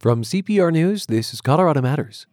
From 0.00 0.22
CPR 0.22 0.72
News, 0.72 1.04
this 1.04 1.34
is 1.34 1.42
Colorado 1.42 1.82
Matters. 1.82 2.24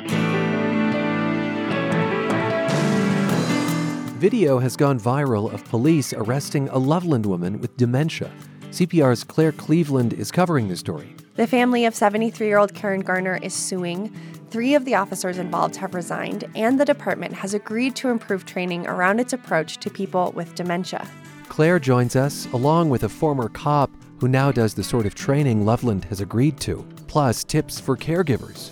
Video 4.20 4.60
has 4.60 4.78
gone 4.78 4.98
viral 4.98 5.54
of 5.54 5.66
police 5.66 6.14
arresting 6.14 6.70
a 6.70 6.78
Loveland 6.78 7.26
woman 7.26 7.60
with 7.60 7.76
dementia. 7.76 8.32
CPR's 8.70 9.26
Claire 9.26 9.52
Cleveland 9.52 10.14
is 10.14 10.32
covering 10.32 10.70
the 10.70 10.78
story. 10.78 11.14
The 11.36 11.46
family 11.46 11.84
of 11.84 11.94
73 11.94 12.48
year 12.48 12.58
old 12.58 12.74
Karen 12.74 13.02
Garner 13.02 13.38
is 13.44 13.54
suing. 13.54 14.16
Three 14.50 14.74
of 14.74 14.86
the 14.86 14.96
officers 14.96 15.38
involved 15.38 15.76
have 15.76 15.94
resigned, 15.94 16.46
and 16.56 16.80
the 16.80 16.86
department 16.86 17.34
has 17.34 17.54
agreed 17.54 17.98
to 17.98 18.08
improve 18.08 18.46
training 18.46 18.88
around 18.88 19.20
its 19.20 19.34
approach 19.34 19.76
to 19.80 19.90
people 19.90 20.32
with 20.32 20.56
dementia. 20.56 21.06
Claire 21.50 21.80
joins 21.80 22.16
us, 22.16 22.48
along 22.54 22.90
with 22.90 23.04
a 23.04 23.10
former 23.10 23.50
cop 23.50 23.92
who 24.20 24.30
now 24.30 24.54
does 24.54 24.74
the 24.74 24.86
sort 24.86 25.06
of 25.06 25.16
training 25.16 25.66
Loveland 25.66 26.06
has 26.06 26.22
agreed 26.22 26.62
to, 26.62 26.88
plus 27.08 27.44
tips 27.44 27.80
for 27.80 27.98
caregivers. 27.98 28.72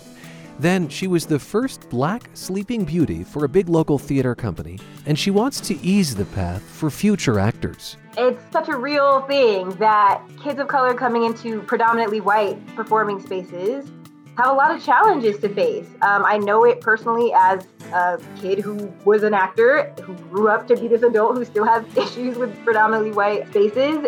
Then 0.58 0.88
she 0.88 1.06
was 1.06 1.26
the 1.26 1.38
first 1.38 1.88
black 1.90 2.30
sleeping 2.34 2.84
beauty 2.84 3.24
for 3.24 3.44
a 3.44 3.48
big 3.48 3.68
local 3.68 3.98
theater 3.98 4.34
company, 4.34 4.78
and 5.04 5.18
she 5.18 5.30
wants 5.30 5.60
to 5.62 5.78
ease 5.80 6.14
the 6.14 6.24
path 6.26 6.62
for 6.62 6.90
future 6.90 7.38
actors. 7.38 7.96
It's 8.16 8.40
such 8.50 8.68
a 8.68 8.76
real 8.76 9.20
thing 9.22 9.70
that 9.76 10.22
kids 10.42 10.58
of 10.58 10.68
color 10.68 10.94
coming 10.94 11.24
into 11.24 11.60
predominantly 11.62 12.22
white 12.22 12.64
performing 12.74 13.20
spaces 13.20 13.90
have 14.38 14.48
a 14.48 14.52
lot 14.52 14.74
of 14.74 14.82
challenges 14.82 15.38
to 15.38 15.48
face. 15.48 15.86
Um, 16.02 16.24
I 16.24 16.38
know 16.38 16.64
it 16.64 16.80
personally 16.80 17.32
as 17.34 17.66
a 17.92 18.18
kid 18.40 18.58
who 18.58 18.92
was 19.04 19.22
an 19.22 19.34
actor, 19.34 19.94
who 20.02 20.14
grew 20.14 20.48
up 20.48 20.66
to 20.68 20.76
be 20.76 20.88
this 20.88 21.02
adult 21.02 21.36
who 21.36 21.44
still 21.44 21.64
has 21.64 21.84
issues 21.96 22.36
with 22.36 22.54
predominantly 22.64 23.12
white 23.12 23.48
spaces. 23.48 24.06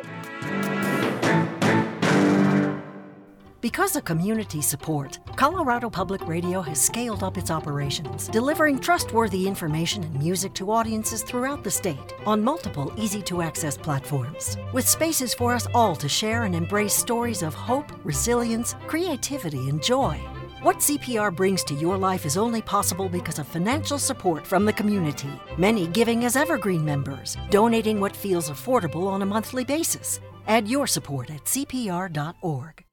Because 3.60 3.96
of 3.96 4.04
community 4.04 4.62
support, 4.62 5.18
Colorado 5.34 5.90
Public 5.90 6.24
Radio 6.28 6.60
has 6.60 6.80
scaled 6.80 7.24
up 7.24 7.36
its 7.36 7.50
operations, 7.50 8.28
delivering 8.28 8.78
trustworthy 8.78 9.48
information 9.48 10.04
and 10.04 10.16
music 10.16 10.54
to 10.54 10.70
audiences 10.70 11.24
throughout 11.24 11.64
the 11.64 11.70
state 11.70 12.14
on 12.24 12.40
multiple 12.40 12.92
easy 12.96 13.20
to 13.22 13.42
access 13.42 13.76
platforms, 13.76 14.56
with 14.72 14.86
spaces 14.86 15.34
for 15.34 15.54
us 15.54 15.66
all 15.74 15.96
to 15.96 16.08
share 16.08 16.44
and 16.44 16.54
embrace 16.54 16.94
stories 16.94 17.42
of 17.42 17.52
hope, 17.52 17.90
resilience, 18.04 18.76
creativity, 18.86 19.68
and 19.68 19.82
joy. 19.82 20.14
What 20.62 20.76
CPR 20.76 21.34
brings 21.34 21.64
to 21.64 21.74
your 21.74 21.98
life 21.98 22.26
is 22.26 22.36
only 22.36 22.62
possible 22.62 23.08
because 23.08 23.40
of 23.40 23.48
financial 23.48 23.98
support 23.98 24.46
from 24.46 24.66
the 24.66 24.72
community, 24.72 25.32
many 25.56 25.88
giving 25.88 26.24
as 26.24 26.36
evergreen 26.36 26.84
members, 26.84 27.36
donating 27.50 27.98
what 27.98 28.14
feels 28.14 28.50
affordable 28.50 29.08
on 29.08 29.22
a 29.22 29.26
monthly 29.26 29.64
basis. 29.64 30.20
Add 30.46 30.68
your 30.68 30.86
support 30.86 31.30
at 31.30 31.44
CPR.org. 31.44 32.87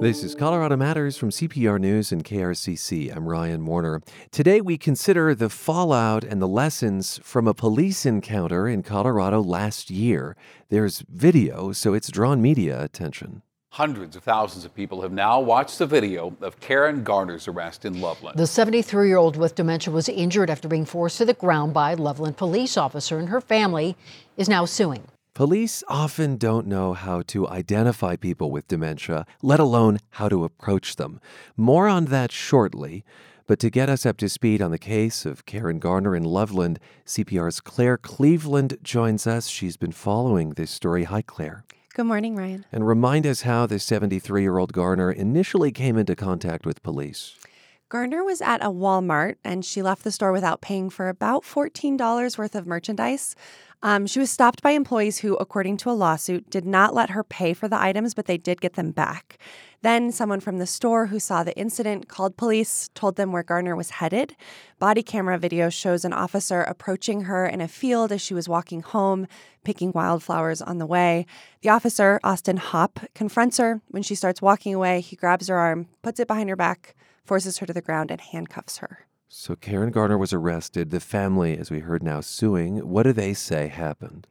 This 0.00 0.22
is 0.22 0.36
Colorado 0.36 0.76
Matters 0.76 1.16
from 1.16 1.30
CPR 1.30 1.80
News 1.80 2.12
and 2.12 2.22
KRCC. 2.22 3.10
I'm 3.14 3.26
Ryan 3.26 3.66
Warner. 3.66 4.02
Today 4.30 4.60
we 4.60 4.78
consider 4.78 5.34
the 5.34 5.48
fallout 5.48 6.22
and 6.22 6.40
the 6.40 6.46
lessons 6.46 7.18
from 7.24 7.48
a 7.48 7.54
police 7.54 8.06
encounter 8.06 8.68
in 8.68 8.84
Colorado 8.84 9.40
last 9.40 9.90
year. 9.90 10.36
There's 10.68 11.00
video, 11.08 11.72
so 11.72 11.92
it's 11.92 12.08
drawn 12.08 12.40
media 12.40 12.80
attention. 12.80 13.42
Hundreds 13.70 14.14
of 14.14 14.22
thousands 14.22 14.64
of 14.64 14.72
people 14.72 15.02
have 15.02 15.10
now 15.10 15.40
watched 15.40 15.80
the 15.80 15.86
video 15.86 16.36
of 16.40 16.60
Karen 16.60 17.02
Garner's 17.02 17.48
arrest 17.48 17.84
in 17.84 18.00
Loveland. 18.00 18.38
The 18.38 18.46
73 18.46 19.08
year 19.08 19.16
old 19.16 19.36
with 19.36 19.56
dementia 19.56 19.92
was 19.92 20.08
injured 20.08 20.50
after 20.50 20.68
being 20.68 20.84
forced 20.84 21.18
to 21.18 21.24
the 21.24 21.34
ground 21.34 21.74
by 21.74 21.90
a 21.92 21.96
Loveland 21.96 22.36
police 22.36 22.76
officer, 22.76 23.18
and 23.18 23.30
her 23.30 23.40
family 23.40 23.96
is 24.36 24.48
now 24.48 24.66
suing. 24.66 25.08
Police 25.34 25.82
often 25.88 26.36
don't 26.36 26.64
know 26.64 26.92
how 26.92 27.20
to 27.22 27.48
identify 27.48 28.14
people 28.14 28.52
with 28.52 28.68
dementia, 28.68 29.26
let 29.42 29.58
alone 29.58 29.98
how 30.10 30.28
to 30.28 30.44
approach 30.44 30.94
them. 30.94 31.18
More 31.56 31.88
on 31.88 32.04
that 32.04 32.30
shortly. 32.30 33.04
But 33.48 33.58
to 33.58 33.68
get 33.68 33.88
us 33.88 34.06
up 34.06 34.16
to 34.18 34.28
speed 34.28 34.62
on 34.62 34.70
the 34.70 34.78
case 34.78 35.26
of 35.26 35.44
Karen 35.44 35.80
Garner 35.80 36.14
in 36.14 36.22
Loveland, 36.22 36.78
CPR's 37.04 37.60
Claire 37.60 37.98
Cleveland 37.98 38.78
joins 38.84 39.26
us. 39.26 39.48
She's 39.48 39.76
been 39.76 39.90
following 39.90 40.50
this 40.50 40.70
story. 40.70 41.02
Hi, 41.02 41.20
Claire. 41.20 41.64
Good 41.94 42.06
morning, 42.06 42.36
Ryan. 42.36 42.64
And 42.70 42.86
remind 42.86 43.26
us 43.26 43.42
how 43.42 43.66
the 43.66 43.80
73 43.80 44.40
year 44.40 44.56
old 44.56 44.72
Garner 44.72 45.10
initially 45.10 45.72
came 45.72 45.98
into 45.98 46.14
contact 46.14 46.64
with 46.64 46.80
police. 46.84 47.34
Garner 47.88 48.24
was 48.24 48.40
at 48.40 48.62
a 48.62 48.70
Walmart 48.70 49.36
and 49.44 49.64
she 49.64 49.82
left 49.82 50.04
the 50.04 50.10
store 50.10 50.32
without 50.32 50.60
paying 50.60 50.90
for 50.90 51.08
about 51.08 51.42
$14 51.42 52.38
worth 52.38 52.54
of 52.54 52.66
merchandise. 52.66 53.36
Um, 53.84 54.06
she 54.06 54.18
was 54.18 54.30
stopped 54.30 54.62
by 54.62 54.70
employees 54.70 55.18
who, 55.18 55.36
according 55.36 55.76
to 55.76 55.90
a 55.90 55.92
lawsuit, 55.92 56.48
did 56.48 56.64
not 56.64 56.94
let 56.94 57.10
her 57.10 57.22
pay 57.22 57.52
for 57.52 57.68
the 57.68 57.78
items, 57.78 58.14
but 58.14 58.24
they 58.24 58.38
did 58.38 58.62
get 58.62 58.72
them 58.72 58.92
back. 58.92 59.36
Then, 59.82 60.10
someone 60.10 60.40
from 60.40 60.58
the 60.58 60.66
store 60.66 61.08
who 61.08 61.20
saw 61.20 61.44
the 61.44 61.54
incident 61.58 62.08
called 62.08 62.38
police, 62.38 62.88
told 62.94 63.16
them 63.16 63.30
where 63.30 63.42
Garner 63.42 63.76
was 63.76 63.90
headed. 63.90 64.36
Body 64.78 65.02
camera 65.02 65.36
video 65.36 65.68
shows 65.68 66.02
an 66.02 66.14
officer 66.14 66.62
approaching 66.62 67.24
her 67.24 67.44
in 67.44 67.60
a 67.60 67.68
field 67.68 68.10
as 68.10 68.22
she 68.22 68.32
was 68.32 68.48
walking 68.48 68.80
home, 68.80 69.26
picking 69.64 69.92
wildflowers 69.92 70.62
on 70.62 70.78
the 70.78 70.86
way. 70.86 71.26
The 71.60 71.68
officer, 71.68 72.18
Austin 72.24 72.56
Hopp, 72.56 73.00
confronts 73.14 73.58
her. 73.58 73.82
When 73.88 74.02
she 74.02 74.14
starts 74.14 74.40
walking 74.40 74.72
away, 74.72 75.02
he 75.02 75.14
grabs 75.14 75.48
her 75.48 75.58
arm, 75.58 75.88
puts 76.00 76.18
it 76.18 76.26
behind 76.26 76.48
her 76.48 76.56
back, 76.56 76.94
forces 77.26 77.58
her 77.58 77.66
to 77.66 77.74
the 77.74 77.82
ground, 77.82 78.10
and 78.10 78.22
handcuffs 78.22 78.78
her. 78.78 79.06
So 79.36 79.56
Karen 79.56 79.90
Garner 79.90 80.16
was 80.16 80.32
arrested. 80.32 80.90
The 80.90 81.00
family, 81.00 81.58
as 81.58 81.68
we 81.68 81.80
heard 81.80 82.04
now, 82.04 82.20
suing. 82.20 82.88
What 82.88 83.02
do 83.02 83.12
they 83.12 83.34
say 83.34 83.66
happened? 83.66 84.28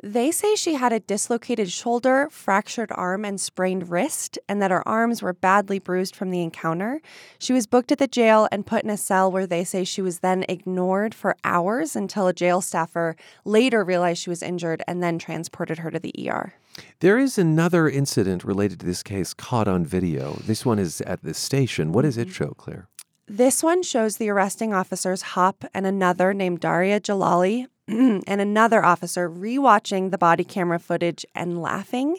They 0.00 0.30
say 0.30 0.54
she 0.54 0.74
had 0.74 0.92
a 0.92 1.00
dislocated 1.00 1.72
shoulder, 1.72 2.28
fractured 2.30 2.92
arm, 2.94 3.24
and 3.24 3.40
sprained 3.40 3.90
wrist, 3.90 4.38
and 4.48 4.62
that 4.62 4.70
her 4.70 4.86
arms 4.86 5.22
were 5.22 5.32
badly 5.32 5.80
bruised 5.80 6.14
from 6.14 6.30
the 6.30 6.40
encounter. 6.40 7.02
She 7.40 7.52
was 7.52 7.66
booked 7.66 7.90
at 7.90 7.98
the 7.98 8.06
jail 8.06 8.46
and 8.52 8.64
put 8.64 8.84
in 8.84 8.90
a 8.90 8.96
cell 8.96 9.30
where 9.30 9.46
they 9.46 9.64
say 9.64 9.82
she 9.82 10.00
was 10.00 10.20
then 10.20 10.44
ignored 10.48 11.16
for 11.16 11.36
hours 11.42 11.96
until 11.96 12.28
a 12.28 12.32
jail 12.32 12.60
staffer 12.60 13.16
later 13.44 13.82
realized 13.82 14.22
she 14.22 14.30
was 14.30 14.42
injured 14.42 14.84
and 14.86 15.02
then 15.02 15.18
transported 15.18 15.78
her 15.78 15.90
to 15.90 15.98
the 15.98 16.14
ER. 16.28 16.54
There 17.00 17.18
is 17.18 17.38
another 17.38 17.88
incident 17.88 18.44
related 18.44 18.78
to 18.80 18.86
this 18.86 19.02
case 19.02 19.34
caught 19.34 19.66
on 19.66 19.84
video. 19.84 20.34
This 20.46 20.64
one 20.64 20.78
is 20.78 21.00
at 21.00 21.24
the 21.24 21.34
station. 21.34 21.90
What 21.90 22.02
does 22.02 22.16
it 22.16 22.30
show, 22.30 22.50
Claire? 22.56 22.88
This 23.26 23.62
one 23.62 23.82
shows 23.82 24.18
the 24.18 24.28
arresting 24.28 24.74
officers 24.74 25.22
Hopp 25.22 25.64
and 25.72 25.86
another 25.86 26.34
named 26.34 26.60
Daria 26.60 27.00
Jalali 27.00 27.66
and 27.88 28.22
another 28.28 28.84
officer 28.84 29.30
rewatching 29.30 30.10
the 30.10 30.18
body 30.18 30.44
camera 30.44 30.78
footage 30.78 31.24
and 31.34 31.62
laughing. 31.62 32.18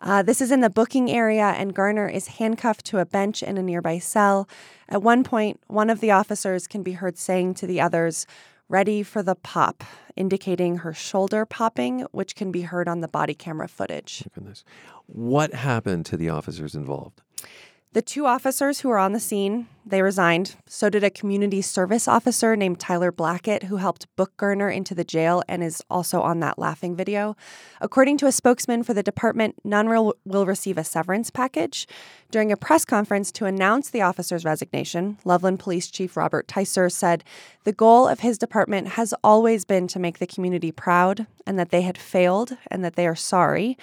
Uh, 0.00 0.22
this 0.22 0.40
is 0.40 0.50
in 0.50 0.60
the 0.60 0.68
booking 0.68 1.08
area, 1.08 1.54
and 1.56 1.72
Garner 1.72 2.08
is 2.08 2.26
handcuffed 2.26 2.84
to 2.86 2.98
a 2.98 3.06
bench 3.06 3.44
in 3.44 3.56
a 3.56 3.62
nearby 3.62 4.00
cell. 4.00 4.48
At 4.88 5.02
one 5.02 5.22
point, 5.22 5.60
one 5.68 5.88
of 5.88 6.00
the 6.00 6.10
officers 6.10 6.66
can 6.66 6.82
be 6.82 6.92
heard 6.92 7.16
saying 7.16 7.54
to 7.54 7.66
the 7.66 7.80
others, 7.80 8.26
Ready 8.68 9.02
for 9.02 9.22
the 9.22 9.36
pop, 9.36 9.84
indicating 10.16 10.78
her 10.78 10.92
shoulder 10.92 11.46
popping, 11.46 12.00
which 12.10 12.34
can 12.34 12.50
be 12.50 12.62
heard 12.62 12.88
on 12.88 13.02
the 13.02 13.08
body 13.08 13.34
camera 13.34 13.68
footage. 13.68 14.24
Goodness. 14.34 14.64
What 15.06 15.54
happened 15.54 16.06
to 16.06 16.16
the 16.16 16.30
officers 16.30 16.74
involved? 16.74 17.20
The 17.94 18.02
two 18.02 18.26
officers 18.26 18.80
who 18.80 18.88
were 18.88 18.98
on 18.98 19.12
the 19.12 19.20
scene, 19.20 19.68
they 19.86 20.02
resigned. 20.02 20.56
So 20.66 20.90
did 20.90 21.04
a 21.04 21.10
community 21.10 21.62
service 21.62 22.08
officer 22.08 22.56
named 22.56 22.80
Tyler 22.80 23.12
Blackett, 23.12 23.64
who 23.64 23.76
helped 23.76 24.08
book 24.16 24.36
Garner 24.36 24.68
into 24.68 24.96
the 24.96 25.04
jail 25.04 25.44
and 25.48 25.62
is 25.62 25.80
also 25.88 26.20
on 26.20 26.40
that 26.40 26.58
laughing 26.58 26.96
video. 26.96 27.36
According 27.80 28.18
to 28.18 28.26
a 28.26 28.32
spokesman 28.32 28.82
for 28.82 28.94
the 28.94 29.02
department, 29.04 29.54
none 29.62 29.88
will, 29.88 30.16
will 30.24 30.44
receive 30.44 30.76
a 30.76 30.82
severance 30.82 31.30
package. 31.30 31.86
During 32.32 32.50
a 32.50 32.56
press 32.56 32.84
conference 32.84 33.30
to 33.30 33.46
announce 33.46 33.90
the 33.90 34.02
officer's 34.02 34.44
resignation, 34.44 35.18
Loveland 35.24 35.60
Police 35.60 35.88
Chief 35.88 36.16
Robert 36.16 36.48
Ticer 36.48 36.90
said 36.90 37.22
the 37.62 37.72
goal 37.72 38.08
of 38.08 38.20
his 38.20 38.38
department 38.38 38.88
has 38.88 39.14
always 39.22 39.64
been 39.64 39.86
to 39.86 40.00
make 40.00 40.18
the 40.18 40.26
community 40.26 40.72
proud 40.72 41.28
and 41.46 41.60
that 41.60 41.70
they 41.70 41.82
had 41.82 41.96
failed 41.96 42.56
and 42.72 42.84
that 42.84 42.96
they 42.96 43.06
are 43.06 43.14
sorry. 43.14 43.78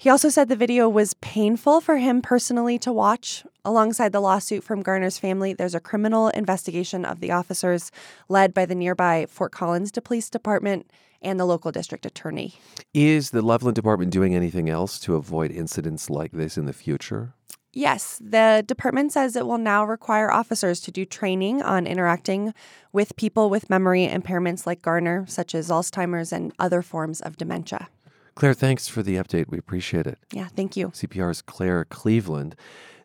He 0.00 0.08
also 0.08 0.28
said 0.28 0.48
the 0.48 0.54
video 0.54 0.88
was 0.88 1.14
painful 1.14 1.80
for 1.80 1.96
him 1.96 2.22
personally 2.22 2.78
to 2.78 2.92
watch. 2.92 3.44
Alongside 3.64 4.12
the 4.12 4.20
lawsuit 4.20 4.62
from 4.62 4.80
Garner's 4.80 5.18
family, 5.18 5.54
there's 5.54 5.74
a 5.74 5.80
criminal 5.80 6.28
investigation 6.28 7.04
of 7.04 7.18
the 7.18 7.32
officers 7.32 7.90
led 8.28 8.54
by 8.54 8.64
the 8.64 8.76
nearby 8.76 9.26
Fort 9.28 9.50
Collins 9.50 9.90
Police 9.90 10.30
Department 10.30 10.88
and 11.20 11.40
the 11.40 11.44
local 11.44 11.72
district 11.72 12.06
attorney. 12.06 12.54
Is 12.94 13.30
the 13.30 13.42
Loveland 13.42 13.74
Department 13.74 14.12
doing 14.12 14.36
anything 14.36 14.70
else 14.70 15.00
to 15.00 15.16
avoid 15.16 15.50
incidents 15.50 16.08
like 16.08 16.30
this 16.30 16.56
in 16.56 16.66
the 16.66 16.72
future? 16.72 17.34
Yes, 17.72 18.20
the 18.22 18.62
department 18.64 19.12
says 19.12 19.34
it 19.34 19.46
will 19.46 19.58
now 19.58 19.84
require 19.84 20.30
officers 20.30 20.80
to 20.80 20.92
do 20.92 21.04
training 21.04 21.60
on 21.60 21.88
interacting 21.88 22.54
with 22.92 23.16
people 23.16 23.50
with 23.50 23.68
memory 23.68 24.06
impairments 24.06 24.64
like 24.64 24.80
Garner, 24.80 25.26
such 25.26 25.56
as 25.56 25.70
Alzheimer's 25.70 26.32
and 26.32 26.52
other 26.60 26.82
forms 26.82 27.20
of 27.20 27.36
dementia. 27.36 27.88
Claire, 28.38 28.54
thanks 28.54 28.86
for 28.86 29.02
the 29.02 29.16
update. 29.16 29.48
We 29.48 29.58
appreciate 29.58 30.06
it. 30.06 30.16
Yeah, 30.32 30.46
thank 30.46 30.76
you. 30.76 30.90
CPR's 30.90 31.42
Claire 31.42 31.84
Cleveland. 31.84 32.54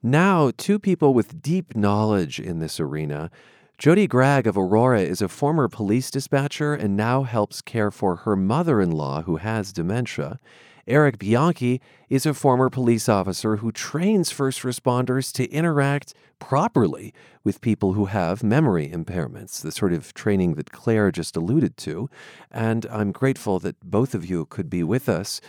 Now, 0.04 0.52
two 0.56 0.78
people 0.78 1.16
with 1.16 1.42
deep 1.42 1.76
knowledge 1.76 2.40
in 2.40 2.60
this 2.60 2.80
arena. 2.80 3.32
Jody 3.80 4.06
Gregg 4.06 4.46
of 4.46 4.56
Aurora 4.56 5.02
is 5.02 5.24
a 5.24 5.28
former 5.28 5.68
police 5.68 6.12
dispatcher 6.12 6.76
and 6.76 6.96
now 6.96 7.24
helps 7.24 7.64
care 7.64 7.90
for 7.90 8.18
her 8.18 8.36
mother 8.36 8.80
in 8.80 8.92
law 8.92 9.24
who 9.24 9.38
has 9.38 9.74
dementia. 9.74 10.40
Eric 10.86 11.18
Bianchi 11.18 11.80
is 12.10 12.26
a 12.26 12.34
former 12.34 12.70
police 12.70 13.08
officer 13.08 13.58
who 13.58 13.72
trains 13.72 14.32
first 14.32 14.64
responders 14.64 15.32
to 15.34 15.50
interact 15.50 16.14
properly 16.40 17.14
with 17.44 17.62
people 17.62 17.94
who 17.94 18.06
have 18.06 18.44
memory 18.44 18.90
impairments, 18.90 19.62
the 19.62 19.72
sort 19.72 19.94
of 19.94 20.14
training 20.14 20.56
that 20.56 20.72
Claire 20.72 21.12
just 21.12 21.38
alluded 21.38 21.78
to. 21.78 22.10
And 22.52 22.86
I'm 22.88 23.14
grateful 23.14 23.60
that 23.60 23.80
both 23.80 24.14
of 24.14 24.26
you 24.26 24.46
could 24.46 24.70
be 24.70 24.84
with 24.84 25.08
us. 25.08 25.40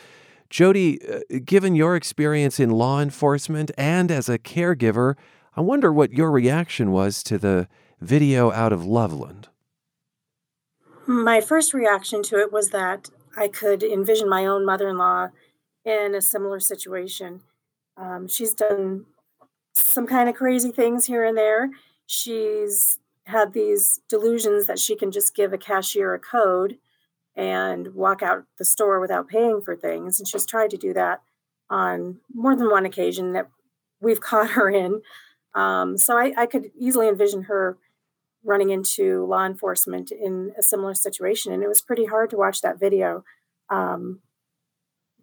Jody, 0.50 1.00
uh, 1.08 1.40
given 1.44 1.74
your 1.74 1.96
experience 1.96 2.60
in 2.60 2.70
law 2.70 3.00
enforcement 3.00 3.72
and 3.76 4.12
as 4.12 4.28
a 4.28 4.38
caregiver, 4.38 5.16
I 5.56 5.62
wonder 5.62 5.92
what 5.92 6.12
your 6.12 6.30
reaction 6.30 6.92
was 6.92 7.24
to 7.24 7.38
the 7.38 7.66
video 8.00 8.52
out 8.52 8.72
of 8.72 8.84
Loveland. 8.84 9.48
My 11.06 11.40
first 11.40 11.74
reaction 11.74 12.22
to 12.24 12.38
it 12.38 12.52
was 12.52 12.70
that 12.70 13.10
I 13.36 13.48
could 13.48 13.82
envision 13.82 14.28
my 14.28 14.46
own 14.46 14.64
mother 14.64 14.88
in 14.88 14.98
law 14.98 15.28
in 15.84 16.14
a 16.14 16.22
similar 16.22 16.60
situation. 16.60 17.40
Um, 17.96 18.28
she's 18.28 18.54
done 18.54 19.06
some 19.74 20.06
kind 20.06 20.28
of 20.28 20.34
crazy 20.34 20.70
things 20.70 21.06
here 21.06 21.24
and 21.24 21.36
there. 21.36 21.70
She's 22.06 22.98
had 23.26 23.52
these 23.52 24.00
delusions 24.08 24.66
that 24.66 24.78
she 24.78 24.96
can 24.96 25.10
just 25.10 25.34
give 25.34 25.52
a 25.52 25.58
cashier 25.58 26.14
a 26.14 26.18
code 26.18 26.78
and 27.36 27.94
walk 27.94 28.22
out 28.22 28.44
the 28.58 28.64
store 28.64 29.00
without 29.00 29.28
paying 29.28 29.60
for 29.60 29.74
things. 29.74 30.18
And 30.18 30.28
she's 30.28 30.46
tried 30.46 30.70
to 30.70 30.76
do 30.76 30.92
that 30.92 31.22
on 31.70 32.18
more 32.32 32.54
than 32.54 32.70
one 32.70 32.86
occasion 32.86 33.32
that 33.32 33.48
we've 34.00 34.20
caught 34.22 34.50
her 34.50 34.70
in. 34.70 35.02
Um, 35.54 35.96
so 35.96 36.16
I, 36.16 36.32
I 36.36 36.46
could 36.46 36.70
easily 36.78 37.08
envision 37.08 37.44
her 37.44 37.78
running 38.44 38.70
into 38.70 39.24
law 39.26 39.46
enforcement 39.46 40.10
in 40.10 40.52
a 40.58 40.62
similar 40.62 40.94
situation. 40.94 41.52
And 41.52 41.62
it 41.62 41.68
was 41.68 41.80
pretty 41.80 42.06
hard 42.06 42.30
to 42.30 42.36
watch 42.36 42.60
that 42.60 42.78
video. 42.78 43.24
Um, 43.70 44.20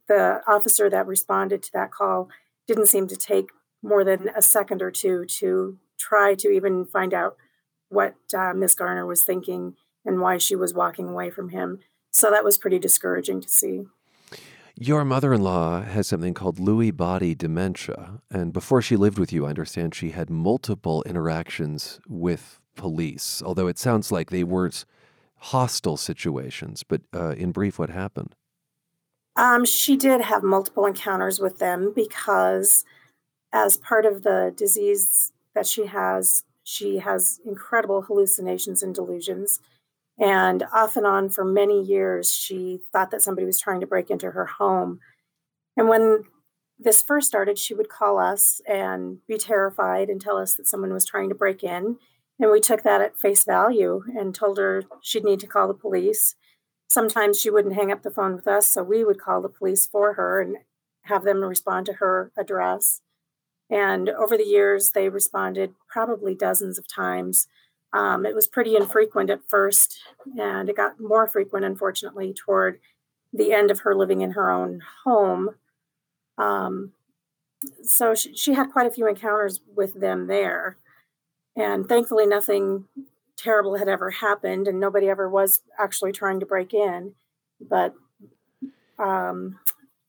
the 0.08 0.42
officer 0.48 0.90
that 0.90 1.08
responded 1.08 1.64
to 1.64 1.72
that 1.74 1.92
call 1.92 2.30
didn't 2.68 2.88
seem 2.88 3.08
to 3.08 3.16
take 3.16 3.50
more 3.84 4.04
than 4.04 4.30
a 4.36 4.42
second 4.42 4.82
or 4.82 4.92
two 4.92 5.26
to 5.26 5.78
try 6.00 6.36
to 6.36 6.50
even 6.50 6.86
find 6.86 7.14
out 7.14 7.38
what 7.90 8.16
uh, 8.36 8.54
Ms. 8.54 8.76
Garner 8.76 9.06
was 9.06 9.24
thinking 9.24 9.76
and 10.06 10.22
why 10.22 10.38
she 10.38 10.56
was 10.56 10.74
walking 10.74 11.10
away 11.10 11.30
from 11.30 11.50
him. 11.50 11.80
So 12.12 12.32
that 12.32 12.44
was 12.44 12.58
pretty 12.58 12.80
discouraging 12.80 13.42
to 13.42 13.50
see. 13.50 13.84
Your 14.76 15.06
mother 15.06 15.34
in 15.34 15.42
law 15.42 15.82
has 15.82 16.08
something 16.08 16.34
called 16.34 16.58
Lewy 16.58 16.96
body 16.96 17.36
dementia. 17.36 18.22
And 18.32 18.54
before 18.54 18.82
she 18.82 18.96
lived 18.96 19.20
with 19.20 19.32
you, 19.32 19.46
I 19.46 19.50
understand 19.50 19.94
she 19.94 20.12
had 20.12 20.30
multiple 20.30 21.04
interactions 21.04 22.00
with 22.08 22.61
police, 22.82 23.44
although 23.46 23.68
it 23.68 23.78
sounds 23.78 24.12
like 24.12 24.32
they 24.32 24.44
weren't 24.44 24.86
hostile 25.38 25.98
situations. 25.98 26.82
But 26.82 27.02
uh, 27.14 27.36
in 27.38 27.52
brief, 27.52 27.78
what 27.78 27.92
happened? 27.92 28.36
Um, 29.36 29.66
she 29.66 29.96
did 29.96 30.22
have 30.22 30.42
multiple 30.42 30.88
encounters 30.88 31.40
with 31.40 31.60
them 31.60 31.94
because, 31.96 32.84
as 33.54 33.78
part 33.78 34.08
of 34.08 34.24
the 34.24 34.52
disease 34.58 35.32
that 35.54 35.68
she 35.68 35.86
has, 35.86 36.44
she 36.64 36.98
has 36.98 37.40
incredible 37.46 38.02
hallucinations 38.02 38.82
and 38.82 38.96
delusions. 38.96 39.60
And 40.20 40.64
off 40.74 40.96
and 40.96 41.06
on 41.06 41.30
for 41.30 41.46
many 41.46 41.80
years, 41.84 42.32
she 42.32 42.80
thought 42.92 43.12
that 43.12 43.22
somebody 43.22 43.46
was 43.46 43.60
trying 43.60 43.80
to 43.82 43.88
break 43.88 44.10
into 44.10 44.32
her 44.32 44.46
home. 44.46 45.00
And 45.78 45.88
when 45.88 46.24
this 46.80 47.04
first 47.04 47.28
started, 47.28 47.60
she 47.60 47.76
would 47.76 47.90
call 47.90 48.18
us 48.18 48.60
and 48.68 49.20
be 49.28 49.38
terrified 49.38 50.10
and 50.10 50.20
tell 50.20 50.38
us 50.38 50.56
that 50.56 50.68
someone 50.68 50.94
was 50.94 51.06
trying 51.06 51.30
to 51.30 51.36
break 51.36 51.64
in. 51.64 51.98
And 52.42 52.52
we 52.52 52.60
took 52.60 52.82
that 52.82 53.02
at 53.02 53.20
face 53.20 53.46
value 53.46 54.04
and 54.18 54.34
told 54.34 54.58
her 54.58 54.84
she'd 55.02 55.24
need 55.24 55.40
to 55.42 55.48
call 55.48 55.68
the 55.68 55.76
police. 55.76 56.36
Sometimes 56.90 57.40
she 57.40 57.52
wouldn't 57.52 57.76
hang 57.76 57.92
up 57.92 58.02
the 58.02 58.10
phone 58.10 58.36
with 58.36 58.48
us, 58.48 58.68
so 58.68 58.82
we 58.82 59.06
would 59.06 59.22
call 59.22 59.42
the 59.42 59.48
police 59.48 59.86
for 59.86 60.14
her 60.16 60.42
and 60.42 60.58
have 61.04 61.24
them 61.24 61.44
respond 61.44 61.86
to 61.86 61.94
her 61.94 62.32
address. 62.36 63.02
And 63.70 64.10
over 64.10 64.38
the 64.38 64.44
years, 64.44 64.92
they 64.92 65.08
responded 65.08 65.76
probably 65.88 66.34
dozens 66.34 66.80
of 66.80 66.88
times. 66.88 67.48
Um, 67.94 68.26
it 68.26 68.34
was 68.34 68.48
pretty 68.48 68.76
infrequent 68.76 69.30
at 69.30 69.48
first, 69.48 70.00
and 70.38 70.68
it 70.68 70.76
got 70.76 71.00
more 71.00 71.28
frequent, 71.28 71.64
unfortunately, 71.64 72.34
toward 72.34 72.80
the 73.32 73.54
end 73.54 73.70
of 73.70 73.82
her 73.82 73.96
living 73.96 74.22
in 74.22 74.32
her 74.32 74.52
own 74.52 74.82
home. 75.06 75.52
Um, 76.38 76.94
so 77.84 78.16
she, 78.16 78.36
she, 78.36 78.54
had 78.54 78.72
quite 78.72 78.88
a 78.88 78.92
few 78.92 79.08
encounters 79.08 79.62
with 79.76 79.94
them 79.94 80.28
there. 80.28 80.78
And 81.56 81.88
thankfully, 81.88 82.26
nothing 82.26 82.86
terrible 83.36 83.78
had 83.78 83.90
ever 83.90 84.12
happened, 84.12 84.68
and 84.68 84.80
nobody 84.80 85.10
ever 85.10 85.30
was 85.30 85.60
actually 85.80 86.12
trying 86.12 86.40
to 86.40 86.46
break 86.46 86.74
in. 86.74 87.14
But 87.60 87.94
um, 88.98 89.60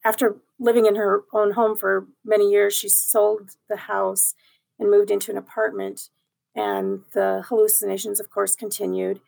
after 0.05 0.37
living 0.59 0.87
in 0.87 0.97
her 0.97 1.25
own 1.33 1.53
home 1.53 1.77
for 1.77 2.07
many 2.25 2.51
years, 2.51 2.75
she 2.75 2.89
sold 2.89 3.51
the 3.69 3.77
house 3.77 4.35
and 4.79 4.91
moved 4.91 5.11
into 5.11 5.31
an 5.31 5.39
apartment 5.39 6.09
and 6.55 7.01
the 7.15 7.45
hallucinations, 7.49 8.21
of 8.21 8.31
course, 8.31 8.55
continued. 8.55 9.21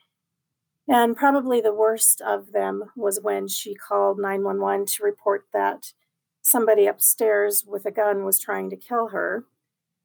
And 0.87 1.17
probably 1.17 1.61
the 1.61 1.73
worst 1.73 2.21
of 2.21 2.53
them 2.53 2.91
was 2.95 3.21
when 3.21 3.49
she 3.49 3.75
called 3.75 4.19
911 4.19 4.87
to 4.87 5.03
report 5.03 5.47
that 5.53 5.93
somebody 6.43 6.87
upstairs 6.87 7.65
with 7.67 7.87
a 7.87 7.91
gun 7.91 8.25
was 8.25 8.39
trying 8.39 8.69
to 8.71 8.77
kill 8.77 9.09
her. 9.09 9.45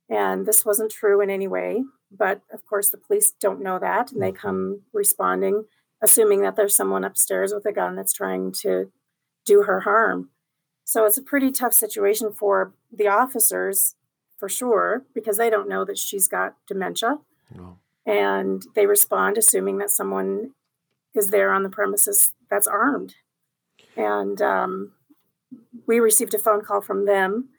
And 0.10 0.46
this 0.46 0.66
wasn't 0.66 0.92
true 0.92 1.22
in 1.22 1.30
any 1.30 1.48
way. 1.48 1.84
But 2.12 2.42
of 2.52 2.66
course, 2.66 2.90
the 2.90 2.98
police 2.98 3.32
don't 3.40 3.62
know 3.62 3.78
that. 3.80 4.12
And 4.12 4.22
they 4.22 4.32
mm-hmm. 4.32 4.48
come 4.48 4.82
responding, 4.94 5.66
assuming 6.02 6.42
that 6.42 6.56
there's 6.56 6.76
someone 6.76 7.04
upstairs 7.04 7.54
with 7.54 7.66
a 7.66 7.72
gun 7.72 7.96
that's 7.96 8.14
trying 8.14 8.52
to 8.64 8.92
do 9.46 9.64
her 9.64 9.82
harm. 9.82 10.30
So 10.84 11.06
it's 11.06 11.18
a 11.18 11.24
pretty 11.24 11.52
tough 11.52 11.74
situation 11.74 12.32
for 12.32 12.74
the 12.92 13.08
officers 13.08 13.96
for 14.40 14.50
sure 14.50 15.04
because 15.14 15.38
they 15.38 15.50
don't 15.50 15.70
know 15.70 15.86
that 15.86 15.98
she's 15.98 16.28
got 16.28 16.56
dementia. 16.68 17.20
No. 17.56 17.78
And 18.06 18.64
they 18.74 18.88
respond 18.88 19.38
assuming 19.38 19.78
that 19.78 19.92
someone 19.92 20.52
is 21.14 21.30
there 21.30 21.52
on 21.52 21.64
the 21.64 21.70
premises 21.70 22.34
that's 22.50 22.66
armed. 22.66 23.16
And 23.96 24.42
um, 24.42 24.94
we 25.86 26.00
received 26.00 26.34
a 26.34 26.40
phone 26.40 26.62
call 26.64 26.82
from 26.82 27.06
them 27.06 27.50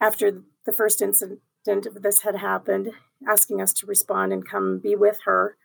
after 0.00 0.42
the 0.66 0.72
first 0.72 1.00
incident 1.02 1.40
of 1.66 2.02
this 2.02 2.22
had 2.22 2.36
happened, 2.36 2.92
asking 3.28 3.60
us 3.60 3.72
to 3.74 3.86
respond 3.86 4.32
and 4.32 4.48
come 4.48 4.78
be 4.78 4.94
with 4.94 5.20
her. 5.24 5.56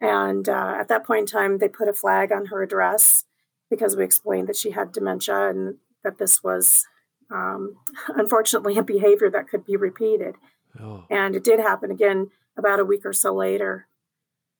And 0.00 0.48
uh, 0.48 0.74
at 0.78 0.88
that 0.88 1.04
point 1.04 1.20
in 1.20 1.26
time, 1.26 1.58
they 1.58 1.68
put 1.68 1.88
a 1.88 1.92
flag 1.92 2.32
on 2.32 2.46
her 2.46 2.62
address 2.62 3.24
because 3.70 3.96
we 3.96 4.04
explained 4.04 4.48
that 4.48 4.56
she 4.56 4.72
had 4.72 4.92
dementia 4.92 5.48
and 5.48 5.76
that 6.04 6.18
this 6.18 6.42
was 6.42 6.86
um, 7.30 7.76
unfortunately 8.08 8.76
a 8.78 8.82
behavior 8.82 9.30
that 9.30 9.48
could 9.48 9.64
be 9.64 9.76
repeated. 9.76 10.36
Oh. 10.80 11.04
And 11.10 11.34
it 11.34 11.44
did 11.44 11.60
happen 11.60 11.90
again 11.90 12.30
about 12.56 12.80
a 12.80 12.84
week 12.84 13.04
or 13.04 13.12
so 13.12 13.34
later. 13.34 13.88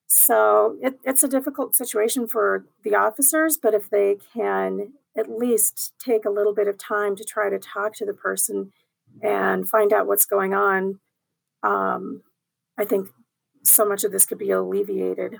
So 0.07 0.77
it, 0.81 0.99
it's 1.05 1.25
a 1.25 1.29
difficult 1.29 1.75
situation 1.75 2.27
for 2.27 2.65
the 2.85 2.95
officers, 2.95 3.57
but 3.57 3.75
if 3.75 3.91
they 3.91 4.19
can 4.35 4.93
at 5.17 5.31
least 5.31 5.95
take 5.99 6.25
a 6.25 6.31
little 6.31 6.55
bit 6.55 6.69
of 6.69 6.79
time 6.79 7.17
to 7.17 7.25
try 7.25 7.51
to 7.51 7.59
talk 7.59 7.95
to 7.95 8.05
the 8.05 8.13
person 8.13 8.73
and 9.23 9.69
find 9.69 9.93
out 9.93 10.07
what's 10.07 10.27
going 10.27 10.55
on, 10.55 11.01
um, 11.63 12.23
I 12.79 12.85
think 12.85 13.09
so 13.63 13.85
much 13.85 14.05
of 14.05 14.13
this 14.13 14.27
could 14.27 14.39
be 14.39 14.51
alleviated. 14.51 15.37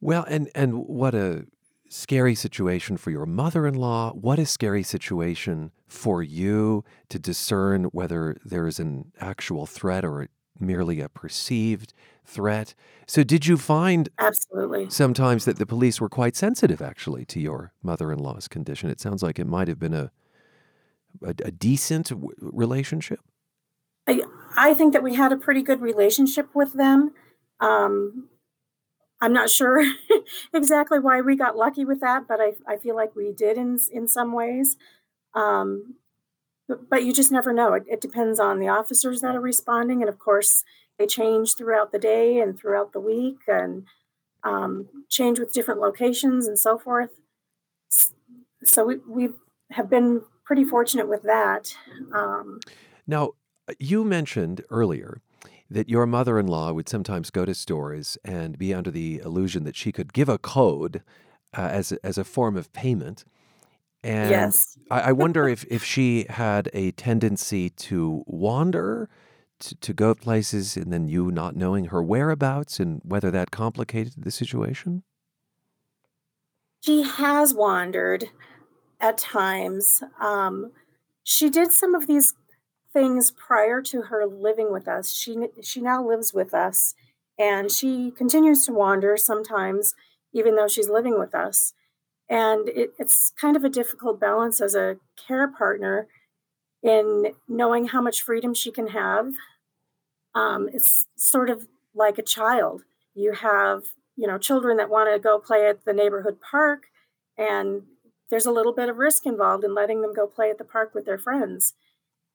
Well, 0.00 0.24
and 0.28 0.50
and 0.54 0.86
what 0.86 1.14
a 1.14 1.46
scary 1.90 2.34
situation 2.34 2.96
for 2.96 3.10
your 3.10 3.26
mother 3.26 3.66
in 3.66 3.74
law? 3.74 4.12
What 4.12 4.38
a 4.38 4.46
scary 4.46 4.82
situation 4.82 5.72
for 5.88 6.22
you 6.22 6.84
to 7.08 7.18
discern 7.18 7.84
whether 7.84 8.36
there 8.44 8.66
is 8.66 8.78
an 8.78 9.12
actual 9.20 9.66
threat 9.66 10.04
or 10.04 10.28
merely 10.58 11.00
a 11.00 11.08
perceived 11.08 11.92
threat. 12.24 12.74
So, 13.06 13.24
did 13.24 13.46
you 13.46 13.56
find 13.56 14.08
absolutely 14.18 14.88
sometimes 14.88 15.44
that 15.44 15.58
the 15.58 15.66
police 15.66 16.00
were 16.00 16.08
quite 16.08 16.36
sensitive 16.36 16.80
actually 16.80 17.24
to 17.26 17.40
your 17.40 17.72
mother 17.82 18.12
in 18.12 18.18
law's 18.18 18.48
condition? 18.48 18.88
It 18.88 19.00
sounds 19.00 19.22
like 19.22 19.38
it 19.38 19.46
might 19.46 19.68
have 19.68 19.78
been 19.78 19.94
a 19.94 20.12
a, 21.22 21.34
a 21.44 21.50
decent 21.50 22.08
w- 22.08 22.34
relationship. 22.40 23.20
I, 24.06 24.22
I 24.56 24.74
think 24.74 24.92
that 24.92 25.02
we 25.02 25.14
had 25.14 25.32
a 25.32 25.36
pretty 25.36 25.62
good 25.62 25.80
relationship 25.80 26.48
with 26.54 26.72
them. 26.74 27.12
Um, 27.60 28.28
I'm 29.20 29.32
not 29.32 29.50
sure 29.50 29.84
exactly 30.54 30.98
why 30.98 31.20
we 31.20 31.36
got 31.36 31.56
lucky 31.56 31.84
with 31.84 32.00
that, 32.00 32.26
but 32.26 32.40
I, 32.40 32.52
I 32.66 32.76
feel 32.76 32.96
like 32.96 33.14
we 33.14 33.32
did 33.32 33.58
in 33.58 33.78
in 33.92 34.08
some 34.08 34.32
ways. 34.32 34.76
Um, 35.34 35.96
but, 36.66 36.88
but 36.88 37.04
you 37.04 37.12
just 37.12 37.30
never 37.30 37.52
know. 37.52 37.74
It, 37.74 37.84
it 37.86 38.00
depends 38.00 38.40
on 38.40 38.58
the 38.58 38.68
officers 38.68 39.20
that 39.20 39.36
are 39.36 39.40
responding, 39.40 40.00
and 40.00 40.08
of 40.08 40.18
course, 40.18 40.64
they 40.98 41.06
change 41.06 41.54
throughout 41.54 41.92
the 41.92 41.98
day 41.98 42.38
and 42.38 42.58
throughout 42.58 42.92
the 42.92 43.00
week, 43.00 43.40
and 43.46 43.84
um, 44.42 44.88
change 45.08 45.38
with 45.38 45.52
different 45.52 45.80
locations 45.80 46.46
and 46.46 46.58
so 46.58 46.78
forth. 46.78 47.10
So 48.64 48.84
we 48.84 48.96
we 49.06 49.28
have 49.72 49.90
been 49.90 50.22
pretty 50.50 50.64
fortunate 50.64 51.08
with 51.08 51.22
that. 51.22 51.72
Um, 52.12 52.58
now, 53.06 53.34
you 53.78 54.02
mentioned 54.02 54.62
earlier 54.68 55.20
that 55.70 55.88
your 55.88 56.06
mother 56.06 56.40
in 56.40 56.48
law 56.48 56.72
would 56.72 56.88
sometimes 56.88 57.30
go 57.30 57.44
to 57.44 57.54
stores 57.54 58.18
and 58.24 58.58
be 58.58 58.74
under 58.74 58.90
the 58.90 59.18
illusion 59.24 59.62
that 59.62 59.76
she 59.76 59.92
could 59.92 60.12
give 60.12 60.28
a 60.28 60.38
code 60.38 61.04
uh, 61.56 61.60
as, 61.60 61.92
a, 61.92 62.04
as 62.04 62.18
a 62.18 62.24
form 62.24 62.56
of 62.56 62.72
payment. 62.72 63.24
And 64.02 64.28
Yes. 64.28 64.76
I, 64.90 65.00
I 65.02 65.12
wonder 65.12 65.48
if, 65.48 65.64
if 65.70 65.84
she 65.84 66.26
had 66.28 66.68
a 66.74 66.90
tendency 66.90 67.70
to 67.70 68.24
wander, 68.26 69.08
to, 69.60 69.76
to 69.76 69.92
go 69.92 70.16
places, 70.16 70.76
and 70.76 70.92
then 70.92 71.06
you 71.06 71.30
not 71.30 71.54
knowing 71.54 71.84
her 71.84 72.02
whereabouts 72.02 72.80
and 72.80 73.00
whether 73.04 73.30
that 73.30 73.52
complicated 73.52 74.14
the 74.16 74.32
situation. 74.32 75.04
She 76.80 77.04
has 77.04 77.54
wandered 77.54 78.30
at 79.00 79.18
times. 79.18 80.02
Um, 80.20 80.72
she 81.24 81.48
did 81.50 81.72
some 81.72 81.94
of 81.94 82.06
these 82.06 82.34
things 82.92 83.30
prior 83.30 83.80
to 83.82 84.02
her 84.02 84.26
living 84.26 84.72
with 84.72 84.88
us. 84.88 85.12
She 85.12 85.36
she 85.62 85.80
now 85.80 86.06
lives 86.06 86.34
with 86.34 86.54
us, 86.54 86.94
and 87.38 87.70
she 87.70 88.10
continues 88.10 88.66
to 88.66 88.72
wander 88.72 89.16
sometimes, 89.16 89.94
even 90.32 90.56
though 90.56 90.68
she's 90.68 90.88
living 90.88 91.18
with 91.18 91.34
us. 91.34 91.72
And 92.28 92.68
it, 92.68 92.92
it's 92.98 93.32
kind 93.40 93.56
of 93.56 93.64
a 93.64 93.68
difficult 93.68 94.20
balance 94.20 94.60
as 94.60 94.74
a 94.74 94.96
care 95.16 95.48
partner 95.48 96.06
in 96.82 97.32
knowing 97.48 97.88
how 97.88 98.00
much 98.00 98.22
freedom 98.22 98.54
she 98.54 98.70
can 98.70 98.88
have. 98.88 99.32
Um, 100.34 100.68
it's 100.72 101.06
sort 101.16 101.50
of 101.50 101.68
like 101.94 102.18
a 102.18 102.22
child. 102.22 102.82
You 103.14 103.32
have 103.32 103.82
you 104.16 104.26
know 104.26 104.38
children 104.38 104.76
that 104.78 104.90
want 104.90 105.12
to 105.12 105.18
go 105.18 105.38
play 105.38 105.66
at 105.68 105.84
the 105.84 105.92
neighborhood 105.92 106.38
park 106.40 106.84
and 107.38 107.82
there's 108.30 108.46
a 108.46 108.52
little 108.52 108.72
bit 108.72 108.88
of 108.88 108.96
risk 108.96 109.26
involved 109.26 109.64
in 109.64 109.74
letting 109.74 110.02
them 110.02 110.14
go 110.14 110.26
play 110.26 110.50
at 110.50 110.58
the 110.58 110.64
park 110.64 110.94
with 110.94 111.04
their 111.04 111.18
friends. 111.18 111.74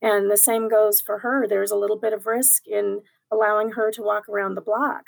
And 0.01 0.29
the 0.29 0.37
same 0.37 0.67
goes 0.67 1.01
for 1.01 1.19
her. 1.19 1.47
There's 1.47 1.71
a 1.71 1.77
little 1.77 1.97
bit 1.97 2.13
of 2.13 2.25
risk 2.25 2.67
in 2.67 3.01
allowing 3.31 3.71
her 3.71 3.91
to 3.91 4.03
walk 4.03 4.27
around 4.29 4.55
the 4.55 4.61
block. 4.61 5.05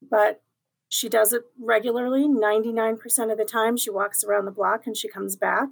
But 0.00 0.40
she 0.88 1.08
does 1.08 1.32
it 1.32 1.42
regularly. 1.60 2.26
99% 2.26 3.30
of 3.30 3.38
the 3.38 3.44
time 3.44 3.76
she 3.76 3.90
walks 3.90 4.24
around 4.24 4.44
the 4.44 4.50
block 4.50 4.86
and 4.86 4.96
she 4.96 5.08
comes 5.08 5.36
back. 5.36 5.68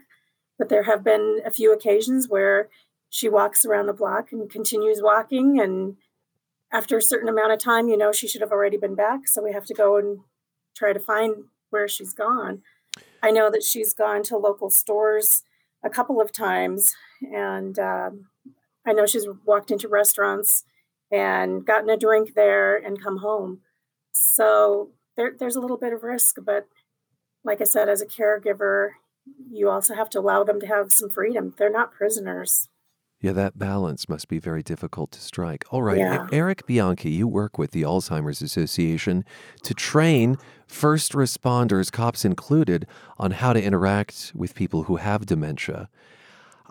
But 0.59 0.69
there 0.69 0.85
have 0.85 1.05
been 1.05 1.41
a 1.47 1.51
few 1.51 1.73
occasions 1.73 2.29
where 2.29 2.69
she 3.09 3.29
walks 3.29 3.65
around 3.65 3.87
the 3.87 3.93
block 3.93 4.33
and 4.33 4.51
continues 4.51 5.01
walking. 5.01 5.61
And 5.61 5.97
after 6.73 6.99
a 6.99 7.03
certain 7.03 7.29
amount 7.29 7.53
of 7.53 7.59
time, 7.59 7.89
you 7.89 7.97
know, 7.97 8.13
she 8.13 8.29
should 8.29 8.41
have 8.41 8.53
already 8.53 8.77
been 8.77 8.95
back. 8.95 9.29
So 9.29 9.43
we 9.43 9.53
have 9.53 9.67
to 9.67 9.75
go 9.75 9.97
and 9.97 10.21
try 10.77 10.93
to 10.93 11.01
find 11.01 11.45
where 11.71 11.89
she's 11.89 12.13
gone. 12.13 12.63
I 13.23 13.31
know 13.31 13.51
that 13.51 13.63
she's 13.63 13.95
gone 13.95 14.23
to 14.25 14.37
local 14.37 14.71
stores 14.71 15.43
a 15.85 15.91
couple 15.91 16.21
of 16.21 16.33
times, 16.33 16.95
and 17.23 17.79
um, 17.79 18.27
I 18.87 18.93
know 18.93 19.07
she's 19.07 19.27
walked 19.45 19.71
into 19.71 19.89
restaurants 19.89 20.65
and 21.11 21.65
gotten 21.65 21.91
a 21.91 21.97
drink 21.97 22.35
there 22.35 22.77
and 22.77 23.03
come 23.03 23.19
home. 23.19 23.61
So 24.13 24.91
there, 25.17 25.33
there's 25.39 25.57
a 25.57 25.61
little 25.61 25.79
bit 25.79 25.93
of 25.93 26.03
risk, 26.03 26.37
but 26.45 26.69
like 27.45 27.61
I 27.61 27.65
said, 27.65 27.89
as 27.89 28.03
a 28.03 28.07
caregiver, 28.07 28.91
you 29.51 29.69
also 29.69 29.95
have 29.95 30.11
to 30.11 30.21
allow 30.21 30.45
them 30.45 30.61
to 30.61 30.67
have 30.67 30.93
some 30.93 31.11
freedom. 31.11 31.55
They're 31.57 31.71
not 31.71 31.93
prisoners. 31.93 32.69
Yeah, 33.21 33.33
that 33.33 33.59
balance 33.59 34.09
must 34.09 34.29
be 34.29 34.39
very 34.39 34.63
difficult 34.63 35.11
to 35.13 35.21
strike. 35.21 35.65
All 35.71 35.83
right, 35.83 35.99
Yeah. 35.99 36.29
Eric 36.31 36.67
Bianchi, 36.67 37.11
you 37.11 37.27
work 37.27 37.59
with 37.59 37.73
the 37.73 37.83
Alzheimer's 37.83 38.43
Association 38.43 39.25
to 39.65 39.75
train 39.75 40.37
first 40.69 41.13
responders, 41.13 41.91
cops 41.91 42.25
included, 42.25 42.87
on 43.19 43.33
how 43.33 43.53
to 43.53 43.63
interact 43.63 44.33
with 44.35 44.55
people 44.55 44.85
who 44.85 44.97
have 44.97 45.27
dementia. 45.27 45.89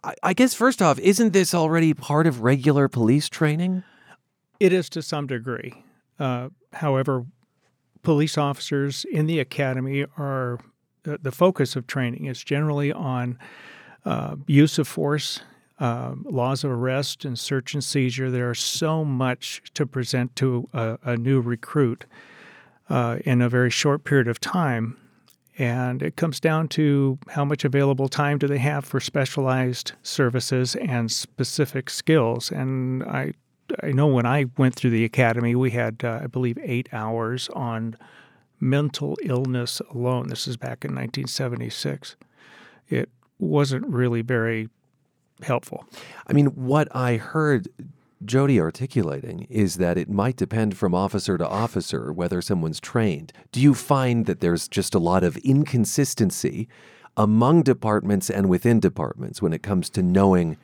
I, 0.04 0.14
I 0.24 0.34
guess, 0.34 0.54
first 0.54 0.82
off, 0.82 1.00
isn't 1.00 1.34
this 1.34 1.54
already 1.54 1.94
part 1.94 2.28
of 2.28 2.42
regular 2.42 2.88
police 2.88 3.28
training? 3.28 3.84
It 4.60 4.72
is 4.72 4.90
to 4.92 5.02
some 5.02 5.28
degree. 5.28 5.84
Uh, 6.20 6.50
however, 6.74 7.26
police 8.04 8.38
officers 8.38 9.06
in 9.06 9.28
the 9.28 9.40
academy 9.40 10.06
are 10.18 10.60
uh, 11.08 11.18
the 11.22 11.32
focus 11.32 11.76
of 11.76 11.88
training 11.88 12.26
is 12.26 12.44
generally 12.44 12.92
on 12.92 13.38
uh, 14.06 14.36
use 14.48 14.80
of 14.80 14.88
force, 14.88 15.42
uh, 15.80 16.14
laws 16.24 16.64
of 16.64 16.72
arrest, 16.72 17.26
and 17.26 17.38
search 17.38 17.74
and 17.74 17.84
seizure. 17.84 18.32
There 18.32 18.50
are 18.50 18.56
so 18.56 19.04
much 19.04 19.62
to 19.74 19.86
present 19.86 20.36
to 20.38 20.68
a, 20.74 20.98
a 21.04 21.18
new 21.18 21.42
recruit 21.42 22.06
uh, 22.90 23.18
in 23.26 23.42
a 23.42 23.50
very 23.50 23.70
short 23.70 24.04
period 24.04 24.28
of 24.28 24.40
time. 24.40 24.98
And 25.60 26.04
it 26.04 26.16
comes 26.16 26.40
down 26.40 26.68
to 26.70 27.18
how 27.30 27.44
much 27.44 27.66
available 27.66 28.08
time 28.08 28.38
do 28.38 28.48
they 28.48 28.60
have 28.60 28.86
for 28.86 29.00
specialized 29.00 29.94
services 30.04 30.76
and 30.76 31.12
specific 31.12 31.90
skills. 31.90 32.52
And 32.52 33.04
I 33.04 33.34
I 33.84 33.92
know 33.92 34.08
when 34.08 34.26
I 34.26 34.46
went 34.58 34.76
through 34.76 34.92
the 34.92 35.04
academy, 35.04 35.56
we 35.56 35.72
had, 35.72 36.02
uh, 36.04 36.22
I 36.24 36.28
believe, 36.28 36.58
eight 36.62 36.88
hours 36.94 37.50
on 37.50 37.98
mental 38.60 39.18
illness 39.24 39.82
alone. 39.92 40.28
This 40.28 40.48
is 40.48 40.58
back 40.58 40.86
in 40.86 40.92
1976. 40.92 42.16
It 42.90 43.10
wasn't 43.40 43.86
really 43.88 44.22
very 44.22 44.70
helpful. 45.44 45.86
I 46.28 46.34
mean, 46.34 46.48
what 46.48 46.88
I 46.96 47.18
heard 47.18 47.68
Jody 48.26 48.60
articulating 48.60 49.46
is 49.50 49.76
that 49.76 49.98
it 49.98 50.10
might 50.10 50.38
depend 50.38 50.76
from 50.76 50.96
officer 50.96 51.38
to 51.38 51.48
officer 51.48 52.12
whether 52.12 52.42
someone's 52.42 52.80
trained. 52.80 53.32
Do 53.52 53.62
you 53.62 53.74
find 53.74 54.26
that 54.26 54.40
there's 54.40 54.68
just 54.68 54.96
a 54.96 55.00
lot 55.00 55.24
of 55.24 55.38
inconsistency 55.38 56.68
among 57.16 57.64
departments 57.64 58.30
and 58.30 58.50
within 58.50 58.80
departments 58.80 59.42
when 59.42 59.54
it 59.54 59.64
comes 59.64 59.90
to 59.92 60.04
knowing 60.04 60.58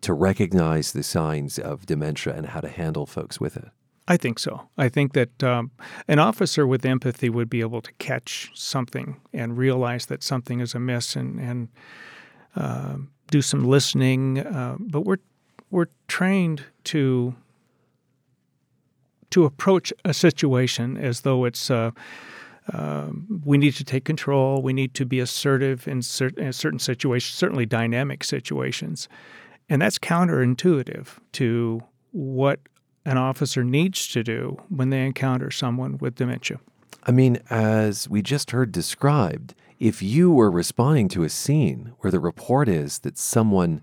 to 0.00 0.12
recognize 0.12 0.92
the 0.92 1.02
signs 1.02 1.58
of 1.58 1.86
dementia 1.86 2.34
and 2.34 2.46
how 2.46 2.60
to 2.60 2.68
handle 2.68 3.06
folks 3.06 3.40
with 3.40 3.56
it? 3.56 3.68
I 4.06 4.16
think 4.16 4.38
so. 4.38 4.68
I 4.78 4.88
think 4.88 5.12
that 5.12 5.42
um, 5.42 5.70
an 6.06 6.18
officer 6.18 6.66
with 6.66 6.86
empathy 6.86 7.28
would 7.28 7.50
be 7.50 7.60
able 7.60 7.82
to 7.82 7.92
catch 7.94 8.50
something 8.54 9.20
and 9.34 9.58
realize 9.58 10.06
that 10.06 10.22
something 10.22 10.60
is 10.60 10.74
amiss 10.74 11.14
and 11.14 11.38
and 11.38 11.68
uh, 12.56 12.96
do 13.30 13.42
some 13.42 13.64
listening. 13.64 14.38
Uh, 14.38 14.76
but 14.80 15.02
we're 15.02 15.18
we're 15.70 15.88
trained 16.06 16.64
to 16.84 17.34
to 19.30 19.44
approach 19.44 19.92
a 20.04 20.14
situation 20.14 20.96
as 20.96 21.20
though 21.22 21.44
it's. 21.44 21.70
Uh, 21.70 21.90
um, 22.70 23.40
we 23.46 23.56
need 23.56 23.74
to 23.76 23.84
take 23.84 24.04
control. 24.04 24.60
We 24.60 24.74
need 24.74 24.92
to 24.94 25.06
be 25.06 25.20
assertive 25.20 25.88
in, 25.88 26.02
cer- 26.02 26.32
in 26.36 26.52
certain 26.52 26.78
situations, 26.78 27.34
certainly 27.34 27.64
dynamic 27.64 28.22
situations. 28.22 29.08
And 29.70 29.80
that's 29.80 29.98
counterintuitive 29.98 31.06
to 31.32 31.82
what 32.12 32.60
an 33.06 33.16
officer 33.16 33.64
needs 33.64 34.06
to 34.08 34.22
do 34.22 34.58
when 34.68 34.90
they 34.90 35.04
encounter 35.06 35.50
someone 35.50 35.96
with 35.96 36.16
dementia. 36.16 36.60
I 37.04 37.10
mean, 37.10 37.38
as 37.48 38.08
we 38.08 38.20
just 38.20 38.50
heard 38.50 38.70
described, 38.70 39.54
if 39.78 40.02
you 40.02 40.30
were 40.30 40.50
responding 40.50 41.08
to 41.08 41.22
a 41.22 41.30
scene 41.30 41.92
where 42.00 42.10
the 42.10 42.20
report 42.20 42.68
is 42.68 42.98
that 43.00 43.16
someone 43.16 43.82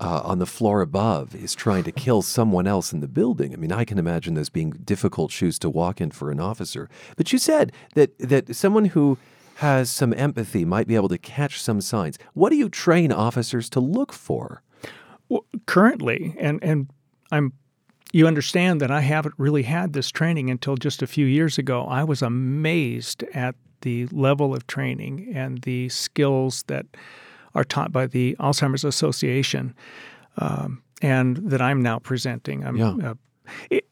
uh, 0.00 0.20
on 0.24 0.38
the 0.38 0.46
floor 0.46 0.80
above 0.80 1.34
is 1.34 1.54
trying 1.54 1.84
to 1.84 1.92
kill 1.92 2.22
someone 2.22 2.66
else 2.66 2.92
in 2.92 3.00
the 3.00 3.08
building, 3.08 3.52
I 3.52 3.56
mean, 3.56 3.72
I 3.72 3.84
can 3.84 3.98
imagine 3.98 4.34
those 4.34 4.48
being 4.48 4.70
difficult 4.70 5.30
shoes 5.32 5.58
to 5.60 5.70
walk 5.70 6.00
in 6.00 6.10
for 6.10 6.30
an 6.30 6.40
officer. 6.40 6.88
But 7.16 7.32
you 7.32 7.38
said 7.38 7.72
that 7.94 8.16
that 8.18 8.54
someone 8.54 8.86
who 8.86 9.18
has 9.56 9.90
some 9.90 10.14
empathy 10.14 10.64
might 10.64 10.86
be 10.86 10.94
able 10.94 11.08
to 11.08 11.18
catch 11.18 11.60
some 11.60 11.80
signs. 11.80 12.16
What 12.32 12.50
do 12.50 12.56
you 12.56 12.68
train 12.68 13.10
officers 13.10 13.68
to 13.70 13.80
look 13.80 14.12
for? 14.12 14.62
Well, 15.28 15.44
currently, 15.66 16.36
and 16.38 16.62
and 16.62 16.90
I'm, 17.32 17.52
you 18.12 18.28
understand 18.28 18.80
that 18.80 18.92
I 18.92 19.00
haven't 19.00 19.34
really 19.36 19.64
had 19.64 19.94
this 19.94 20.10
training 20.10 20.48
until 20.48 20.76
just 20.76 21.02
a 21.02 21.08
few 21.08 21.26
years 21.26 21.58
ago. 21.58 21.84
I 21.84 22.04
was 22.04 22.22
amazed 22.22 23.24
at 23.34 23.56
the 23.80 24.06
level 24.06 24.54
of 24.54 24.66
training 24.66 25.32
and 25.34 25.60
the 25.62 25.88
skills 25.88 26.64
that 26.68 26.86
are 27.54 27.64
taught 27.64 27.92
by 27.92 28.06
the 28.06 28.36
Alzheimer's 28.38 28.84
Association, 28.84 29.74
um, 30.38 30.82
and 31.02 31.36
that 31.50 31.60
I'm 31.60 31.82
now 31.82 31.98
presenting. 31.98 32.64
I'm, 32.64 32.76
Yeah. 32.76 32.94
uh, 33.10 33.14
it, 33.70 33.84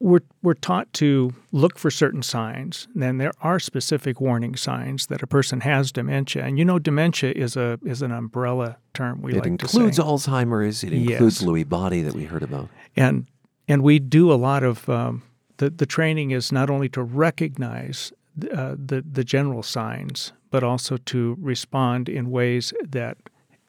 we're 0.00 0.20
we're 0.42 0.52
taught 0.54 0.92
to 0.94 1.32
look 1.50 1.78
for 1.78 1.90
certain 1.90 2.22
signs. 2.22 2.86
And 2.92 3.02
then 3.02 3.18
there 3.18 3.32
are 3.40 3.58
specific 3.58 4.20
warning 4.20 4.54
signs 4.54 5.06
that 5.06 5.22
a 5.22 5.26
person 5.26 5.60
has 5.60 5.90
dementia, 5.92 6.44
and 6.44 6.58
you 6.58 6.64
know, 6.64 6.78
dementia 6.78 7.32
is 7.34 7.56
a 7.56 7.78
is 7.84 8.02
an 8.02 8.12
umbrella 8.12 8.76
term. 8.92 9.22
We 9.22 9.32
it 9.32 9.36
like 9.38 9.46
includes. 9.46 9.98
Alzheimer's. 9.98 10.84
It 10.84 10.92
includes 10.92 11.40
Yes. 11.40 11.48
Lewy 11.48 11.66
body 11.68 12.02
that 12.02 12.14
we 12.14 12.24
heard 12.24 12.42
about. 12.42 12.68
and 12.96 13.26
and 13.66 13.82
we 13.82 13.98
do 13.98 14.30
a 14.32 14.36
lot 14.36 14.62
of 14.62 14.88
um, 14.90 15.22
the 15.56 15.70
the 15.70 15.86
training 15.86 16.32
is 16.32 16.52
not 16.52 16.68
only 16.68 16.88
to 16.90 17.02
recognize 17.02 18.12
uh, 18.52 18.74
the 18.76 19.02
the 19.10 19.24
general 19.24 19.62
signs, 19.62 20.32
but 20.50 20.62
also 20.62 20.96
to 20.96 21.36
respond 21.40 22.08
in 22.08 22.30
ways 22.30 22.72
that 22.82 23.16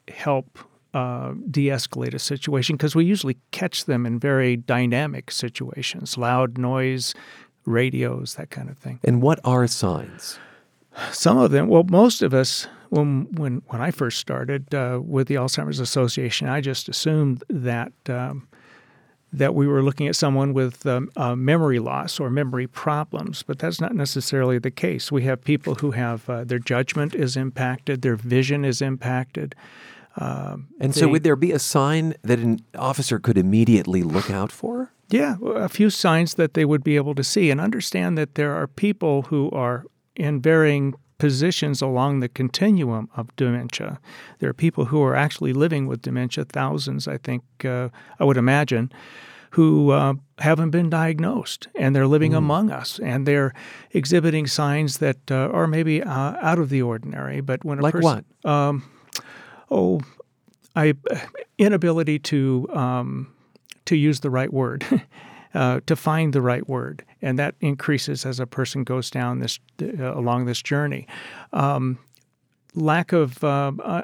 help 0.08 0.58
uh, 0.94 1.34
de-escalate 1.50 2.14
a 2.14 2.18
situation 2.18 2.76
because 2.76 2.96
we 2.96 3.04
usually 3.04 3.36
catch 3.52 3.84
them 3.84 4.06
in 4.06 4.18
very 4.18 4.56
dynamic 4.56 5.30
situations, 5.30 6.18
loud 6.18 6.58
noise, 6.58 7.14
radios, 7.64 8.34
that 8.34 8.50
kind 8.50 8.68
of 8.68 8.76
thing. 8.78 8.98
And 9.04 9.22
what 9.22 9.38
are 9.44 9.66
signs? 9.66 10.38
Some 11.12 11.38
of 11.38 11.52
them, 11.52 11.68
well, 11.68 11.84
most 11.84 12.22
of 12.22 12.34
us, 12.34 12.66
when 12.88 13.28
when 13.34 13.62
when 13.68 13.80
I 13.80 13.92
first 13.92 14.18
started 14.18 14.74
uh, 14.74 15.00
with 15.00 15.28
the 15.28 15.36
Alzheimer's 15.36 15.78
Association, 15.78 16.48
I 16.48 16.60
just 16.60 16.88
assumed 16.88 17.44
that 17.48 17.92
um, 18.08 18.48
that 19.32 19.54
we 19.54 19.66
were 19.66 19.82
looking 19.82 20.08
at 20.08 20.16
someone 20.16 20.52
with 20.52 20.84
um, 20.86 21.10
uh, 21.16 21.36
memory 21.36 21.78
loss 21.78 22.18
or 22.18 22.30
memory 22.30 22.66
problems, 22.66 23.42
but 23.42 23.58
that's 23.58 23.80
not 23.80 23.94
necessarily 23.94 24.58
the 24.58 24.70
case. 24.70 25.12
We 25.12 25.22
have 25.22 25.42
people 25.42 25.76
who 25.76 25.92
have 25.92 26.28
uh, 26.28 26.44
their 26.44 26.58
judgment 26.58 27.14
is 27.14 27.36
impacted, 27.36 28.02
their 28.02 28.16
vision 28.16 28.64
is 28.64 28.82
impacted. 28.82 29.54
Um, 30.16 30.68
and 30.80 30.92
they, 30.92 31.00
so, 31.00 31.08
would 31.08 31.22
there 31.22 31.36
be 31.36 31.52
a 31.52 31.60
sign 31.60 32.14
that 32.22 32.40
an 32.40 32.60
officer 32.74 33.20
could 33.20 33.38
immediately 33.38 34.02
look 34.02 34.30
out 34.30 34.50
for? 34.50 34.92
Yeah, 35.08 35.36
a 35.42 35.68
few 35.68 35.90
signs 35.90 36.34
that 36.34 36.54
they 36.54 36.64
would 36.64 36.84
be 36.84 36.96
able 36.96 37.14
to 37.14 37.24
see 37.24 37.50
and 37.50 37.60
understand 37.60 38.18
that 38.18 38.34
there 38.34 38.54
are 38.54 38.66
people 38.66 39.22
who 39.22 39.50
are 39.50 39.84
in 40.16 40.40
varying 40.40 40.94
positions 41.20 41.82
along 41.82 42.20
the 42.20 42.28
continuum 42.28 43.08
of 43.16 43.34
dementia. 43.36 44.00
There 44.38 44.50
are 44.50 44.54
people 44.54 44.86
who 44.86 45.02
are 45.02 45.14
actually 45.14 45.52
living 45.52 45.86
with 45.86 46.02
dementia, 46.02 46.44
thousands, 46.44 47.06
I 47.06 47.18
think, 47.18 47.42
uh, 47.64 47.90
I 48.18 48.24
would 48.24 48.36
imagine, 48.36 48.90
who 49.50 49.90
uh, 49.90 50.14
haven't 50.38 50.70
been 50.70 50.88
diagnosed 50.88 51.68
and 51.74 51.94
they're 51.94 52.06
living 52.06 52.32
mm. 52.32 52.38
among 52.38 52.70
us 52.70 52.98
and 53.00 53.26
they're 53.26 53.52
exhibiting 53.90 54.46
signs 54.46 54.98
that 54.98 55.30
uh, 55.30 55.50
are 55.52 55.66
maybe 55.66 56.02
uh, 56.02 56.34
out 56.40 56.58
of 56.58 56.70
the 56.70 56.82
ordinary. 56.82 57.40
But 57.40 57.64
when 57.64 57.78
a 57.78 57.82
like 57.82 57.92
person, 57.92 58.24
what? 58.42 58.50
Um, 58.50 58.90
oh, 59.70 60.00
I 60.74 60.94
inability 61.58 62.18
to 62.20 62.68
um, 62.72 63.32
to 63.86 63.96
use 63.96 64.20
the 64.20 64.30
right 64.30 64.52
word, 64.52 64.86
uh, 65.54 65.80
to 65.86 65.96
find 65.96 66.32
the 66.32 66.42
right 66.42 66.68
word, 66.68 67.04
and 67.20 67.38
that 67.38 67.54
increases 67.60 68.24
as 68.24 68.40
a 68.40 68.46
person 68.46 68.84
goes 68.84 69.10
down 69.10 69.40
this 69.40 69.58
uh, 69.82 70.14
along 70.14 70.46
this 70.46 70.62
journey. 70.62 71.06
Um, 71.52 71.98
lack 72.74 73.12
of 73.12 73.42
uh, 73.42 73.72
uh 73.82 74.02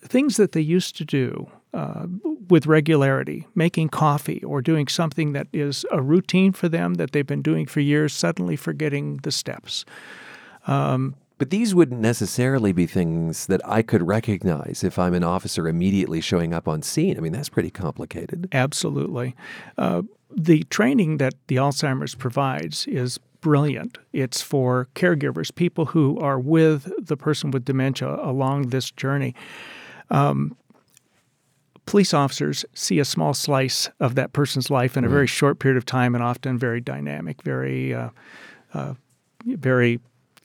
things 0.00 0.36
that 0.36 0.52
they 0.52 0.60
used 0.60 0.96
to 0.96 1.04
do 1.04 1.50
uh, 1.74 2.06
with 2.48 2.66
regularity, 2.66 3.46
making 3.54 3.88
coffee 3.88 4.42
or 4.44 4.62
doing 4.62 4.88
something 4.88 5.32
that 5.32 5.48
is 5.52 5.84
a 5.90 6.00
routine 6.00 6.52
for 6.52 6.68
them 6.68 6.94
that 6.94 7.12
they've 7.12 7.26
been 7.26 7.42
doing 7.42 7.66
for 7.66 7.80
years, 7.80 8.12
suddenly 8.12 8.56
forgetting 8.56 9.18
the 9.22 9.32
steps. 9.32 9.84
Um, 10.66 11.14
but 11.38 11.50
these 11.50 11.74
wouldn't 11.74 12.00
necessarily 12.00 12.72
be 12.72 12.86
things 12.86 13.46
that 13.46 13.60
I 13.64 13.82
could 13.82 14.06
recognize 14.06 14.82
if 14.84 14.98
I'm 14.98 15.14
an 15.14 15.24
officer 15.24 15.68
immediately 15.68 16.20
showing 16.20 16.52
up 16.52 16.68
on 16.68 16.82
scene. 16.82 17.16
I 17.16 17.20
mean, 17.20 17.32
that's 17.32 17.48
pretty 17.48 17.70
complicated. 17.70 18.48
Absolutely. 18.52 19.34
Uh, 19.76 20.02
the 20.36 20.64
training 20.64 21.18
that 21.18 21.34
the 21.46 21.56
Alzheimer's 21.56 22.14
provides 22.14 22.86
is 22.86 23.18
brilliant. 23.40 23.98
It's 24.12 24.42
for 24.42 24.88
caregivers, 24.94 25.54
people 25.54 25.86
who 25.86 26.18
are 26.18 26.38
with 26.38 26.92
the 26.98 27.16
person 27.16 27.50
with 27.50 27.64
dementia 27.64 28.16
along 28.20 28.68
this 28.68 28.90
journey. 28.90 29.34
Um, 30.10 30.56
police 31.86 32.12
officers 32.12 32.64
see 32.74 32.98
a 32.98 33.04
small 33.04 33.32
slice 33.32 33.88
of 34.00 34.16
that 34.16 34.32
person's 34.32 34.70
life 34.70 34.96
in 34.96 35.04
a 35.04 35.08
mm. 35.08 35.12
very 35.12 35.26
short 35.26 35.58
period 35.58 35.78
of 35.78 35.86
time 35.86 36.14
and 36.14 36.24
often 36.24 36.58
very 36.58 36.80
dynamic, 36.80 37.42
very, 37.42 37.94
uh, 37.94 38.10
uh, 38.74 38.94
very 39.46 40.00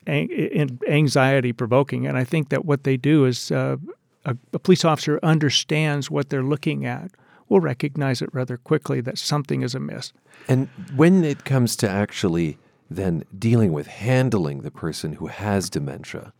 anxiety 0.07 1.53
provoking. 1.53 2.07
And 2.07 2.17
I 2.17 2.23
think 2.23 2.49
that 2.49 2.65
what 2.65 2.83
they 2.83 2.97
do 2.97 3.25
is 3.25 3.51
uh, 3.51 3.77
a, 4.25 4.35
a, 4.53 4.59
police 4.59 4.85
officer 4.85 5.19
understands 5.23 6.09
what 6.09 6.29
they're 6.29 6.43
looking 6.43 6.85
at, 6.85 7.11
will 7.49 7.59
recognize 7.59 8.21
it 8.21 8.29
rather 8.33 8.57
quickly 8.57 9.01
that 9.01 9.17
something 9.17 9.61
is 9.61 9.75
amiss. 9.75 10.13
And 10.47 10.69
when 10.95 11.23
it 11.23 11.45
comes 11.45 11.75
to 11.77 11.89
actually 11.89 12.57
then 12.89 13.23
dealing 13.37 13.73
with 13.73 13.87
handling 13.87 14.61
the 14.61 14.71
person 14.71 15.13
who 15.13 15.27
has 15.27 15.69
dementia, 15.69 16.33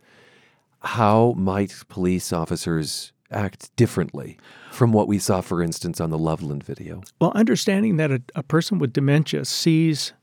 how 0.82 1.34
might 1.38 1.84
police 1.90 2.34
officers 2.34 3.12
act 3.32 3.76
differently 3.76 4.38
from 4.72 4.92
what 4.92 5.08
we 5.08 5.18
saw, 5.18 5.42
for 5.42 5.62
instance, 5.62 6.00
on 6.00 6.10
the 6.10 6.18
Loveland 6.18 6.64
video? 6.64 7.02
Well, 7.20 7.32
understanding 7.36 7.98
that 7.98 8.12
a, 8.12 8.22
a 8.36 8.44
person 8.44 8.80
with 8.80 8.94
dementia 8.94 9.46
sees 9.46 10.14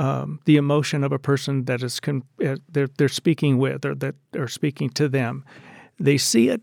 um, 0.00 0.40
the 0.46 0.56
emotion 0.56 1.04
of 1.04 1.12
a 1.12 1.18
person 1.18 1.66
that 1.66 1.82
is 1.82 2.00
con- 2.00 2.24
uh, 2.44 2.56
they're, 2.70 2.88
they're 2.96 3.08
speaking 3.08 3.58
with 3.58 3.84
or 3.84 3.94
that 3.96 4.14
are 4.34 4.48
speaking 4.48 4.88
to 4.90 5.10
them. 5.10 5.44
They 5.98 6.16
see 6.16 6.48
it 6.48 6.62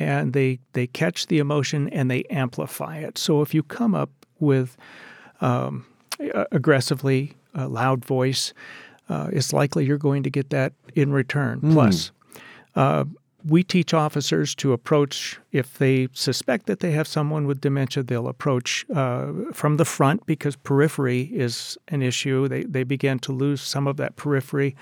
and 0.00 0.32
they 0.32 0.58
they 0.72 0.88
catch 0.88 1.28
the 1.28 1.38
emotion 1.38 1.88
and 1.90 2.10
they 2.10 2.24
amplify 2.24 2.98
it. 2.98 3.18
So 3.18 3.40
if 3.40 3.54
you 3.54 3.62
come 3.62 3.94
up 3.94 4.10
with 4.40 4.76
um, 5.40 5.86
aggressively 6.50 7.34
a 7.54 7.68
loud 7.68 8.04
voice, 8.04 8.52
uh, 9.08 9.28
it's 9.32 9.52
likely 9.52 9.84
you're 9.84 9.96
going 9.96 10.24
to 10.24 10.30
get 10.30 10.50
that 10.50 10.72
in 10.96 11.12
return. 11.12 11.60
Mm. 11.60 11.72
Plus, 11.74 12.10
uh, 12.74 13.04
we 13.44 13.62
teach 13.62 13.92
officers 13.92 14.54
to 14.56 14.72
approach 14.72 15.38
if 15.50 15.78
they 15.78 16.08
suspect 16.12 16.66
that 16.66 16.80
they 16.80 16.92
have 16.92 17.08
someone 17.08 17.46
with 17.46 17.60
dementia 17.60 18.02
they'll 18.02 18.28
approach 18.28 18.84
uh, 18.94 19.32
from 19.52 19.76
the 19.76 19.84
front 19.84 20.24
because 20.26 20.56
periphery 20.56 21.22
is 21.32 21.76
an 21.88 22.02
issue. 22.02 22.48
They, 22.48 22.64
they 22.64 22.84
begin 22.84 23.18
to 23.20 23.32
lose 23.32 23.60
some 23.60 23.86
of 23.86 23.96
that 23.96 24.16
periphery 24.16 24.76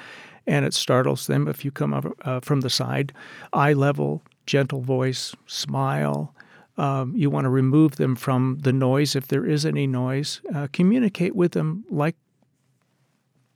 and 0.47 0.65
it 0.65 0.75
startles 0.75 1.27
them 1.27 1.49
if 1.49 1.65
you 1.65 1.71
come 1.71 1.95
up 1.95 2.07
uh, 2.23 2.41
from 2.41 2.61
the 2.61 2.71
side. 2.71 3.13
Eye 3.53 3.73
level 3.73 4.23
gentle 4.47 4.81
voice 4.81 5.35
smile 5.47 6.35
um, 6.77 7.15
you 7.15 7.29
want 7.29 7.45
to 7.45 7.51
remove 7.51 7.97
them 7.97 8.17
from 8.17 8.59
the 8.63 8.73
noise. 8.73 9.15
If 9.15 9.29
there 9.29 9.45
is 9.45 9.67
any 9.67 9.87
noise 9.87 10.41
uh, 10.55 10.67
communicate 10.73 11.37
with 11.37 11.53
them 11.53 11.85
like 11.91 12.17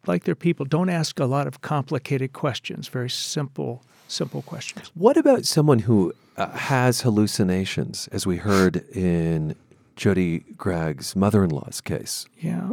like 0.06 0.24
they're 0.24 0.34
people. 0.34 0.66
Don't 0.66 0.90
ask 0.90 1.18
a 1.18 1.24
lot 1.24 1.46
of 1.46 1.62
complicated 1.62 2.34
questions. 2.34 2.88
Very 2.88 3.08
simple 3.08 3.82
simple 4.14 4.42
questions. 4.42 4.90
What 4.94 5.16
about 5.16 5.44
someone 5.44 5.80
who 5.80 6.14
uh, 6.36 6.50
has 6.50 7.02
hallucinations, 7.02 8.08
as 8.12 8.26
we 8.26 8.36
heard 8.38 8.76
in 8.94 9.54
Jody 9.96 10.40
Gregg's 10.56 11.14
mother 11.14 11.44
in 11.44 11.50
law's 11.50 11.80
case? 11.80 12.26
Yeah. 12.38 12.70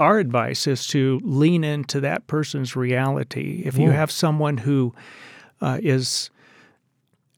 Our 0.00 0.18
advice 0.18 0.66
is 0.68 0.86
to 0.88 1.20
lean 1.24 1.64
into 1.64 2.00
that 2.00 2.26
person's 2.28 2.76
reality. 2.76 3.62
If 3.64 3.76
you 3.76 3.90
have 3.90 4.12
someone 4.12 4.58
who 4.58 4.94
uh, 5.60 5.78
is 5.82 6.30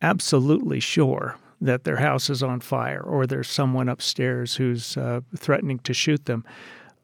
absolutely 0.03 0.81
sure 0.81 1.37
that 1.63 1.85
their 1.85 1.97
house 1.97 2.29
is 2.29 2.43
on 2.43 2.61
fire 2.61 3.01
or 3.01 3.27
there's 3.27 3.49
someone 3.49 3.89
upstairs 3.89 4.57
who's 4.57 4.97
uh, 4.97 5.21
threatening 5.37 5.79
to 5.81 5.95
shoot 5.95 6.27
them, 6.27 6.45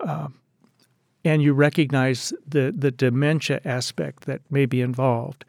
uh, 0.00 0.28
and 1.26 1.42
you 1.42 1.52
recognize 1.52 2.32
the, 2.46 2.72
the 2.76 2.90
dementia 2.90 3.60
aspect 3.64 4.26
that 4.26 4.40
may 4.48 4.64
be 4.64 4.80
involved, 4.80 5.44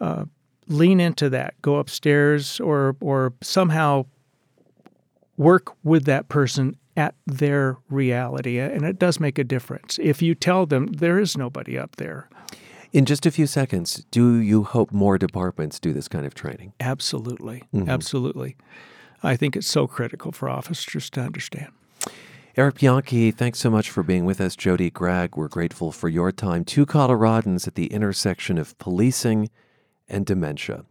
uh, 0.00 0.24
lean 0.66 0.98
into 0.98 1.30
that. 1.30 1.54
Go 1.62 1.76
upstairs 1.76 2.58
or, 2.58 2.96
or 3.00 3.32
somehow 3.40 4.06
work 5.36 5.72
with 5.84 6.04
that 6.06 6.28
person 6.28 6.76
at 6.96 7.14
their 7.26 7.78
reality. 7.88 8.58
And 8.58 8.84
it 8.84 8.98
does 8.98 9.20
make 9.20 9.38
a 9.38 9.44
difference. 9.44 9.98
If 10.02 10.20
you 10.20 10.34
tell 10.34 10.66
them 10.66 10.88
there 10.88 11.18
is 11.18 11.36
nobody 11.36 11.78
up 11.78 11.96
there, 11.96 12.28
in 12.92 13.06
just 13.06 13.24
a 13.24 13.30
few 13.30 13.46
seconds, 13.46 14.04
do 14.10 14.36
you 14.36 14.64
hope 14.64 14.92
more 14.92 15.16
departments 15.16 15.80
do 15.80 15.94
this 15.94 16.08
kind 16.08 16.26
of 16.26 16.34
training? 16.34 16.74
Absolutely. 16.78 17.62
Mm-hmm. 17.74 17.88
Absolutely. 17.88 18.56
I 19.22 19.34
think 19.34 19.56
it's 19.56 19.66
so 19.66 19.86
critical 19.86 20.30
for 20.30 20.50
officers 20.50 21.08
to 21.10 21.20
understand. 21.22 21.72
Eric 22.54 22.80
Bianchi, 22.80 23.30
thanks 23.30 23.60
so 23.60 23.70
much 23.70 23.88
for 23.88 24.02
being 24.02 24.26
with 24.26 24.38
us. 24.38 24.54
Jody 24.54 24.90
Gregg, 24.90 25.36
we're 25.36 25.48
grateful 25.48 25.90
for 25.90 26.10
your 26.10 26.30
time. 26.30 26.66
Two 26.66 26.84
Coloradans 26.84 27.66
at 27.66 27.76
the 27.76 27.86
intersection 27.86 28.58
of 28.58 28.76
policing 28.76 29.48
and 30.06 30.26
dementia. 30.26 30.84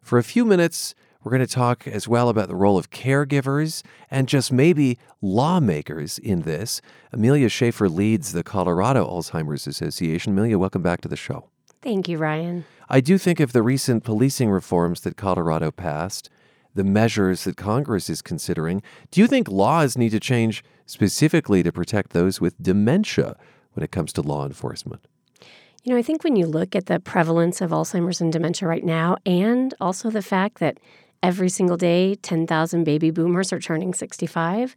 For 0.00 0.16
a 0.16 0.24
few 0.24 0.46
minutes, 0.46 0.94
we're 1.22 1.32
going 1.32 1.46
to 1.46 1.54
talk 1.54 1.86
as 1.86 2.08
well 2.08 2.30
about 2.30 2.48
the 2.48 2.56
role 2.56 2.78
of 2.78 2.88
caregivers 2.88 3.82
and 4.10 4.26
just 4.26 4.50
maybe 4.50 4.98
lawmakers 5.20 6.16
in 6.16 6.42
this. 6.42 6.80
Amelia 7.12 7.50
Schaefer 7.50 7.90
leads 7.90 8.32
the 8.32 8.42
Colorado 8.42 9.06
Alzheimer's 9.06 9.66
Association. 9.66 10.32
Amelia, 10.32 10.58
welcome 10.58 10.80
back 10.80 11.02
to 11.02 11.08
the 11.08 11.16
show. 11.16 11.50
Thank 11.82 12.08
you, 12.08 12.16
Ryan. 12.16 12.64
I 12.88 13.02
do 13.02 13.18
think 13.18 13.38
of 13.38 13.52
the 13.52 13.62
recent 13.62 14.02
policing 14.02 14.48
reforms 14.48 15.02
that 15.02 15.18
Colorado 15.18 15.70
passed, 15.70 16.30
the 16.74 16.84
measures 16.84 17.44
that 17.44 17.58
Congress 17.58 18.08
is 18.08 18.22
considering. 18.22 18.82
Do 19.10 19.20
you 19.20 19.26
think 19.26 19.48
laws 19.48 19.98
need 19.98 20.10
to 20.10 20.20
change 20.20 20.64
specifically 20.86 21.62
to 21.62 21.72
protect 21.72 22.12
those 22.12 22.40
with 22.40 22.60
dementia 22.62 23.36
when 23.74 23.84
it 23.84 23.90
comes 23.90 24.12
to 24.14 24.22
law 24.22 24.46
enforcement? 24.46 25.06
You 25.84 25.92
know, 25.92 25.98
I 25.98 26.02
think 26.02 26.24
when 26.24 26.34
you 26.34 26.46
look 26.46 26.74
at 26.74 26.86
the 26.86 26.98
prevalence 26.98 27.60
of 27.60 27.70
Alzheimer's 27.70 28.20
and 28.20 28.32
dementia 28.32 28.66
right 28.66 28.84
now, 28.84 29.18
and 29.24 29.74
also 29.80 30.10
the 30.10 30.22
fact 30.22 30.58
that 30.58 30.78
every 31.22 31.48
single 31.48 31.76
day 31.76 32.14
10,000 32.16 32.84
baby 32.84 33.10
boomers 33.10 33.52
are 33.52 33.60
turning 33.60 33.94
65, 33.94 34.74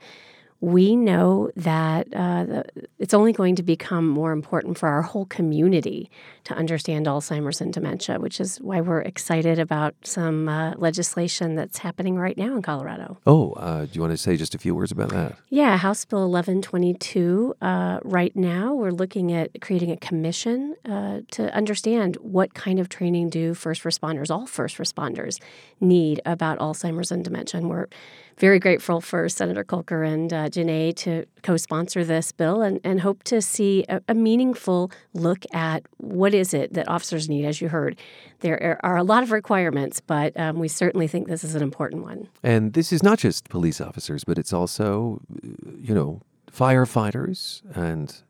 we 0.61 0.95
know 0.95 1.49
that 1.55 2.07
uh, 2.13 2.43
the, 2.43 2.65
it's 2.97 3.13
only 3.13 3.31
going 3.31 3.55
to 3.55 3.63
become 3.63 4.07
more 4.07 4.31
important 4.31 4.77
for 4.77 4.89
our 4.89 5.01
whole 5.01 5.25
community 5.25 6.11
to 6.43 6.53
understand 6.53 7.05
Alzheimer's 7.05 7.61
and 7.61 7.71
dementia, 7.71 8.19
which 8.19 8.41
is 8.41 8.59
why 8.59 8.81
we're 8.81 9.01
excited 9.01 9.57
about 9.57 9.95
some 10.03 10.49
uh, 10.49 10.73
legislation 10.75 11.55
that's 11.55 11.77
happening 11.77 12.17
right 12.17 12.37
now 12.37 12.55
in 12.55 12.61
Colorado. 12.61 13.17
Oh, 13.25 13.53
uh, 13.53 13.85
do 13.85 13.91
you 13.93 14.01
want 14.01 14.11
to 14.11 14.17
say 14.17 14.35
just 14.35 14.53
a 14.53 14.57
few 14.57 14.75
words 14.75 14.91
about 14.91 15.09
that? 15.09 15.37
Yeah, 15.49 15.77
House 15.77 16.03
Bill 16.03 16.29
1122. 16.29 17.55
Uh, 17.61 17.99
right 18.03 18.35
now, 18.35 18.73
we're 18.73 18.91
looking 18.91 19.31
at 19.31 19.61
creating 19.61 19.91
a 19.91 19.97
commission 19.97 20.75
uh, 20.85 21.21
to 21.31 21.53
understand 21.55 22.17
what 22.17 22.53
kind 22.53 22.79
of 22.79 22.89
training 22.89 23.29
do 23.29 23.53
first 23.53 23.83
responders, 23.83 24.29
all 24.29 24.45
first 24.45 24.77
responders, 24.77 25.39
need 25.79 26.19
about 26.25 26.59
Alzheimer's 26.59 27.11
and 27.11 27.23
dementia. 27.23 27.61
And 27.61 27.69
we're 27.69 27.87
very 28.39 28.57
grateful 28.57 29.01
for 29.01 29.27
Senator 29.27 29.63
Kolker 29.63 30.07
and 30.07 30.31
uh, 30.31 30.49
Janae 30.49 30.95
to 30.97 31.25
co 31.43 31.57
sponsor 31.57 32.05
this 32.05 32.31
bill 32.31 32.61
and, 32.61 32.79
and 32.83 33.01
hope 33.01 33.23
to 33.25 33.41
see 33.41 33.85
a, 33.89 34.01
a, 34.07 34.13
meaningful 34.13 34.91
look 35.13 35.45
at 35.53 35.83
what 35.97 36.33
is 36.33 36.53
it 36.53 36.73
that 36.73 36.87
officers 36.87 37.27
need. 37.27 37.45
As 37.45 37.61
you 37.61 37.67
heard, 37.67 37.97
there 38.39 38.79
are 38.81 38.95
a 38.95 39.03
lot 39.03 39.23
of 39.23 39.31
requirements, 39.31 39.99
but 39.99 40.37
um, 40.39 40.57
we 40.57 40.69
certainly 40.69 41.07
think 41.07 41.27
this 41.27 41.43
is 41.43 41.53
an 41.53 41.61
important 41.61 42.03
one. 42.03 42.29
And 42.41 42.73
this 42.73 42.93
is 42.93 43.03
not 43.03 43.19
just 43.19 43.49
police 43.49 43.81
officers, 43.81 44.23
but 44.23 44.37
it's 44.37 44.53
also, 44.53 45.21
you 45.77 45.93
know, 45.93 46.21
firefighters 46.49 47.61
and 47.75 48.23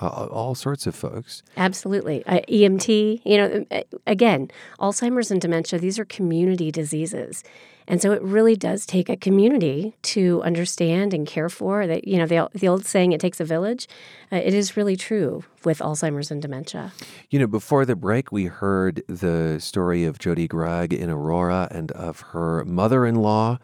uh, 0.00 0.06
all 0.06 0.54
sorts 0.54 0.86
of 0.86 0.94
folks. 0.94 1.42
Absolutely. 1.56 2.24
Uh, 2.26 2.40
EMT, 2.48 3.22
you 3.24 3.36
know, 3.36 3.64
uh, 3.70 3.82
again, 4.06 4.50
Alzheimer's 4.78 5.30
and 5.30 5.40
dementia, 5.40 5.78
these 5.78 5.98
are 5.98 6.04
community 6.04 6.70
diseases. 6.70 7.42
And 7.88 8.02
so 8.02 8.12
it 8.12 8.22
really 8.22 8.54
does 8.54 8.84
take 8.86 9.08
a 9.08 9.16
community 9.16 9.94
to 10.02 10.42
understand 10.42 11.14
and 11.14 11.26
care 11.26 11.48
for 11.48 11.86
that. 11.86 12.06
You 12.06 12.18
know, 12.18 12.26
the, 12.26 12.48
the 12.54 12.68
old 12.68 12.84
saying, 12.84 13.12
it 13.12 13.20
takes 13.20 13.40
a 13.40 13.44
village. 13.44 13.88
Uh, 14.30 14.36
it 14.36 14.54
is 14.54 14.76
really 14.76 14.94
true 14.94 15.42
with 15.64 15.78
Alzheimer's 15.78 16.30
and 16.30 16.42
dementia. 16.42 16.92
You 17.30 17.38
know, 17.38 17.46
before 17.46 17.86
the 17.86 17.96
break, 17.96 18.30
we 18.30 18.44
heard 18.44 19.02
the 19.08 19.58
story 19.58 20.04
of 20.04 20.18
Jody 20.18 20.46
Gregg 20.46 20.92
in 20.92 21.08
Aurora 21.08 21.66
and 21.70 21.90
of 21.92 22.20
her 22.32 22.62
mother 22.66 23.06
in 23.06 23.16
law. 23.16 23.58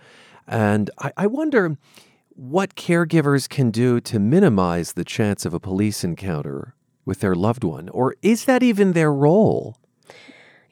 And 0.48 0.90
I, 0.98 1.12
I 1.18 1.26
wonder 1.26 1.76
what 2.30 2.74
caregivers 2.74 3.48
can 3.48 3.70
do 3.70 4.00
to 4.00 4.18
minimize 4.18 4.94
the 4.94 5.04
chance 5.04 5.44
of 5.44 5.54
a 5.54 5.60
police 5.60 6.02
encounter 6.02 6.74
with 7.04 7.20
their 7.20 7.34
loved 7.34 7.62
one, 7.62 7.90
or 7.90 8.16
is 8.22 8.46
that 8.46 8.62
even 8.62 8.92
their 8.92 9.12
role? 9.12 9.76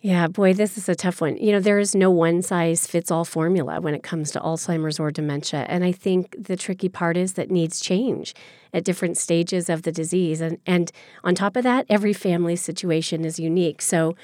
Yeah, 0.04 0.26
boy, 0.26 0.52
this 0.52 0.76
is 0.76 0.88
a 0.88 0.96
tough 0.96 1.20
one. 1.20 1.36
You 1.36 1.52
know, 1.52 1.60
there 1.60 1.78
is 1.78 1.94
no 1.94 2.10
one 2.10 2.42
size 2.42 2.88
fits 2.88 3.08
all 3.08 3.24
formula 3.24 3.80
when 3.80 3.94
it 3.94 4.02
comes 4.02 4.32
to 4.32 4.40
Alzheimer's 4.40 4.98
or 4.98 5.12
dementia. 5.12 5.64
And 5.68 5.84
I 5.84 5.92
think 5.92 6.34
the 6.36 6.56
tricky 6.56 6.88
part 6.88 7.16
is 7.16 7.34
that 7.34 7.52
needs 7.52 7.78
change 7.78 8.34
at 8.74 8.82
different 8.82 9.16
stages 9.16 9.70
of 9.70 9.82
the 9.82 9.92
disease. 9.92 10.40
And, 10.40 10.58
and 10.66 10.90
on 11.22 11.36
top 11.36 11.54
of 11.54 11.62
that, 11.62 11.86
every 11.88 12.12
family 12.12 12.56
situation 12.56 13.24
is 13.24 13.38
unique. 13.38 13.80
So, 13.80 14.16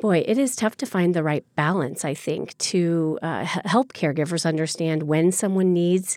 boy, 0.00 0.24
it 0.26 0.38
is 0.38 0.56
tough 0.56 0.78
to 0.78 0.86
find 0.86 1.14
the 1.14 1.22
right 1.22 1.44
balance, 1.54 2.02
I 2.02 2.14
think, 2.14 2.56
to 2.58 3.18
uh, 3.20 3.44
help 3.44 3.92
caregivers 3.92 4.46
understand 4.46 5.02
when 5.02 5.32
someone 5.32 5.74
needs 5.74 6.16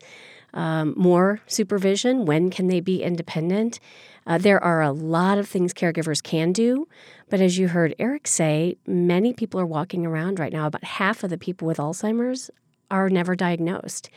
um, 0.53 0.93
more 0.95 1.41
supervision, 1.45 2.25
when 2.25 2.49
can 2.49 2.67
they 2.67 2.79
be 2.79 3.03
independent. 3.03 3.81
Uh, 4.25 4.37
there 4.37 4.63
are 4.63 4.81
a 4.81 4.91
lot 4.91 5.37
of 5.37 5.47
things 5.47 5.73
caregivers 5.73 6.21
can 6.21 6.53
do, 6.53 6.87
but 7.29 7.41
as 7.41 7.57
you 7.57 7.67
heard 7.67 7.95
Eric 7.99 8.27
say, 8.27 8.77
many 8.87 9.33
people 9.33 9.59
are 9.59 9.65
walking 9.65 10.05
around 10.05 10.39
right 10.39 10.53
now. 10.53 10.67
About 10.67 10.83
half 10.83 11.23
of 11.23 11.29
the 11.29 11.37
people 11.37 11.67
with 11.67 11.77
Alzheimer's 11.77 12.49
are 12.89 13.09
never 13.09 13.35
diagnosed. 13.35 14.09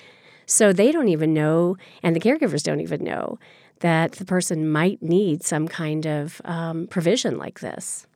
So 0.46 0.72
they 0.72 0.92
don't 0.92 1.08
even 1.08 1.32
know, 1.32 1.76
and 2.02 2.16
the 2.16 2.20
caregivers 2.20 2.62
don't 2.62 2.80
even 2.80 3.04
know, 3.04 3.38
that 3.80 4.12
the 4.12 4.24
person 4.24 4.70
might 4.70 5.02
need 5.02 5.42
some 5.42 5.68
kind 5.68 6.06
of 6.06 6.40
um, 6.44 6.86
provision 6.86 7.36
like 7.36 7.60
this. 7.60 8.06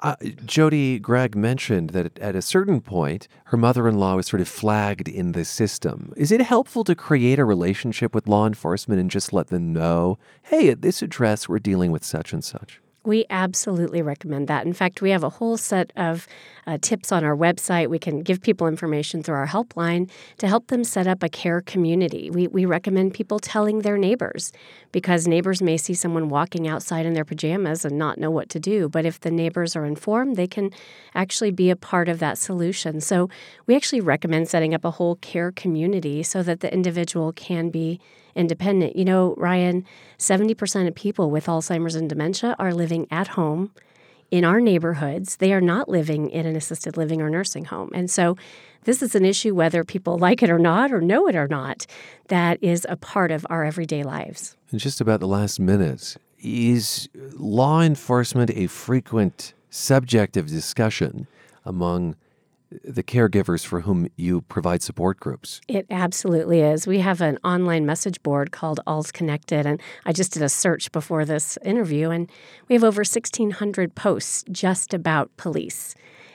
Uh, 0.00 0.16
Jody 0.44 0.98
Gregg 0.98 1.34
mentioned 1.34 1.90
that 1.90 2.18
at 2.18 2.36
a 2.36 2.42
certain 2.42 2.82
point, 2.82 3.26
her 3.44 3.56
mother 3.56 3.88
in 3.88 3.98
law 3.98 4.16
was 4.16 4.26
sort 4.26 4.42
of 4.42 4.48
flagged 4.48 5.08
in 5.08 5.32
the 5.32 5.44
system. 5.44 6.12
Is 6.16 6.30
it 6.30 6.42
helpful 6.42 6.84
to 6.84 6.94
create 6.94 7.38
a 7.38 7.44
relationship 7.44 8.14
with 8.14 8.28
law 8.28 8.46
enforcement 8.46 9.00
and 9.00 9.10
just 9.10 9.32
let 9.32 9.46
them 9.46 9.72
know, 9.72 10.18
hey, 10.42 10.68
at 10.68 10.82
this 10.82 11.00
address, 11.00 11.48
we're 11.48 11.58
dealing 11.58 11.90
with 11.90 12.04
such 12.04 12.34
and 12.34 12.44
such? 12.44 12.80
We 13.04 13.26
absolutely 13.28 14.00
recommend 14.00 14.48
that. 14.48 14.64
In 14.64 14.72
fact, 14.72 15.02
we 15.02 15.10
have 15.10 15.22
a 15.22 15.28
whole 15.28 15.58
set 15.58 15.92
of 15.94 16.26
uh, 16.66 16.78
tips 16.80 17.12
on 17.12 17.22
our 17.22 17.36
website. 17.36 17.88
We 17.88 17.98
can 17.98 18.22
give 18.22 18.40
people 18.40 18.66
information 18.66 19.22
through 19.22 19.34
our 19.34 19.46
helpline 19.46 20.10
to 20.38 20.48
help 20.48 20.68
them 20.68 20.84
set 20.84 21.06
up 21.06 21.22
a 21.22 21.28
care 21.28 21.60
community. 21.60 22.30
We, 22.30 22.46
we 22.46 22.64
recommend 22.64 23.12
people 23.12 23.38
telling 23.38 23.80
their 23.80 23.98
neighbors 23.98 24.52
because 24.90 25.28
neighbors 25.28 25.60
may 25.60 25.76
see 25.76 25.92
someone 25.92 26.30
walking 26.30 26.66
outside 26.66 27.04
in 27.04 27.12
their 27.12 27.26
pajamas 27.26 27.84
and 27.84 27.98
not 27.98 28.16
know 28.16 28.30
what 28.30 28.48
to 28.50 28.58
do. 28.58 28.88
But 28.88 29.04
if 29.04 29.20
the 29.20 29.30
neighbors 29.30 29.76
are 29.76 29.84
informed, 29.84 30.36
they 30.36 30.46
can 30.46 30.70
actually 31.14 31.50
be 31.50 31.68
a 31.68 31.76
part 31.76 32.08
of 32.08 32.20
that 32.20 32.38
solution. 32.38 33.02
So 33.02 33.28
we 33.66 33.76
actually 33.76 34.00
recommend 34.00 34.48
setting 34.48 34.72
up 34.72 34.84
a 34.84 34.92
whole 34.92 35.16
care 35.16 35.52
community 35.52 36.22
so 36.22 36.42
that 36.42 36.60
the 36.60 36.72
individual 36.72 37.32
can 37.34 37.68
be 37.68 38.00
independent. 38.34 38.96
You 38.96 39.04
know, 39.04 39.34
Ryan, 39.36 39.84
70% 40.18 40.88
of 40.88 40.94
people 40.94 41.30
with 41.30 41.46
Alzheimer's 41.46 41.94
and 41.94 42.08
dementia 42.08 42.56
are 42.58 42.72
living 42.72 43.06
at 43.10 43.28
home 43.28 43.72
in 44.30 44.44
our 44.44 44.60
neighborhoods. 44.60 45.36
They 45.36 45.52
are 45.52 45.60
not 45.60 45.88
living 45.88 46.30
in 46.30 46.46
an 46.46 46.56
assisted 46.56 46.96
living 46.96 47.20
or 47.22 47.30
nursing 47.30 47.66
home. 47.66 47.90
And 47.94 48.10
so 48.10 48.36
this 48.84 49.02
is 49.02 49.14
an 49.14 49.24
issue, 49.24 49.54
whether 49.54 49.84
people 49.84 50.18
like 50.26 50.42
it 50.42 50.50
or 50.50 50.58
not, 50.58 50.92
or 50.92 51.00
know 51.00 51.28
it 51.28 51.36
or 51.36 51.48
not, 51.48 51.86
that 52.28 52.58
is 52.62 52.86
a 52.88 52.96
part 52.96 53.30
of 53.30 53.46
our 53.50 53.64
everyday 53.64 54.02
lives. 54.02 54.56
In 54.72 54.78
just 54.78 55.00
about 55.00 55.20
the 55.20 55.28
last 55.28 55.60
minute, 55.60 56.16
is 56.44 57.08
law 57.32 57.80
enforcement 57.80 58.50
a 58.50 58.66
frequent 58.66 59.54
subject 59.70 60.36
of 60.36 60.46
discussion 60.46 61.26
among 61.64 62.16
the 62.82 63.02
caregivers 63.02 63.64
for 63.64 63.80
whom 63.80 64.08
you 64.16 64.40
provide 64.42 64.82
support 64.82 65.20
groups. 65.20 65.60
It 65.68 65.86
absolutely 65.90 66.60
is. 66.60 66.86
We 66.86 67.00
have 67.00 67.20
an 67.20 67.38
online 67.44 67.86
message 67.86 68.22
board 68.22 68.50
called 68.50 68.80
ALZConnected, 68.86 69.64
and 69.64 69.80
I 70.04 70.12
just 70.12 70.32
did 70.32 70.42
a 70.42 70.48
search 70.48 70.90
before 70.92 71.24
this 71.24 71.58
interview, 71.64 72.10
and 72.10 72.30
we 72.68 72.74
have 72.74 72.84
over 72.84 73.00
1,600 73.00 73.94
posts 73.94 74.44
just 74.50 74.94
about 74.94 75.36
police. 75.36 75.94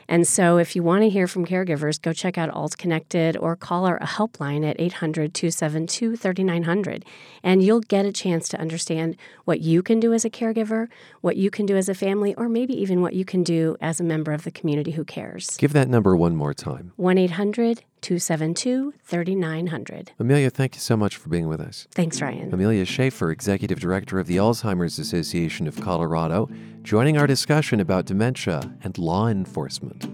And 0.09 0.27
so, 0.27 0.57
if 0.57 0.75
you 0.75 0.81
want 0.81 1.03
to 1.03 1.09
hear 1.09 1.27
from 1.27 1.45
caregivers, 1.45 2.01
go 2.01 2.13
check 2.13 2.35
out 2.35 2.51
ALZConnected 2.51 3.37
or 3.39 3.55
call 3.55 3.85
our 3.85 3.99
helpline 3.99 4.67
at 4.67 4.75
800 4.81 5.35
272 5.35 6.15
3900. 6.15 7.05
And 7.43 7.61
you'll 7.61 7.81
get 7.81 8.07
a 8.07 8.11
chance 8.11 8.49
to 8.49 8.59
understand 8.59 9.15
what 9.45 9.61
you 9.61 9.83
can 9.83 9.99
do 9.99 10.11
as 10.11 10.25
a 10.25 10.29
caregiver, 10.31 10.87
what 11.21 11.37
you 11.37 11.51
can 11.51 11.67
do 11.67 11.77
as 11.77 11.87
a 11.87 11.93
family, 11.93 12.33
or 12.33 12.49
maybe 12.49 12.73
even 12.73 13.03
what 13.03 13.13
you 13.13 13.23
can 13.23 13.43
do 13.43 13.77
as 13.81 13.99
a 13.99 14.03
member 14.03 14.31
of 14.31 14.45
the 14.45 14.51
community 14.51 14.91
who 14.91 15.05
cares. 15.05 15.55
Give 15.57 15.73
that 15.73 15.87
number 15.87 16.17
one 16.17 16.35
more 16.35 16.55
time 16.55 16.91
1 16.95 17.19
800 17.19 17.83
272 18.01 18.93
3900. 19.03 20.11
Amelia, 20.19 20.49
thank 20.49 20.75
you 20.75 20.81
so 20.81 20.95
much 20.95 21.17
for 21.17 21.29
being 21.29 21.47
with 21.47 21.59
us. 21.59 21.87
Thanks, 21.91 22.21
Ryan. 22.21 22.53
Amelia 22.53 22.85
Schaefer, 22.85 23.31
Executive 23.31 23.79
Director 23.79 24.19
of 24.19 24.27
the 24.27 24.37
Alzheimer's 24.37 24.99
Association 24.99 25.67
of 25.67 25.79
Colorado, 25.81 26.49
joining 26.83 27.17
our 27.17 27.27
discussion 27.27 27.79
about 27.79 28.05
dementia 28.05 28.73
and 28.83 28.97
law 28.97 29.27
enforcement. 29.27 30.05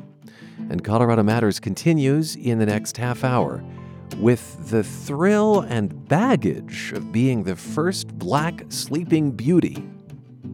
And 0.70 0.84
Colorado 0.84 1.24
Matters 1.24 1.60
continues 1.60 2.36
in 2.36 2.60
the 2.60 2.66
next 2.66 2.98
half 2.98 3.24
hour 3.24 3.64
with 4.18 4.70
the 4.70 4.84
thrill 4.84 5.62
and 5.62 6.08
baggage 6.08 6.92
of 6.94 7.12
being 7.12 7.44
the 7.44 7.56
first 7.56 8.08
black 8.18 8.66
sleeping 8.70 9.32
beauty. 9.32 9.76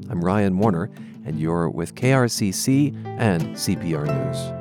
I'm 0.09 0.21
Ryan 0.21 0.57
Warner, 0.57 0.89
and 1.25 1.39
you're 1.39 1.69
with 1.69 1.95
KRCC 1.95 2.95
and 3.19 3.55
CPR 3.55 4.05
News. 4.05 4.61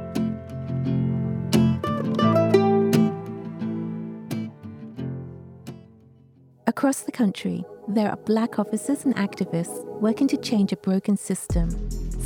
Across 6.80 7.02
the 7.02 7.12
country, 7.12 7.62
there 7.88 8.08
are 8.08 8.16
black 8.16 8.58
officers 8.58 9.04
and 9.04 9.14
activists 9.16 9.84
working 10.00 10.26
to 10.28 10.38
change 10.38 10.72
a 10.72 10.78
broken 10.78 11.14
system. 11.14 11.68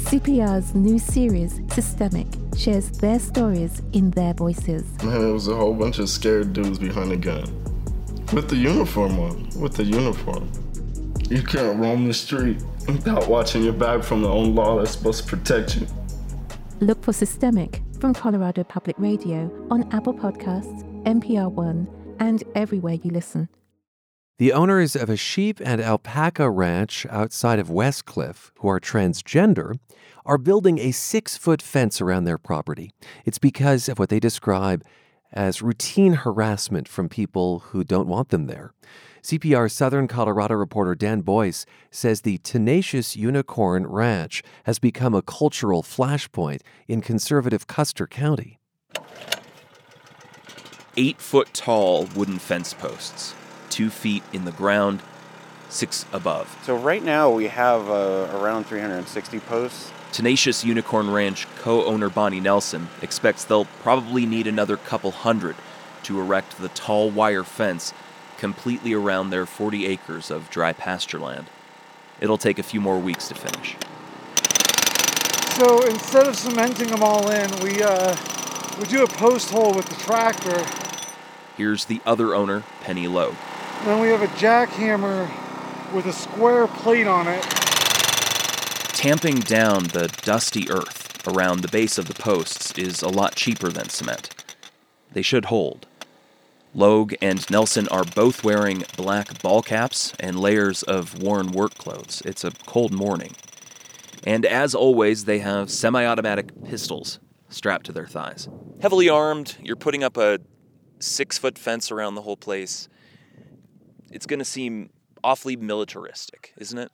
CPR's 0.06 0.76
new 0.76 0.96
series, 0.96 1.60
Systemic, 1.72 2.28
shares 2.56 2.88
their 2.98 3.18
stories 3.18 3.82
in 3.94 4.12
their 4.12 4.32
voices. 4.32 4.84
Man, 5.02 5.28
it 5.28 5.32
was 5.32 5.48
a 5.48 5.56
whole 5.56 5.74
bunch 5.74 5.98
of 5.98 6.08
scared 6.08 6.52
dudes 6.52 6.78
behind 6.78 7.10
a 7.10 7.16
gun. 7.16 7.42
With 8.32 8.48
the 8.48 8.54
uniform 8.54 9.18
on, 9.18 9.48
with 9.58 9.74
the 9.74 9.82
uniform. 9.82 10.48
You 11.28 11.42
can't 11.42 11.76
roam 11.80 12.06
the 12.06 12.14
street 12.14 12.62
without 12.86 13.26
watching 13.26 13.64
your 13.64 13.72
back 13.72 14.04
from 14.04 14.22
the 14.22 14.28
own 14.28 14.54
law 14.54 14.78
that's 14.78 14.92
supposed 14.92 15.24
to 15.24 15.36
protect 15.36 15.78
you. 15.78 15.88
Look 16.78 17.02
for 17.02 17.12
Systemic 17.12 17.82
from 17.98 18.14
Colorado 18.14 18.62
Public 18.62 18.94
Radio 19.00 19.50
on 19.72 19.92
Apple 19.92 20.14
Podcasts, 20.14 20.84
NPR 21.02 21.50
One, 21.50 21.88
and 22.20 22.44
everywhere 22.54 23.00
you 23.02 23.10
listen. 23.10 23.48
The 24.36 24.52
owners 24.52 24.96
of 24.96 25.08
a 25.08 25.16
sheep 25.16 25.60
and 25.64 25.80
alpaca 25.80 26.50
ranch 26.50 27.06
outside 27.08 27.60
of 27.60 27.70
Westcliffe, 27.70 28.50
who 28.58 28.68
are 28.68 28.80
transgender, 28.80 29.78
are 30.26 30.38
building 30.38 30.80
a 30.80 30.90
six 30.90 31.36
foot 31.36 31.62
fence 31.62 32.00
around 32.00 32.24
their 32.24 32.38
property. 32.38 32.90
It's 33.24 33.38
because 33.38 33.88
of 33.88 34.00
what 34.00 34.08
they 34.08 34.18
describe 34.18 34.82
as 35.32 35.62
routine 35.62 36.14
harassment 36.14 36.88
from 36.88 37.08
people 37.08 37.60
who 37.60 37.84
don't 37.84 38.08
want 38.08 38.30
them 38.30 38.46
there. 38.46 38.72
CPR 39.22 39.70
Southern 39.70 40.08
Colorado 40.08 40.54
reporter 40.54 40.96
Dan 40.96 41.20
Boyce 41.20 41.64
says 41.92 42.22
the 42.22 42.38
tenacious 42.38 43.16
Unicorn 43.16 43.86
Ranch 43.86 44.42
has 44.64 44.80
become 44.80 45.14
a 45.14 45.22
cultural 45.22 45.84
flashpoint 45.84 46.60
in 46.88 47.00
conservative 47.00 47.68
Custer 47.68 48.08
County. 48.08 48.58
Eight 50.96 51.20
foot 51.20 51.54
tall 51.54 52.06
wooden 52.16 52.40
fence 52.40 52.74
posts, 52.74 53.34
two 53.74 53.90
feet 53.90 54.22
in 54.32 54.44
the 54.44 54.52
ground, 54.52 55.02
six 55.68 56.06
above. 56.12 56.56
So, 56.62 56.76
right 56.76 57.02
now 57.02 57.28
we 57.28 57.48
have 57.48 57.90
uh, 57.90 58.38
around 58.38 58.66
360 58.66 59.40
posts. 59.40 59.90
Tenacious 60.12 60.64
Unicorn 60.64 61.10
Ranch 61.10 61.48
co 61.56 61.84
owner 61.84 62.08
Bonnie 62.08 62.38
Nelson 62.38 62.86
expects 63.02 63.42
they'll 63.42 63.64
probably 63.82 64.26
need 64.26 64.46
another 64.46 64.76
couple 64.76 65.10
hundred 65.10 65.56
to 66.04 66.20
erect 66.20 66.58
the 66.58 66.68
tall 66.68 67.10
wire 67.10 67.42
fence 67.42 67.92
completely 68.38 68.92
around 68.92 69.30
their 69.30 69.44
40 69.44 69.86
acres 69.86 70.30
of 70.30 70.48
dry 70.50 70.72
pasture 70.72 71.18
land. 71.18 71.46
It'll 72.20 72.38
take 72.38 72.60
a 72.60 72.62
few 72.62 72.80
more 72.80 72.98
weeks 73.00 73.26
to 73.28 73.34
finish. 73.34 73.76
So 75.56 75.84
instead 75.86 76.28
of 76.28 76.36
cementing 76.36 76.88
them 76.88 77.02
all 77.02 77.28
in, 77.28 77.50
we 77.60 77.82
uh, 77.82 78.16
we 78.78 78.84
do 78.84 79.02
a 79.02 79.08
post 79.08 79.50
hole 79.50 79.74
with 79.74 79.86
the 79.86 79.96
tractor. 79.96 80.64
Here's 81.56 81.86
the 81.86 82.00
other 82.06 82.36
owner, 82.36 82.62
Penny 82.80 83.08
Logue. 83.08 83.34
Then 83.84 84.00
we 84.00 84.08
have 84.08 84.22
a 84.22 84.28
jackhammer 84.28 85.30
with 85.92 86.06
a 86.06 86.12
square 86.12 86.66
plate 86.66 87.06
on 87.06 87.28
it. 87.28 87.42
Tamping 88.94 89.40
down 89.40 89.84
the 89.84 90.08
dusty 90.22 90.70
earth 90.70 91.28
around 91.28 91.60
the 91.60 91.68
base 91.68 91.98
of 91.98 92.08
the 92.08 92.14
posts 92.14 92.72
is 92.78 93.02
a 93.02 93.10
lot 93.10 93.34
cheaper 93.34 93.68
than 93.68 93.90
cement. 93.90 94.30
They 95.12 95.20
should 95.20 95.44
hold. 95.44 95.86
Logue 96.74 97.12
and 97.20 97.48
Nelson 97.50 97.86
are 97.88 98.04
both 98.04 98.42
wearing 98.42 98.84
black 98.96 99.42
ball 99.42 99.60
caps 99.60 100.14
and 100.18 100.40
layers 100.40 100.82
of 100.84 101.22
worn 101.22 101.52
work 101.52 101.74
clothes. 101.74 102.22
It's 102.24 102.42
a 102.42 102.52
cold 102.66 102.90
morning. 102.90 103.32
And 104.26 104.46
as 104.46 104.74
always, 104.74 105.26
they 105.26 105.40
have 105.40 105.70
semi 105.70 106.06
automatic 106.06 106.64
pistols 106.64 107.20
strapped 107.50 107.84
to 107.84 107.92
their 107.92 108.06
thighs. 108.06 108.48
Heavily 108.80 109.10
armed, 109.10 109.56
you're 109.62 109.76
putting 109.76 110.02
up 110.02 110.16
a 110.16 110.38
six 111.00 111.36
foot 111.36 111.58
fence 111.58 111.90
around 111.90 112.14
the 112.14 112.22
whole 112.22 112.38
place. 112.38 112.88
It's 114.14 114.26
going 114.26 114.38
to 114.38 114.44
seem 114.44 114.90
awfully 115.24 115.56
militaristic, 115.56 116.54
isn't 116.56 116.78
it? 116.78 116.92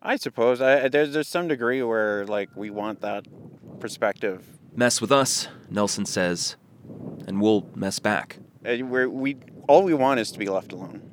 I 0.00 0.14
suppose. 0.14 0.62
I, 0.62 0.86
there's, 0.86 1.12
there's 1.12 1.26
some 1.26 1.48
degree 1.48 1.82
where, 1.82 2.24
like, 2.26 2.48
we 2.54 2.70
want 2.70 3.00
that 3.00 3.26
perspective. 3.80 4.46
Mess 4.72 5.00
with 5.00 5.10
us, 5.10 5.48
Nelson 5.68 6.06
says, 6.06 6.54
and 7.26 7.40
we'll 7.40 7.66
mess 7.74 7.98
back. 7.98 8.38
Uh, 8.64 8.76
we're, 8.82 9.08
we 9.08 9.36
all 9.66 9.82
we 9.82 9.94
want 9.94 10.20
is 10.20 10.30
to 10.30 10.38
be 10.38 10.46
left 10.46 10.70
alone. 10.70 11.10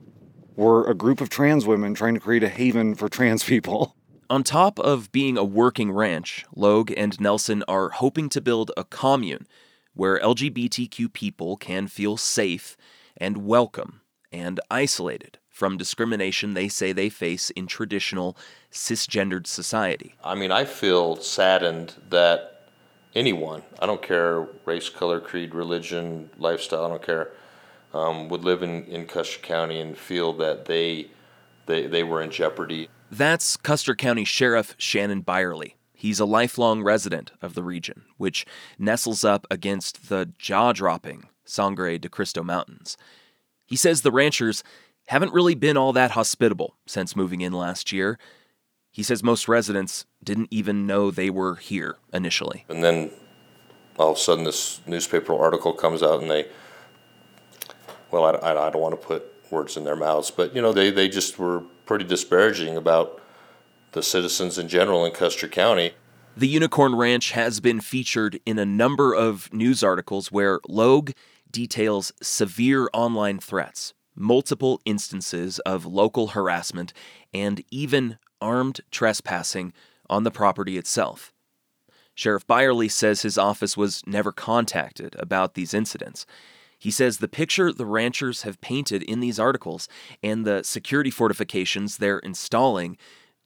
We're 0.56 0.88
a 0.88 0.94
group 0.94 1.22
of 1.22 1.30
trans 1.30 1.66
women 1.66 1.96
trying 1.96 2.14
to 2.14 2.20
create 2.20 2.44
a 2.44 2.50
haven 2.50 2.94
for 2.94 3.10
trans 3.10 3.44
people. 3.44 3.96
On 4.30 4.44
top 4.44 4.78
of 4.78 5.12
being 5.12 5.40
a 5.40 5.44
working 5.44 5.92
ranch, 5.92 6.46
Logue 6.56 6.94
and 6.96 7.20
Nelson 7.20 7.64
are 7.68 7.90
hoping 7.90 8.30
to 8.30 8.42
build 8.42 8.72
a 8.78 8.84
commune 8.84 9.48
where 9.96 10.20
LGBTQ 10.20 11.12
people 11.12 11.58
can 11.58 11.88
feel 11.88 12.16
safe 12.16 12.78
and 13.18 13.38
welcome 13.38 14.02
and 14.32 14.60
isolated 14.70 15.38
from 15.50 15.78
discrimination 15.78 16.54
they 16.54 16.70
say 16.70 16.92
they 16.92 17.10
face 17.10 17.50
in 17.50 17.68
traditional 17.68 18.38
cisgendered 18.72 19.46
society. 19.46 20.16
I 20.24 20.36
mean, 20.36 20.52
I 20.52 20.66
feel 20.66 21.18
saddened 21.18 21.96
that 22.10 22.62
anyone, 23.16 23.64
I 23.80 23.86
don't 23.86 24.02
care 24.02 24.48
race, 24.66 24.90
color, 24.90 25.20
creed, 25.20 25.54
religion, 25.54 26.30
lifestyle, 26.38 26.86
I 26.86 26.90
don't 26.90 27.04
care, 27.04 27.32
um, 27.94 28.30
would 28.30 28.44
live 28.44 28.64
in, 28.64 28.86
in 28.86 29.06
Custer 29.06 29.40
County 29.40 29.80
and 29.80 29.98
feel 29.98 30.34
that 30.34 30.66
they, 30.66 31.08
they, 31.66 31.88
they 31.88 32.04
were 32.04 32.22
in 32.22 32.32
jeopardy. 32.32 32.88
That's 33.12 33.58
Custer 33.58 33.96
County 33.96 34.24
Sheriff 34.24 34.76
Shannon 34.78 35.22
Byerly. 35.22 35.76
He's 35.94 36.20
a 36.20 36.26
lifelong 36.26 36.84
resident 36.84 37.32
of 37.42 37.56
the 37.56 37.64
region, 37.64 38.04
which 38.18 38.46
nestles 38.78 39.26
up 39.26 39.46
against 39.52 40.08
the 40.08 40.32
jaw 40.38 40.72
dropping 40.72 41.28
Sangre 41.44 41.98
de 41.98 42.08
Cristo 42.08 42.44
Mountains. 42.44 42.96
He 43.70 43.76
says 43.76 44.02
the 44.02 44.12
ranchers 44.12 44.64
haven't 45.06 45.32
really 45.32 45.54
been 45.54 45.78
all 45.78 45.94
that 45.94 46.12
hospitable 46.12 46.76
since 46.88 47.16
moving 47.16 47.42
in 47.42 47.54
last 47.54 47.92
year. 47.92 48.18
He 48.90 49.04
says 49.04 49.22
most 49.24 49.48
residents 49.48 50.08
didn't 50.24 50.48
even 50.50 50.88
know 50.88 51.12
they 51.12 51.30
were 51.30 51.56
here 51.56 51.98
initially. 52.12 52.66
And 52.68 52.84
then 52.84 53.12
all 54.00 54.12
of 54.12 54.18
a 54.18 54.20
sudden, 54.20 54.44
this 54.44 54.82
newspaper 54.88 55.40
article 55.40 55.74
comes 55.74 56.02
out 56.02 56.20
and 56.20 56.32
they 56.32 56.48
well, 58.10 58.26
I, 58.26 58.32
I, 58.32 58.68
I 58.68 58.70
don't 58.72 58.82
want 58.82 59.00
to 59.00 59.08
put 59.08 59.32
words 59.52 59.78
in 59.78 59.84
their 59.84 59.96
mouths, 59.96 60.32
but 60.32 60.56
you 60.56 60.64
know, 60.64 60.74
they, 60.74 60.90
they 60.90 61.08
just 61.08 61.38
were 61.38 61.62
pretty 61.86 62.06
disparaging 62.06 62.76
about 62.76 63.22
the 63.92 64.02
citizens 64.02 64.58
in 64.58 64.68
general 64.68 65.06
in 65.06 65.12
Custer 65.12 65.48
County. 65.48 65.94
The 66.36 66.48
Unicorn 66.48 66.96
Ranch 66.96 67.32
has 67.32 67.60
been 67.60 67.82
featured 67.82 68.40
in 68.48 68.58
a 68.58 68.66
number 68.66 69.14
of 69.14 69.54
news 69.54 69.84
articles 69.84 70.32
where 70.32 70.60
Logue 70.68 71.12
details 71.52 72.12
severe 72.22 72.90
online 72.94 73.40
threats, 73.40 73.94
multiple 74.16 74.82
instances 74.86 75.60
of 75.60 75.86
local 75.86 76.28
harassment, 76.28 76.94
and 77.34 77.64
even 77.72 78.18
armed 78.42 78.82
trespassing 78.92 79.74
on 80.10 80.24
the 80.24 80.32
property 80.32 80.78
itself. 80.78 81.34
Sheriff 82.16 82.46
Byerly 82.46 82.90
says 82.90 83.22
his 83.22 83.38
office 83.38 83.78
was 83.78 84.04
never 84.06 84.32
contacted 84.32 85.16
about 85.18 85.54
these 85.54 85.74
incidents. 85.74 86.26
He 86.78 86.92
says 86.92 87.18
the 87.18 87.28
picture 87.28 87.72
the 87.72 87.86
ranchers 87.86 88.42
have 88.44 88.60
painted 88.62 89.04
in 89.04 89.20
these 89.20 89.40
articles 89.40 89.88
and 90.24 90.46
the 90.46 90.64
security 90.64 91.12
fortifications 91.12 91.98
they're 91.98 92.20
installing 92.20 92.98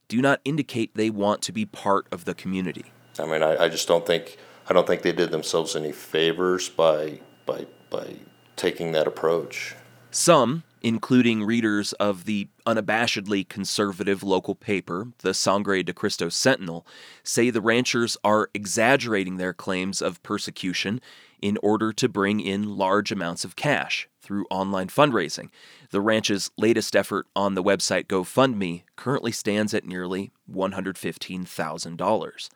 do 0.07 0.21
not 0.21 0.41
indicate 0.45 0.95
they 0.95 1.09
want 1.09 1.41
to 1.43 1.51
be 1.51 1.65
part 1.65 2.07
of 2.11 2.25
the 2.25 2.35
community. 2.35 2.85
I 3.19 3.25
mean, 3.25 3.43
I, 3.43 3.65
I 3.65 3.69
just 3.69 3.87
don't 3.87 4.05
think 4.05 4.37
I 4.67 4.73
don't 4.73 4.87
think 4.87 5.01
they 5.01 5.11
did 5.11 5.31
themselves 5.31 5.75
any 5.75 5.91
favors 5.91 6.69
by 6.69 7.19
by 7.45 7.67
by 7.93 8.15
taking 8.57 8.91
that 8.91 9.07
approach. 9.07 9.75
Some, 10.11 10.63
including 10.81 11.43
readers 11.43 11.93
of 11.93 12.25
the 12.25 12.49
unabashedly 12.67 13.47
conservative 13.47 14.21
local 14.21 14.55
paper, 14.55 15.07
the 15.19 15.33
Sangre 15.33 15.81
de 15.83 15.93
Cristo 15.93 16.27
Sentinel, 16.29 16.85
say 17.23 17.49
the 17.49 17.61
ranchers 17.61 18.17
are 18.23 18.49
exaggerating 18.53 19.37
their 19.37 19.53
claims 19.53 20.01
of 20.01 20.21
persecution 20.23 20.99
in 21.41 21.57
order 21.63 21.93
to 21.93 22.09
bring 22.09 22.39
in 22.39 22.77
large 22.77 23.11
amounts 23.11 23.45
of 23.45 23.55
cash 23.55 24.09
through 24.21 24.45
online 24.49 24.87
fundraising. 24.87 25.49
The 25.91 26.01
ranch's 26.01 26.51
latest 26.57 26.95
effort 26.95 27.27
on 27.35 27.53
the 27.53 27.63
website 27.63 28.05
GoFundMe 28.05 28.83
currently 28.95 29.31
stands 29.31 29.73
at 29.73 29.85
nearly 29.85 30.31
$115,000. 30.51 32.49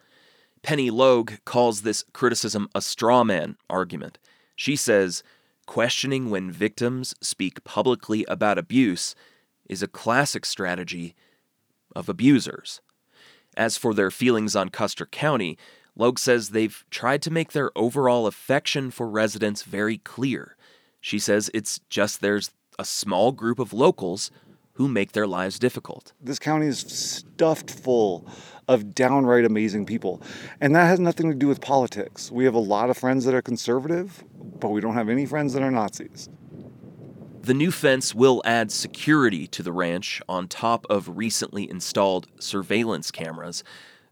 Penny 0.63 0.89
Logue 0.89 1.33
calls 1.45 1.81
this 1.81 2.03
criticism 2.13 2.69
a 2.73 2.81
straw 2.81 3.23
man 3.23 3.57
argument. 3.69 4.17
She 4.57 4.75
says, 4.75 5.23
questioning 5.67 6.29
when 6.29 6.51
victims 6.51 7.15
speak 7.21 7.63
publicly 7.63 8.25
about 8.27 8.57
abuse 8.57 9.15
is 9.69 9.83
a 9.83 9.87
classic 9.87 10.45
strategy 10.45 11.15
of 11.95 12.09
abusers. 12.09 12.81
As 13.55 13.77
for 13.77 13.93
their 13.93 14.11
feelings 14.11 14.55
on 14.55 14.69
Custer 14.69 15.05
County, 15.05 15.57
Logue 15.95 16.19
says 16.19 16.49
they've 16.49 16.83
tried 16.89 17.21
to 17.21 17.31
make 17.31 17.51
their 17.51 17.71
overall 17.77 18.27
affection 18.27 18.91
for 18.91 19.07
residents 19.07 19.63
very 19.63 19.99
clear. 19.99 20.57
She 20.99 21.19
says 21.19 21.51
it's 21.53 21.79
just 21.89 22.21
there's 22.21 22.51
a 22.79 22.85
small 22.85 23.31
group 23.31 23.59
of 23.59 23.73
locals 23.73 24.31
who 24.73 24.87
make 24.87 25.11
their 25.11 25.27
lives 25.27 25.59
difficult. 25.59 26.13
This 26.21 26.39
county 26.39 26.67
is 26.67 26.79
stuffed 26.79 27.71
full 27.71 28.27
of 28.67 28.93
downright 28.93 29.45
amazing 29.45 29.85
people. 29.85 30.21
And 30.59 30.75
that 30.75 30.85
has 30.85 30.99
nothing 30.99 31.29
to 31.29 31.35
do 31.35 31.47
with 31.47 31.61
politics. 31.61 32.31
We 32.31 32.45
have 32.45 32.53
a 32.53 32.59
lot 32.59 32.89
of 32.89 32.97
friends 32.97 33.25
that 33.25 33.33
are 33.33 33.41
conservative, 33.41 34.23
but 34.59 34.69
we 34.69 34.81
don't 34.81 34.93
have 34.95 35.09
any 35.09 35.25
friends 35.25 35.53
that 35.53 35.63
are 35.63 35.71
Nazis. 35.71 36.29
The 37.41 37.53
new 37.53 37.71
fence 37.71 38.13
will 38.13 38.41
add 38.43 38.71
security 38.71 39.47
to 39.47 39.63
the 39.63 39.71
ranch 39.71 40.21
on 40.27 40.49
top 40.49 40.85
of 40.89 41.17
recently 41.17 41.69
installed 41.69 42.27
surveillance 42.39 43.09
cameras. 43.09 43.63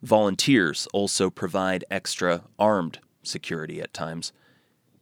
Volunteers 0.02 0.88
also 0.94 1.30
provide 1.30 1.84
extra 1.91 2.44
armed 2.58 3.00
security 3.24 3.82
at 3.82 3.94
times. 3.94 4.32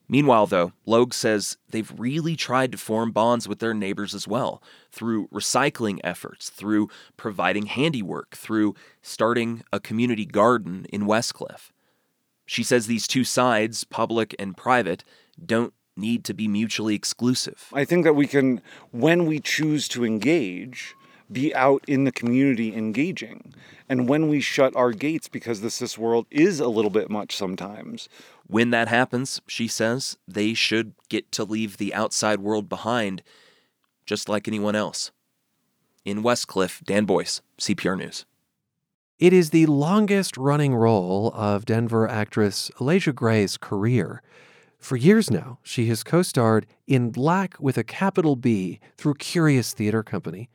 Meanwhile, 0.08 0.48
though, 0.48 0.74
Logue 0.86 1.14
says 1.14 1.58
they've 1.70 1.92
really 1.98 2.36
tried 2.36 2.72
to 2.74 2.78
form 2.78 3.12
bonds 3.12 3.48
with 3.48 3.60
their 3.60 3.74
neighbors 3.74 4.14
as 4.14 4.28
well 4.28 4.62
through 4.92 5.28
recycling 5.30 6.00
efforts, 6.04 6.50
through 6.50 6.90
providing 7.18 7.68
handiwork, 7.68 8.36
through 8.36 8.76
starting 9.02 9.64
a 9.72 9.80
community 9.80 10.26
garden 10.26 10.86
in 10.92 11.06
Westcliffe. 11.06 11.72
She 12.46 12.64
says 12.64 12.88
these 12.88 13.08
two 13.08 13.24
sides, 13.24 13.86
public 13.86 14.36
and 14.38 14.56
private, 14.58 15.04
don't 15.44 15.74
need 15.96 16.24
to 16.26 16.34
be 16.34 16.48
mutually 16.48 16.96
exclusive. 16.96 17.70
I 17.74 17.86
think 17.86 18.04
that 18.04 18.14
we 18.14 18.28
can, 18.28 18.62
when 18.92 19.26
we 19.26 19.40
choose 19.40 19.88
to 19.90 20.04
engage, 20.04 20.96
be 21.32 21.54
out 21.56 21.84
in 21.88 22.04
the 22.04 22.12
community 22.12 22.76
engaging. 22.76 23.54
And 23.90 24.08
when 24.10 24.28
we 24.28 24.42
shut 24.42 24.76
our 24.76 24.92
gates 24.92 25.28
because 25.28 25.62
the 25.62 25.70
cis 25.70 25.98
world 25.98 26.26
is 26.30 26.60
a 26.60 26.68
little 26.68 26.92
bit 26.92 27.10
much 27.10 27.36
sometimes. 27.36 28.10
When 28.54 28.70
that 28.70 28.88
happens, 28.88 29.42
she 29.48 29.68
says, 29.68 30.16
they 30.28 30.54
should 30.54 30.94
get 31.10 31.32
to 31.32 31.44
leave 31.44 31.78
the 31.78 31.92
outside 31.92 32.40
world 32.40 32.70
behind 32.70 33.24
just 34.06 34.30
like 34.30 34.48
anyone 34.48 34.76
else. 34.76 35.10
In 36.06 36.22
Westcliffe, 36.22 36.84
Dan 36.86 37.06
Boyce, 37.06 37.42
CPR 37.58 37.98
News. 37.98 38.28
It 39.18 39.34
is 39.34 39.50
the 39.50 39.66
longest 39.66 40.38
running 40.38 40.76
role 40.76 41.32
of 41.34 41.66
Denver 41.66 42.08
actress 42.08 42.70
Alasia 42.78 43.16
Gray's 43.16 43.58
career. 43.58 44.22
For 44.78 44.98
years 44.98 45.32
now, 45.32 45.58
she 45.64 45.88
has 45.88 46.04
co 46.04 46.22
starred 46.22 46.68
in 46.86 47.10
Black 47.10 47.60
with 47.60 47.80
a 47.80 47.84
capital 47.84 48.36
B 48.36 48.80
through 48.98 49.16
Curious 49.16 49.74
Theater 49.74 50.04
Company. 50.04 50.48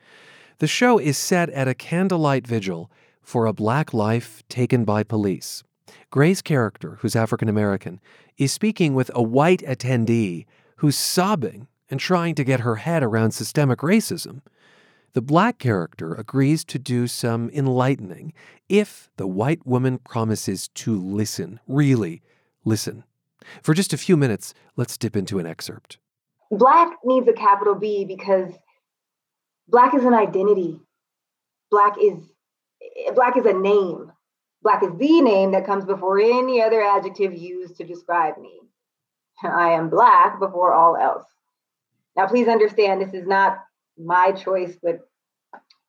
The 0.58 0.68
show 0.68 0.98
is 0.98 1.18
set 1.18 1.50
at 1.50 1.66
a 1.66 1.74
candlelight 1.74 2.46
vigil 2.46 2.92
for 3.22 3.46
a 3.46 3.52
black 3.52 3.92
life 3.92 4.44
taken 4.48 4.84
by 4.84 5.02
police. 5.02 5.64
Gray's 6.10 6.42
character, 6.42 6.98
who's 7.00 7.16
African 7.16 7.48
American, 7.48 8.00
is 8.36 8.52
speaking 8.52 8.94
with 8.94 9.10
a 9.14 9.22
white 9.22 9.60
attendee 9.60 10.46
who's 10.76 10.96
sobbing 10.96 11.68
and 11.90 11.98
trying 11.98 12.34
to 12.34 12.44
get 12.44 12.60
her 12.60 12.76
head 12.76 13.02
around 13.02 13.32
systemic 13.32 13.80
racism. 13.80 14.40
The 15.14 15.22
black 15.22 15.58
character 15.58 16.14
agrees 16.14 16.64
to 16.66 16.78
do 16.78 17.06
some 17.06 17.50
enlightening 17.50 18.32
if 18.68 19.08
the 19.16 19.26
white 19.26 19.66
woman 19.66 19.98
promises 19.98 20.68
to 20.74 20.96
listen, 20.96 21.60
really 21.66 22.22
listen. 22.64 23.04
For 23.62 23.74
just 23.74 23.92
a 23.92 23.98
few 23.98 24.16
minutes, 24.16 24.54
let's 24.76 24.98
dip 24.98 25.16
into 25.16 25.38
an 25.38 25.46
excerpt. 25.46 25.98
Black 26.50 26.96
needs 27.04 27.28
a 27.28 27.32
capital 27.32 27.74
B 27.74 28.04
because 28.04 28.52
black 29.68 29.94
is 29.94 30.04
an 30.04 30.14
identity. 30.14 30.80
Black 31.70 31.96
is 32.00 32.18
eh, 32.82 33.10
black 33.14 33.36
is 33.36 33.46
a 33.46 33.52
name. 33.52 34.12
Black 34.62 34.82
is 34.82 34.90
the 34.98 35.20
name 35.20 35.52
that 35.52 35.66
comes 35.66 35.84
before 35.84 36.18
any 36.18 36.60
other 36.60 36.82
adjective 36.82 37.34
used 37.34 37.76
to 37.76 37.84
describe 37.84 38.38
me. 38.38 38.60
I 39.42 39.70
am 39.70 39.88
black 39.88 40.40
before 40.40 40.72
all 40.72 40.96
else. 40.96 41.26
Now, 42.16 42.26
please 42.26 42.48
understand 42.48 43.00
this 43.00 43.14
is 43.14 43.26
not 43.26 43.58
my 43.96 44.32
choice, 44.32 44.76
but 44.82 45.08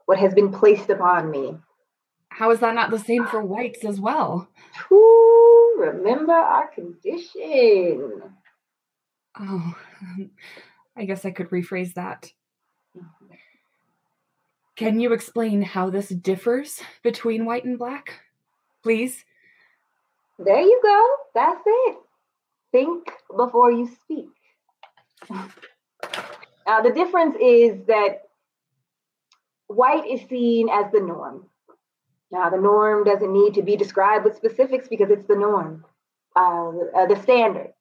what 0.05 0.19
has 0.19 0.33
been 0.33 0.51
placed 0.51 0.89
upon 0.89 1.31
me. 1.31 1.57
How 2.29 2.51
is 2.51 2.59
that 2.59 2.75
not 2.75 2.91
the 2.91 2.99
same 2.99 3.25
for 3.25 3.43
whites 3.43 3.83
as 3.83 3.99
well? 3.99 4.47
To 4.87 5.75
remember 5.79 6.33
our 6.33 6.67
condition. 6.67 8.21
Oh, 9.39 9.75
I 10.95 11.05
guess 11.05 11.25
I 11.25 11.31
could 11.31 11.49
rephrase 11.49 11.95
that. 11.95 12.31
Mm-hmm. 12.95 13.33
Can 14.75 14.99
you 14.99 15.11
explain 15.13 15.61
how 15.61 15.89
this 15.89 16.09
differs 16.09 16.81
between 17.03 17.45
white 17.45 17.65
and 17.65 17.77
black? 17.77 18.21
Please? 18.83 19.23
There 20.37 20.61
you 20.61 20.79
go. 20.81 21.07
That's 21.35 21.61
it. 21.65 21.97
Think 22.71 23.09
before 23.35 23.71
you 23.71 23.89
speak. 24.03 24.29
Uh, 25.29 26.81
the 26.81 26.91
difference 26.91 27.35
is 27.41 27.85
that 27.87 28.29
white 29.67 30.07
is 30.07 30.21
seen 30.29 30.69
as 30.69 30.91
the 30.91 30.99
norm. 30.99 31.45
Now, 32.31 32.49
the 32.49 32.57
norm 32.57 33.03
doesn't 33.03 33.33
need 33.33 33.55
to 33.55 33.63
be 33.63 33.75
described 33.75 34.23
with 34.23 34.35
specifics 34.35 34.87
because 34.87 35.09
it's 35.09 35.25
the 35.25 35.35
norm, 35.35 35.83
uh, 36.35 36.71
uh, 36.95 37.05
the 37.07 37.19
standard. 37.23 37.73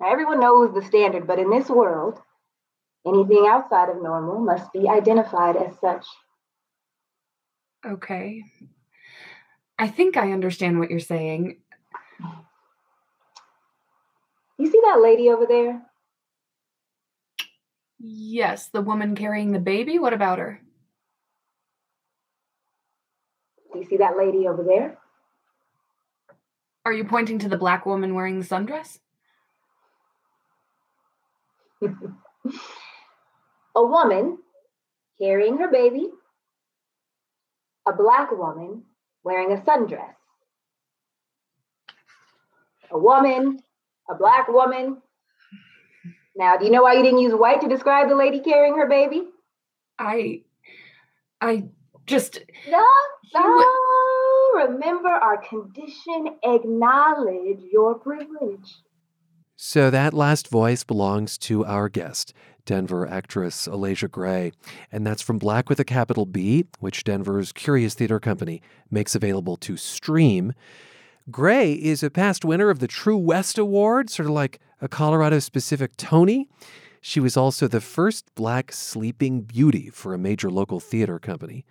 Now, 0.00 0.10
everyone 0.10 0.40
knows 0.40 0.74
the 0.74 0.82
standard, 0.82 1.26
but 1.26 1.38
in 1.38 1.50
this 1.50 1.68
world, 1.68 2.20
anything 3.06 3.46
outside 3.48 3.88
of 3.88 4.02
normal 4.02 4.40
must 4.40 4.72
be 4.72 4.88
identified 4.88 5.56
as 5.56 5.78
such. 5.80 6.04
Okay. 7.86 8.42
I 9.78 9.88
think 9.88 10.16
I 10.16 10.32
understand 10.32 10.78
what 10.78 10.90
you're 10.90 11.00
saying. 11.00 11.58
You 14.58 14.70
see 14.70 14.80
that 14.84 15.02
lady 15.02 15.28
over 15.28 15.44
there? 15.46 15.82
Yes, 17.98 18.68
the 18.68 18.80
woman 18.80 19.14
carrying 19.14 19.52
the 19.52 19.58
baby. 19.58 19.98
What 19.98 20.14
about 20.14 20.38
her? 20.38 20.62
Do 23.72 23.80
you 23.80 23.84
see 23.84 23.98
that 23.98 24.16
lady 24.16 24.48
over 24.48 24.62
there? 24.62 24.96
Are 26.86 26.92
you 26.92 27.04
pointing 27.04 27.38
to 27.40 27.48
the 27.48 27.58
black 27.58 27.84
woman 27.84 28.14
wearing 28.14 28.40
the 28.40 28.46
sundress? 28.46 29.00
a 31.82 33.84
woman 33.84 34.38
carrying 35.20 35.58
her 35.58 35.70
baby, 35.70 36.08
a 37.86 37.92
black 37.92 38.30
woman 38.30 38.84
wearing 39.26 39.50
a 39.50 39.60
sundress. 39.62 40.14
A 42.92 42.98
woman, 42.98 43.58
a 44.08 44.14
black 44.14 44.46
woman. 44.46 45.02
Now, 46.36 46.56
do 46.56 46.64
you 46.64 46.70
know 46.70 46.84
why 46.84 46.92
you 46.94 47.02
didn't 47.02 47.18
use 47.18 47.34
white 47.34 47.60
to 47.62 47.68
describe 47.68 48.08
the 48.08 48.14
lady 48.14 48.38
carrying 48.38 48.76
her 48.76 48.88
baby? 48.88 49.24
I, 49.98 50.42
I 51.40 51.64
just. 52.06 52.38
No, 52.70 52.84
no. 53.34 53.72
Remember 54.68 55.08
our 55.08 55.38
condition, 55.38 56.36
acknowledge 56.44 57.62
your 57.72 57.96
privilege. 57.96 58.76
So 59.56 59.90
that 59.90 60.14
last 60.14 60.46
voice 60.48 60.84
belongs 60.84 61.36
to 61.38 61.64
our 61.64 61.88
guest, 61.88 62.32
Denver 62.66 63.08
actress 63.08 63.66
Alasia 63.66 64.10
Gray. 64.10 64.52
And 64.92 65.06
that's 65.06 65.22
from 65.22 65.38
Black 65.38 65.70
with 65.70 65.80
a 65.80 65.84
Capital 65.84 66.26
B, 66.26 66.66
which 66.80 67.04
Denver's 67.04 67.52
Curious 67.52 67.94
Theater 67.94 68.20
Company 68.20 68.60
makes 68.90 69.14
available 69.14 69.56
to 69.58 69.78
stream. 69.78 70.52
Gray 71.30 71.72
is 71.72 72.02
a 72.02 72.10
past 72.10 72.44
winner 72.44 72.68
of 72.68 72.80
the 72.80 72.86
True 72.86 73.16
West 73.16 73.56
Award, 73.56 74.10
sort 74.10 74.26
of 74.26 74.34
like 74.34 74.60
a 74.80 74.88
Colorado 74.88 75.38
specific 75.38 75.96
Tony. 75.96 76.48
She 77.00 77.20
was 77.20 77.36
also 77.36 77.66
the 77.66 77.80
first 77.80 78.34
black 78.34 78.72
sleeping 78.72 79.40
beauty 79.40 79.88
for 79.90 80.12
a 80.12 80.18
major 80.18 80.50
local 80.50 80.80
theater 80.80 81.18
company. 81.18 81.64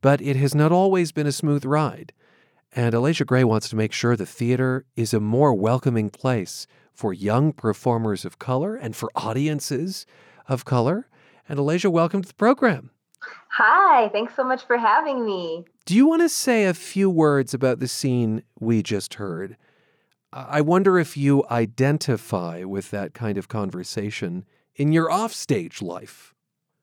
But 0.00 0.20
it 0.20 0.36
has 0.36 0.54
not 0.54 0.72
always 0.72 1.12
been 1.12 1.26
a 1.26 1.32
smooth 1.32 1.64
ride. 1.64 2.12
And 2.72 2.94
Alasia 2.94 3.26
Gray 3.26 3.44
wants 3.44 3.68
to 3.70 3.76
make 3.76 3.92
sure 3.92 4.16
the 4.16 4.26
theater 4.26 4.84
is 4.96 5.14
a 5.14 5.20
more 5.20 5.54
welcoming 5.54 6.10
place 6.10 6.66
for 6.92 7.12
young 7.12 7.52
performers 7.52 8.24
of 8.24 8.38
color 8.38 8.76
and 8.76 8.94
for 8.94 9.10
audiences 9.14 10.04
of 10.48 10.64
color. 10.64 11.06
And 11.48 11.58
Alasia, 11.58 11.90
welcome 11.90 12.22
to 12.22 12.28
the 12.28 12.34
program. 12.34 12.90
Hi, 13.52 14.08
thanks 14.08 14.34
so 14.36 14.44
much 14.44 14.64
for 14.66 14.76
having 14.76 15.24
me. 15.24 15.64
Do 15.86 15.94
you 15.94 16.06
want 16.06 16.22
to 16.22 16.28
say 16.28 16.64
a 16.64 16.74
few 16.74 17.08
words 17.08 17.54
about 17.54 17.78
the 17.78 17.88
scene 17.88 18.42
we 18.60 18.82
just 18.82 19.14
heard? 19.14 19.56
I 20.32 20.60
wonder 20.60 20.98
if 20.98 21.16
you 21.16 21.44
identify 21.50 22.64
with 22.64 22.90
that 22.90 23.14
kind 23.14 23.38
of 23.38 23.48
conversation 23.48 24.44
in 24.76 24.92
your 24.92 25.10
offstage 25.10 25.80
life. 25.80 26.34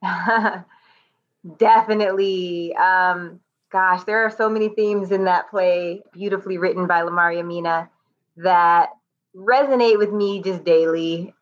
Definitely. 1.57 2.75
Um, 2.75 3.39
gosh, 3.71 4.03
there 4.05 4.25
are 4.25 4.31
so 4.31 4.49
many 4.49 4.69
themes 4.69 5.11
in 5.11 5.25
that 5.25 5.49
play, 5.51 6.01
beautifully 6.11 6.57
written 6.57 6.87
by 6.87 7.01
Lamaria 7.01 7.45
Mina, 7.45 7.89
that 8.37 8.89
resonate 9.35 9.99
with 9.99 10.11
me 10.11 10.41
just 10.41 10.63
daily. 10.63 11.34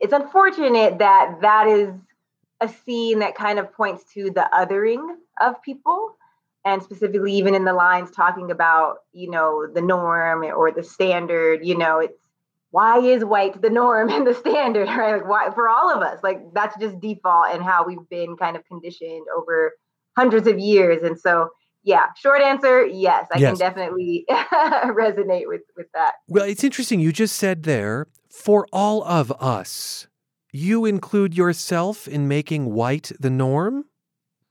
It's 0.00 0.12
unfortunate 0.12 0.98
that 0.98 1.40
that 1.40 1.66
is 1.66 1.90
a 2.60 2.68
scene 2.68 3.18
that 3.20 3.34
kind 3.34 3.58
of 3.58 3.72
points 3.72 4.04
to 4.14 4.30
the 4.30 4.48
othering 4.54 5.16
of 5.40 5.60
people 5.62 6.16
and 6.64 6.82
specifically 6.82 7.32
even 7.34 7.54
in 7.54 7.64
the 7.64 7.72
lines 7.72 8.10
talking 8.10 8.50
about 8.50 8.98
you 9.12 9.30
know 9.30 9.66
the 9.72 9.80
norm 9.80 10.42
or 10.42 10.72
the 10.72 10.82
standard 10.82 11.64
you 11.64 11.76
know 11.76 11.98
it's 11.98 12.18
why 12.70 12.98
is 12.98 13.24
white 13.24 13.60
the 13.62 13.70
norm 13.70 14.08
and 14.10 14.26
the 14.26 14.34
standard 14.34 14.88
right 14.88 15.14
like 15.14 15.28
why 15.28 15.50
for 15.54 15.68
all 15.68 15.90
of 15.90 16.02
us 16.02 16.18
like 16.22 16.40
that's 16.52 16.76
just 16.78 16.98
default 17.00 17.46
and 17.52 17.62
how 17.62 17.86
we've 17.86 18.08
been 18.10 18.36
kind 18.36 18.56
of 18.56 18.64
conditioned 18.66 19.24
over 19.36 19.72
hundreds 20.16 20.46
of 20.46 20.58
years 20.58 21.02
and 21.02 21.18
so 21.18 21.48
yeah 21.84 22.06
short 22.16 22.42
answer 22.42 22.84
yes 22.84 23.26
i 23.32 23.38
yes. 23.38 23.50
can 23.50 23.58
definitely 23.58 24.24
resonate 24.30 25.46
with 25.46 25.62
with 25.76 25.86
that 25.94 26.14
well 26.28 26.44
it's 26.44 26.64
interesting 26.64 27.00
you 27.00 27.12
just 27.12 27.36
said 27.36 27.62
there 27.62 28.06
for 28.36 28.66
all 28.72 29.02
of 29.04 29.32
us 29.40 30.06
you 30.52 30.84
include 30.84 31.36
yourself 31.36 32.06
in 32.06 32.28
making 32.28 32.72
white 32.72 33.12
the 33.18 33.30
norm 33.30 33.84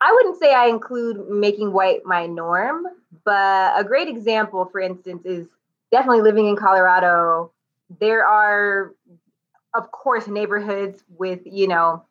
i 0.01 0.11
wouldn't 0.11 0.39
say 0.39 0.53
i 0.53 0.67
include 0.67 1.29
making 1.29 1.71
white 1.71 2.01
my 2.05 2.25
norm 2.25 2.85
but 3.23 3.79
a 3.79 3.83
great 3.83 4.07
example 4.07 4.67
for 4.71 4.79
instance 4.81 5.25
is 5.25 5.47
definitely 5.91 6.21
living 6.21 6.47
in 6.47 6.55
colorado 6.55 7.51
there 7.99 8.25
are 8.25 8.93
of 9.73 9.91
course 9.91 10.27
neighborhoods 10.27 11.03
with 11.17 11.39
you 11.45 11.67
know 11.67 12.03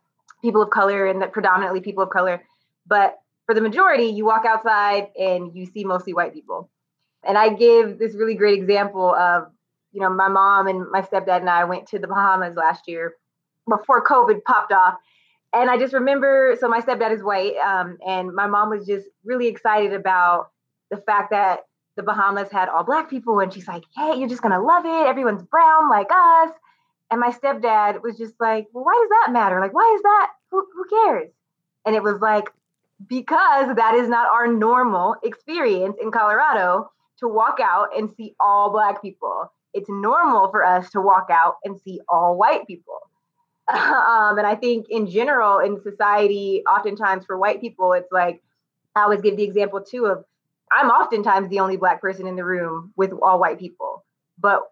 people 0.42 0.62
of 0.62 0.70
color 0.70 1.06
and 1.06 1.32
predominantly 1.32 1.80
people 1.80 2.02
of 2.02 2.10
color 2.10 2.42
but 2.86 3.18
for 3.46 3.54
the 3.54 3.60
majority, 3.60 4.06
you 4.06 4.24
walk 4.24 4.44
outside 4.46 5.08
and 5.18 5.54
you 5.54 5.66
see 5.66 5.84
mostly 5.84 6.14
white 6.14 6.32
people. 6.32 6.70
And 7.22 7.36
I 7.36 7.50
give 7.50 7.98
this 7.98 8.14
really 8.14 8.34
great 8.34 8.58
example 8.58 9.14
of, 9.14 9.50
you 9.94 10.00
know, 10.00 10.10
my 10.10 10.28
mom 10.28 10.66
and 10.66 10.86
my 10.90 11.00
stepdad 11.00 11.40
and 11.40 11.48
I 11.48 11.64
went 11.64 11.88
to 11.88 11.98
the 11.98 12.06
Bahamas 12.06 12.56
last 12.56 12.82
year 12.86 13.14
before 13.68 14.04
COVID 14.04 14.44
popped 14.44 14.72
off. 14.72 14.96
And 15.54 15.70
I 15.70 15.78
just 15.78 15.94
remember, 15.94 16.56
so 16.60 16.68
my 16.68 16.80
stepdad 16.80 17.14
is 17.14 17.22
white, 17.22 17.56
um, 17.56 17.96
and 18.06 18.34
my 18.34 18.48
mom 18.48 18.70
was 18.70 18.86
just 18.86 19.06
really 19.24 19.46
excited 19.46 19.92
about 19.92 20.50
the 20.90 20.96
fact 20.96 21.30
that 21.30 21.60
the 21.96 22.02
Bahamas 22.02 22.50
had 22.50 22.68
all 22.68 22.82
black 22.82 23.08
people. 23.08 23.38
And 23.38 23.52
she's 23.52 23.68
like, 23.68 23.84
hey, 23.96 24.18
you're 24.18 24.28
just 24.28 24.42
going 24.42 24.52
to 24.52 24.60
love 24.60 24.84
it. 24.84 25.06
Everyone's 25.06 25.44
brown 25.44 25.88
like 25.88 26.08
us. 26.12 26.50
And 27.10 27.20
my 27.20 27.30
stepdad 27.30 28.02
was 28.02 28.18
just 28.18 28.34
like, 28.40 28.66
well, 28.72 28.84
why 28.84 28.98
does 29.00 29.10
that 29.10 29.32
matter? 29.32 29.60
Like, 29.60 29.72
why 29.72 29.94
is 29.94 30.02
that? 30.02 30.30
who, 30.54 30.66
who 30.74 30.84
cares? 30.88 31.30
And 31.84 31.94
it 31.94 32.02
was 32.02 32.20
like, 32.20 32.48
because 33.06 33.74
that 33.76 33.94
is 33.94 34.08
not 34.08 34.28
our 34.28 34.46
normal 34.46 35.16
experience 35.22 35.96
in 36.00 36.10
Colorado 36.10 36.90
to 37.18 37.28
walk 37.28 37.58
out 37.62 37.88
and 37.96 38.10
see 38.16 38.34
all 38.40 38.70
black 38.70 39.02
people. 39.02 39.52
It's 39.74 39.88
normal 39.88 40.50
for 40.50 40.64
us 40.64 40.88
to 40.90 41.00
walk 41.00 41.28
out 41.30 41.56
and 41.64 41.78
see 41.80 42.00
all 42.08 42.36
white 42.36 42.66
people. 42.66 42.98
Um, 43.66 44.36
and 44.36 44.46
I 44.46 44.56
think 44.56 44.86
in 44.90 45.10
general 45.10 45.58
in 45.58 45.80
society, 45.82 46.62
oftentimes 46.70 47.24
for 47.24 47.38
white 47.38 47.62
people, 47.62 47.94
it's 47.94 48.12
like 48.12 48.42
I 48.94 49.02
always 49.02 49.22
give 49.22 49.38
the 49.38 49.42
example 49.42 49.80
too 49.82 50.04
of 50.04 50.24
I'm 50.70 50.90
oftentimes 50.90 51.48
the 51.48 51.60
only 51.60 51.76
black 51.76 52.00
person 52.00 52.26
in 52.26 52.36
the 52.36 52.44
room 52.44 52.92
with 52.96 53.12
all 53.22 53.38
white 53.38 53.58
people. 53.58 54.04
But 54.38 54.62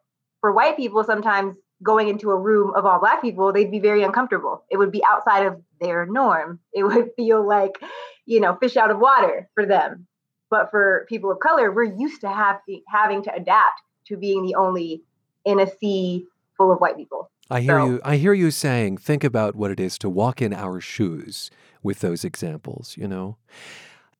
for 0.40 0.53
white 0.53 0.76
people, 0.76 1.05
sometimes 1.05 1.57
going 1.82 2.09
into 2.09 2.30
a 2.30 2.38
room 2.38 2.72
of 2.74 2.86
all 2.86 2.98
black 2.98 3.20
people, 3.20 3.53
they'd 3.53 3.70
be 3.70 3.80
very 3.80 4.03
uncomfortable. 4.03 4.64
It 4.70 4.76
would 4.76 4.92
be 4.92 5.03
outside 5.05 5.46
of 5.46 5.61
their 5.80 6.07
norm. 6.07 6.61
It 6.74 6.84
would 6.84 7.11
feel 7.16 7.46
like, 7.46 7.78
you 8.26 8.40
know, 8.40 8.57
fish 8.57 8.76
out 8.76 8.90
of 8.90 8.98
water 8.98 9.48
for 9.55 9.66
them. 9.66 10.07
But 10.50 10.70
for 10.70 11.07
people 11.09 11.30
of 11.30 11.38
color, 11.38 11.72
we're 11.72 11.84
used 11.84 12.20
to 12.22 12.28
have, 12.28 12.61
having 12.88 13.22
to 13.24 13.34
adapt 13.34 13.80
to 14.07 14.16
being 14.16 14.44
the 14.44 14.55
only 14.55 15.03
in 15.44 15.61
a 15.61 15.66
sea 15.78 16.26
full 16.57 16.72
of 16.72 16.78
white 16.78 16.96
people. 16.96 17.30
I 17.50 17.61
hear 17.61 17.78
so, 17.78 17.86
you 17.86 18.00
I 18.05 18.16
hear 18.16 18.32
you 18.32 18.50
saying 18.50 18.98
think 18.98 19.24
about 19.24 19.55
what 19.55 19.70
it 19.70 19.80
is 19.80 19.98
to 19.98 20.09
walk 20.09 20.40
in 20.40 20.53
our 20.53 20.80
shoes 20.80 21.50
with 21.82 22.00
those 22.00 22.24
examples, 22.24 22.96
you 22.96 23.09
know. 23.09 23.36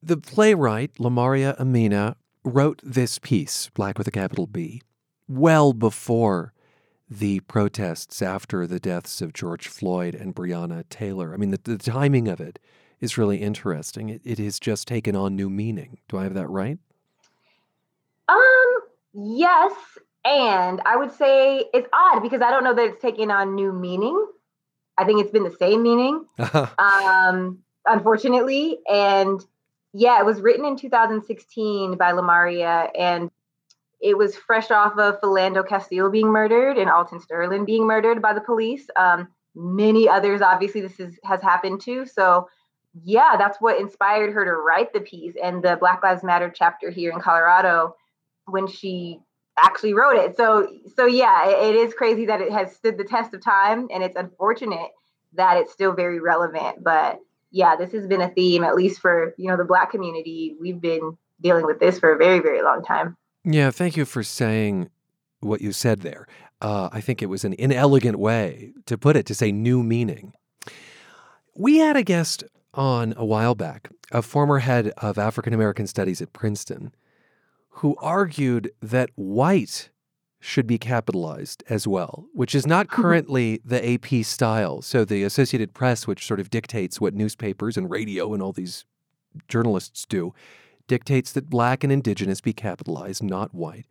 The 0.01 0.17
playwright 0.17 0.95
Lamaria 0.95 1.59
Amina 1.59 2.17
wrote 2.43 2.81
this 2.83 3.19
piece, 3.19 3.69
Black 3.73 3.97
with 3.97 4.07
a 4.07 4.11
capital 4.11 4.47
B, 4.47 4.81
well 5.27 5.73
before 5.73 6.53
the 7.09 7.39
protests 7.41 8.21
after 8.21 8.65
the 8.67 8.79
deaths 8.79 9.21
of 9.21 9.33
George 9.33 9.67
Floyd 9.67 10.15
and 10.15 10.35
Breonna 10.35 10.83
Taylor. 10.89 11.33
I 11.33 11.37
mean, 11.37 11.51
the, 11.51 11.59
the 11.63 11.77
timing 11.77 12.27
of 12.27 12.41
it 12.41 12.59
is 12.99 13.17
really 13.17 13.37
interesting. 13.37 14.09
It, 14.09 14.21
it 14.23 14.39
has 14.39 14.59
just 14.59 14.87
taken 14.87 15.15
on 15.15 15.35
new 15.35 15.49
meaning. 15.49 15.99
Do 16.07 16.17
I 16.17 16.23
have 16.23 16.33
that 16.33 16.49
right? 16.49 16.79
Um, 18.29 18.62
yes. 19.13 19.73
And 20.25 20.81
I 20.85 20.95
would 20.95 21.11
say 21.11 21.65
it's 21.73 21.87
odd 21.91 22.21
because 22.21 22.41
I 22.41 22.49
don't 22.49 22.63
know 22.63 22.73
that 22.73 22.85
it's 22.85 23.01
taken 23.01 23.29
on 23.29 23.55
new 23.55 23.73
meaning. 23.73 24.25
I 24.97 25.05
think 25.05 25.21
it's 25.21 25.31
been 25.31 25.43
the 25.43 25.55
same 25.57 25.83
meaning, 25.83 26.25
um, 26.77 27.59
unfortunately. 27.85 28.79
And 28.89 29.43
yeah, 29.93 30.19
it 30.19 30.25
was 30.25 30.41
written 30.41 30.65
in 30.65 30.77
2016 30.77 31.97
by 31.97 32.11
Lamaria, 32.11 32.89
and 32.97 33.29
it 34.01 34.17
was 34.17 34.35
fresh 34.35 34.71
off 34.71 34.97
of 34.97 35.19
Philando 35.21 35.67
Castile 35.67 36.09
being 36.09 36.27
murdered 36.27 36.77
and 36.77 36.89
Alton 36.89 37.19
Sterling 37.19 37.65
being 37.65 37.87
murdered 37.87 38.21
by 38.21 38.33
the 38.33 38.41
police. 38.41 38.87
Um, 38.97 39.29
many 39.55 40.09
others, 40.09 40.41
obviously, 40.41 40.81
this 40.81 40.99
is, 40.99 41.17
has 41.23 41.41
happened 41.41 41.81
to. 41.81 42.05
So, 42.05 42.49
yeah, 43.01 43.35
that's 43.37 43.59
what 43.59 43.79
inspired 43.79 44.33
her 44.33 44.45
to 44.45 44.53
write 44.53 44.93
the 44.93 44.99
piece 44.99 45.35
and 45.41 45.63
the 45.63 45.77
Black 45.79 46.03
Lives 46.03 46.23
Matter 46.23 46.51
chapter 46.53 46.91
here 46.91 47.11
in 47.11 47.19
Colorado 47.19 47.95
when 48.45 48.67
she 48.67 49.19
actually 49.57 49.93
wrote 49.93 50.17
it. 50.17 50.35
So, 50.37 50.67
so 50.95 51.05
yeah, 51.05 51.47
it, 51.47 51.75
it 51.75 51.75
is 51.75 51.93
crazy 51.93 52.25
that 52.25 52.41
it 52.41 52.51
has 52.51 52.75
stood 52.75 52.97
the 52.97 53.03
test 53.03 53.33
of 53.33 53.43
time, 53.43 53.87
and 53.93 54.03
it's 54.03 54.15
unfortunate 54.15 54.89
that 55.33 55.57
it's 55.57 55.71
still 55.71 55.93
very 55.93 56.19
relevant. 56.19 56.83
But 56.83 57.19
yeah, 57.51 57.75
this 57.75 57.91
has 57.91 58.07
been 58.07 58.21
a 58.21 58.29
theme, 58.29 58.63
at 58.63 58.75
least 58.75 58.99
for 58.99 59.33
you 59.37 59.47
know 59.47 59.57
the 59.57 59.65
Black 59.65 59.91
community. 59.91 60.55
We've 60.59 60.81
been 60.81 61.17
dealing 61.41 61.65
with 61.65 61.79
this 61.79 61.99
for 61.99 62.13
a 62.13 62.17
very, 62.17 62.39
very 62.39 62.61
long 62.63 62.83
time. 62.83 63.15
Yeah, 63.43 63.71
thank 63.71 63.97
you 63.97 64.05
for 64.05 64.23
saying 64.23 64.89
what 65.41 65.61
you 65.61 65.71
said 65.71 66.01
there. 66.01 66.27
Uh, 66.61 66.89
I 66.91 67.01
think 67.01 67.21
it 67.21 67.25
was 67.27 67.43
an 67.43 67.53
inelegant 67.53 68.17
way 68.17 68.73
to 68.85 68.97
put 68.97 69.17
it, 69.17 69.25
to 69.25 69.35
say 69.35 69.51
new 69.51 69.83
meaning. 69.83 70.33
We 71.55 71.77
had 71.77 71.97
a 71.97 72.03
guest 72.03 72.43
on 72.73 73.13
a 73.17 73.25
while 73.25 73.53
back, 73.53 73.89
a 74.11 74.21
former 74.21 74.59
head 74.59 74.93
of 74.97 75.17
African 75.17 75.53
American 75.53 75.87
studies 75.87 76.21
at 76.21 76.33
Princeton, 76.33 76.93
who 77.77 77.95
argued 77.99 78.71
that 78.81 79.09
white 79.15 79.89
should 80.39 80.67
be 80.67 80.77
capitalized 80.77 81.63
as 81.69 81.87
well, 81.87 82.25
which 82.33 82.53
is 82.53 82.67
not 82.67 82.87
mm-hmm. 82.87 83.01
currently 83.01 83.61
the 83.63 83.93
AP 83.93 84.25
style. 84.25 84.81
So 84.81 85.05
the 85.05 85.23
Associated 85.23 85.73
Press, 85.73 86.05
which 86.05 86.25
sort 86.25 86.39
of 86.39 86.49
dictates 86.49 86.99
what 86.99 87.13
newspapers 87.13 87.77
and 87.77 87.89
radio 87.89 88.33
and 88.33 88.43
all 88.43 88.51
these 88.51 88.85
journalists 89.47 90.05
do, 90.07 90.33
dictates 90.87 91.31
that 91.31 91.49
black 91.49 91.83
and 91.83 91.91
indigenous 91.91 92.41
be 92.41 92.53
capitalized, 92.53 93.23
not 93.23 93.55
white. 93.55 93.85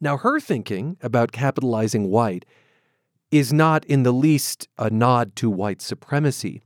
Now, 0.00 0.16
her 0.16 0.40
thinking 0.40 0.96
about 1.00 1.32
capitalizing 1.32 2.10
white 2.10 2.44
is 3.30 3.52
not 3.52 3.84
in 3.86 4.02
the 4.02 4.12
least 4.12 4.68
a 4.78 4.90
nod 4.90 5.34
to 5.36 5.48
white 5.48 5.80
supremacy, 5.80 6.60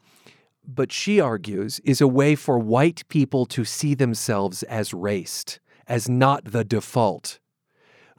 but 0.66 0.90
she 0.90 1.20
argues 1.20 1.80
is 1.84 2.00
a 2.00 2.08
way 2.08 2.34
for 2.34 2.58
white 2.58 3.06
people 3.08 3.46
to 3.46 3.64
see 3.64 3.94
themselves 3.94 4.62
as 4.64 4.92
raced, 4.92 5.60
as 5.88 6.08
not 6.08 6.44
the 6.44 6.64
default. 6.64 7.38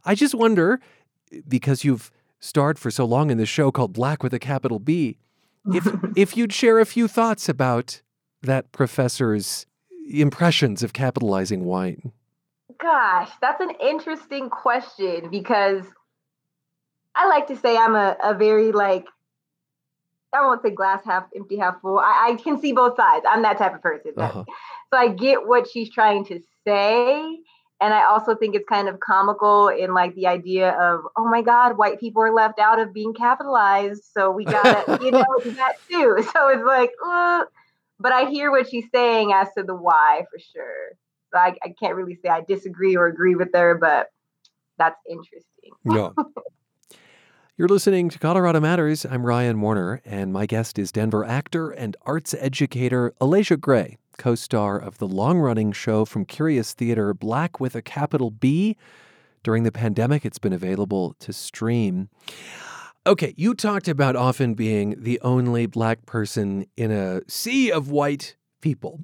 I 0.04 0.16
just 0.16 0.34
wonder 0.34 0.80
because 1.48 1.84
you've 1.84 2.12
starred 2.40 2.80
for 2.80 2.90
so 2.90 3.06
long 3.06 3.30
in 3.30 3.38
this 3.38 3.50
show 3.50 3.72
called 3.72 3.94
Black 3.94 4.24
with 4.24 4.34
a 4.34 4.40
capital 4.40 4.80
B, 4.80 5.18
if 5.74 5.88
if 6.16 6.36
you'd 6.36 6.54
share 6.54 6.80
a 6.80 6.86
few 6.86 7.08
thoughts 7.08 7.48
about 7.48 8.02
that 8.42 8.72
professor's 8.72 9.66
impressions 10.12 10.82
of 10.82 10.94
capitalizing 10.94 11.66
white. 11.66 12.00
Gosh, 12.80 13.30
that's 13.42 13.62
an 13.62 13.72
interesting 13.82 14.50
question 14.50 15.30
because 15.30 15.86
I 17.14 17.28
like 17.28 17.48
to 17.48 17.58
say 17.58 17.78
I'm 17.78 17.96
a, 17.96 18.16
a 18.24 18.34
very 18.34 18.72
like 18.72 19.06
I 20.34 20.46
won't 20.46 20.62
say 20.62 20.70
glass 20.70 21.04
half 21.06 21.26
empty, 21.36 21.58
half 21.58 21.82
full. 21.82 22.00
I, 22.00 22.30
I 22.32 22.42
can 22.42 22.60
see 22.62 22.72
both 22.72 22.96
sides. 22.96 23.26
I'm 23.28 23.42
that 23.42 23.58
type 23.58 23.76
of 23.76 23.82
person. 23.82 24.14
Uh-huh. 24.16 24.44
So 24.92 24.98
I 24.98 25.10
get 25.10 25.48
what 25.48 25.68
she's 25.70 25.90
trying 25.90 26.26
to 26.26 26.40
say 26.66 27.40
and 27.82 27.94
I 27.94 28.06
also 28.06 28.36
think 28.36 28.56
it's 28.56 28.68
kind 28.68 28.90
of 28.90 29.00
comical 29.00 29.70
in 29.70 29.94
like 29.94 30.14
the 30.16 30.28
idea 30.28 30.72
of, 30.72 31.02
oh 31.16 31.30
my 31.30 31.42
God, 31.42 31.78
white 31.78 32.00
people 32.00 32.22
are 32.22 32.34
left 32.34 32.60
out 32.60 32.78
of 32.80 32.94
being 32.94 33.14
capitalized. 33.14 34.04
So 34.14 34.32
we 34.32 34.44
gotta, 34.44 35.00
you 35.04 35.12
know, 35.12 35.26
do 35.44 35.52
that 35.52 35.76
too. 35.90 36.18
So 36.34 36.50
it's 36.50 36.66
like, 36.66 36.92
but 38.00 38.12
I 38.12 38.30
hear 38.30 38.52
what 38.52 38.70
she's 38.70 38.86
saying 38.94 39.32
as 39.34 39.48
to 39.58 39.64
the 39.64 39.76
why 39.76 40.26
for 40.30 40.40
sure. 40.40 40.90
So 41.32 41.40
I, 41.40 41.56
I 41.64 41.74
can't 41.80 41.96
really 41.96 42.16
say 42.16 42.30
I 42.30 42.42
disagree 42.42 42.96
or 42.96 43.08
agree 43.08 43.36
with 43.36 43.50
her, 43.54 43.78
but 43.80 44.08
that's 44.78 45.00
interesting. 45.10 45.46
Yeah. 45.86 46.10
You're 47.58 47.68
listening 47.68 48.08
to 48.10 48.20
Colorado 48.20 48.62
Matters. 48.62 49.06
I'm 49.06 49.26
Ryan 49.26 49.60
Warner, 49.60 50.02
and 50.06 50.32
my 50.32 50.46
guest 50.46 50.80
is 50.80 50.94
Denver 50.94 51.26
actor 51.26 51.72
and 51.72 51.98
arts 52.06 52.34
educator 52.34 53.14
Alasia 53.20 53.60
Gray 53.60 53.98
co 54.20 54.36
star 54.36 54.78
of 54.78 55.00
the 55.00 55.08
long 55.08 55.40
running 55.40 55.72
show 55.72 56.06
from 56.06 56.26
Curious 56.26 56.74
Theater, 56.74 57.16
Black 57.16 57.60
with 57.60 57.74
a 57.74 57.82
capital 57.82 58.30
B. 58.30 58.78
During 59.42 59.64
the 59.64 59.72
pandemic, 59.72 60.26
it's 60.26 60.38
been 60.38 60.54
available 60.54 61.16
to 61.20 61.34
stream. 61.34 62.10
Okay, 63.08 63.34
you 63.38 63.56
talked 63.56 63.88
about 63.88 64.16
often 64.16 64.54
being 64.54 64.94
the 65.02 65.20
only 65.22 65.66
black 65.66 66.06
person 66.06 66.68
in 66.78 66.92
a 66.92 67.22
sea 67.28 67.72
of 67.72 67.90
white 67.90 68.36
people. 68.62 69.00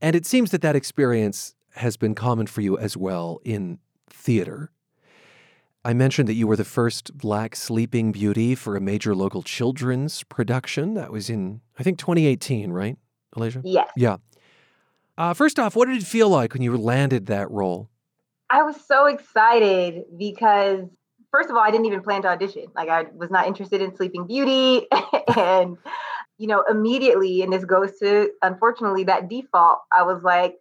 And 0.00 0.14
it 0.14 0.26
seems 0.26 0.50
that 0.50 0.60
that 0.60 0.76
experience 0.76 1.54
has 1.76 1.96
been 1.96 2.14
common 2.14 2.46
for 2.46 2.60
you 2.60 2.78
as 2.78 2.96
well 2.96 3.40
in 3.44 3.78
theater. 4.08 4.70
I 5.84 5.94
mentioned 5.94 6.28
that 6.28 6.34
you 6.34 6.46
were 6.46 6.56
the 6.56 6.64
first 6.64 7.16
black 7.16 7.56
sleeping 7.56 8.12
beauty 8.12 8.54
for 8.54 8.76
a 8.76 8.80
major 8.80 9.14
local 9.14 9.42
children's 9.42 10.22
production. 10.24 10.94
That 10.94 11.10
was 11.10 11.30
in, 11.30 11.62
I 11.78 11.82
think, 11.82 11.98
2018, 11.98 12.72
right? 12.72 12.98
Alasia? 13.36 13.62
Yes. 13.64 13.90
Yeah. 13.96 14.16
Uh, 15.18 15.34
first 15.34 15.58
off, 15.58 15.76
what 15.76 15.88
did 15.88 15.96
it 15.96 16.06
feel 16.06 16.28
like 16.28 16.52
when 16.52 16.62
you 16.62 16.76
landed 16.76 17.26
that 17.26 17.50
role? 17.50 17.88
I 18.50 18.62
was 18.62 18.76
so 18.86 19.06
excited 19.06 20.04
because, 20.16 20.84
first 21.30 21.50
of 21.50 21.56
all, 21.56 21.62
I 21.62 21.70
didn't 21.70 21.86
even 21.86 22.02
plan 22.02 22.22
to 22.22 22.28
audition. 22.28 22.66
Like, 22.74 22.88
I 22.88 23.06
was 23.14 23.30
not 23.30 23.46
interested 23.46 23.80
in 23.80 23.96
Sleeping 23.96 24.26
Beauty. 24.26 24.86
and, 25.36 25.78
you 26.38 26.46
know, 26.46 26.62
immediately, 26.68 27.42
and 27.42 27.52
this 27.52 27.64
goes 27.64 27.98
to, 28.00 28.30
unfortunately, 28.42 29.04
that 29.04 29.28
default, 29.28 29.80
I 29.96 30.02
was 30.02 30.22
like, 30.22 30.56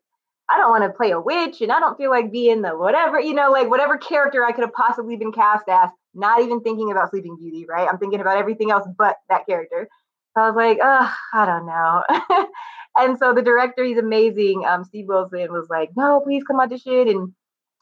I 0.50 0.58
don't 0.58 0.70
want 0.70 0.84
to 0.84 0.96
play 0.96 1.12
a 1.12 1.20
witch 1.20 1.62
and 1.62 1.72
I 1.72 1.80
don't 1.80 1.98
feel 1.98 2.12
like 2.12 2.32
being 2.32 2.62
the 2.62 2.78
whatever, 2.78 3.20
you 3.20 3.34
know, 3.34 3.52
like 3.52 3.70
whatever 3.70 3.98
character 3.98 4.46
I 4.46 4.52
could 4.52 4.64
have 4.64 4.74
possibly 4.74 5.16
been 5.16 5.32
cast 5.32 5.68
as, 5.68 5.90
not 6.14 6.42
even 6.42 6.62
thinking 6.62 6.92
about 6.92 7.10
Sleeping 7.10 7.36
Beauty, 7.36 7.66
right? 7.68 7.88
I'm 7.90 7.98
thinking 7.98 8.22
about 8.22 8.38
everything 8.38 8.72
else 8.72 8.88
but 8.98 9.18
that 9.30 9.48
character. 9.48 9.90
I 10.36 10.50
was 10.50 10.56
like, 10.56 10.80
oh, 10.82 11.14
I 11.34 11.46
don't 11.46 11.66
know. 11.66 12.48
and 12.98 13.18
so 13.18 13.34
the 13.34 13.42
director, 13.42 13.84
he's 13.84 13.98
amazing. 13.98 14.66
Um, 14.68 14.84
Steve 14.84 15.08
Wilson 15.08 15.52
was 15.52 15.68
like, 15.70 15.92
no, 15.96 16.22
please 16.22 16.44
come 16.44 16.60
audition. 16.60 17.08
And 17.08 17.34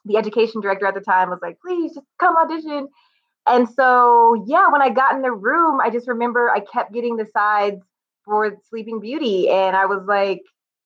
the 0.05 0.17
education 0.17 0.61
director 0.61 0.85
at 0.85 0.93
the 0.93 1.01
time 1.01 1.29
was 1.29 1.39
like, 1.41 1.57
please 1.59 1.93
just 1.93 2.05
come 2.19 2.35
audition. 2.35 2.87
And 3.47 3.67
so, 3.69 4.43
yeah, 4.47 4.67
when 4.71 4.81
I 4.81 4.89
got 4.89 5.15
in 5.15 5.21
the 5.21 5.31
room, 5.31 5.79
I 5.81 5.89
just 5.89 6.07
remember 6.07 6.49
I 6.49 6.59
kept 6.59 6.93
getting 6.93 7.17
the 7.17 7.25
sides 7.25 7.81
for 8.25 8.57
Sleeping 8.69 8.99
Beauty. 8.99 9.49
And 9.49 9.75
I 9.75 9.85
was 9.85 10.03
like, 10.07 10.41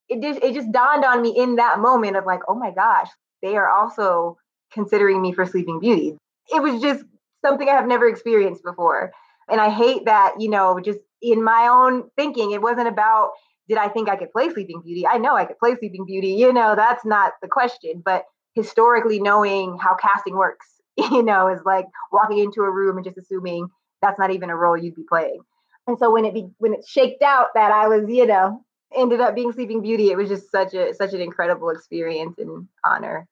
it 0.09 0.21
just, 0.21 0.43
it 0.43 0.53
just 0.53 0.71
dawned 0.71 1.05
on 1.05 1.21
me 1.21 1.37
in 1.37 1.57
that 1.57 1.79
moment 1.79 2.17
of 2.17 2.25
like, 2.25 2.41
oh 2.47 2.55
my 2.55 2.71
gosh, 2.71 3.09
they 3.41 3.55
are 3.55 3.69
also 3.69 4.37
considering 4.71 5.21
me 5.21 5.33
for 5.33 5.45
Sleeping 5.45 5.79
Beauty. 5.79 6.17
It 6.53 6.61
was 6.61 6.81
just 6.81 7.03
something 7.45 7.67
I 7.67 7.73
have 7.73 7.87
never 7.87 8.07
experienced 8.07 8.63
before. 8.63 9.11
And 9.49 9.61
I 9.61 9.69
hate 9.69 10.05
that, 10.05 10.35
you 10.39 10.49
know, 10.49 10.79
just 10.79 10.99
in 11.21 11.43
my 11.43 11.67
own 11.69 12.09
thinking. 12.15 12.51
It 12.51 12.61
wasn't 12.61 12.87
about 12.87 13.31
did 13.67 13.77
I 13.77 13.89
think 13.89 14.07
I 14.09 14.15
could 14.15 14.31
play 14.31 14.49
Sleeping 14.49 14.81
Beauty? 14.81 15.05
I 15.05 15.17
know 15.17 15.35
I 15.35 15.45
could 15.45 15.59
play 15.59 15.75
Sleeping 15.75 16.05
Beauty. 16.05 16.29
You 16.29 16.53
know, 16.53 16.75
that's 16.75 17.05
not 17.05 17.33
the 17.41 17.47
question. 17.47 18.01
But 18.03 18.23
historically 18.55 19.19
knowing 19.19 19.77
how 19.77 19.95
casting 19.95 20.35
works, 20.35 20.65
you 20.97 21.23
know, 21.23 21.47
is 21.47 21.61
like 21.65 21.85
walking 22.11 22.39
into 22.39 22.61
a 22.61 22.71
room 22.71 22.97
and 22.97 23.05
just 23.05 23.17
assuming 23.17 23.67
that's 24.01 24.19
not 24.19 24.31
even 24.31 24.49
a 24.49 24.55
role 24.55 24.77
you'd 24.77 24.95
be 24.95 25.03
playing. 25.07 25.41
And 25.85 25.97
so 25.97 26.11
when 26.11 26.25
it 26.25 26.33
be 26.33 26.47
when 26.57 26.73
it 26.73 26.85
shaked 26.87 27.21
out 27.21 27.47
that 27.55 27.71
I 27.71 27.87
was, 27.87 28.09
you 28.09 28.25
know, 28.25 28.63
ended 28.95 29.21
up 29.21 29.35
being 29.35 29.51
Sleeping 29.53 29.81
Beauty, 29.81 30.11
it 30.11 30.17
was 30.17 30.29
just 30.29 30.51
such 30.51 30.73
a 30.73 30.93
such 30.93 31.13
an 31.13 31.21
incredible 31.21 31.69
experience 31.69 32.37
and 32.37 32.67
honor. 32.85 33.27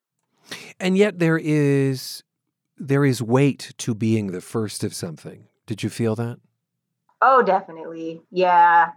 And 0.79 0.97
yet 0.97 1.19
there 1.19 1.37
is 1.37 2.23
there 2.77 3.05
is 3.05 3.21
weight 3.21 3.73
to 3.77 3.93
being 3.93 4.31
the 4.31 4.41
first 4.41 4.83
of 4.83 4.93
something. 4.93 5.47
Did 5.65 5.83
you 5.83 5.89
feel 5.89 6.15
that? 6.15 6.39
Oh, 7.27 7.41
definitely. 7.41 8.21
Yeah. 8.29 8.91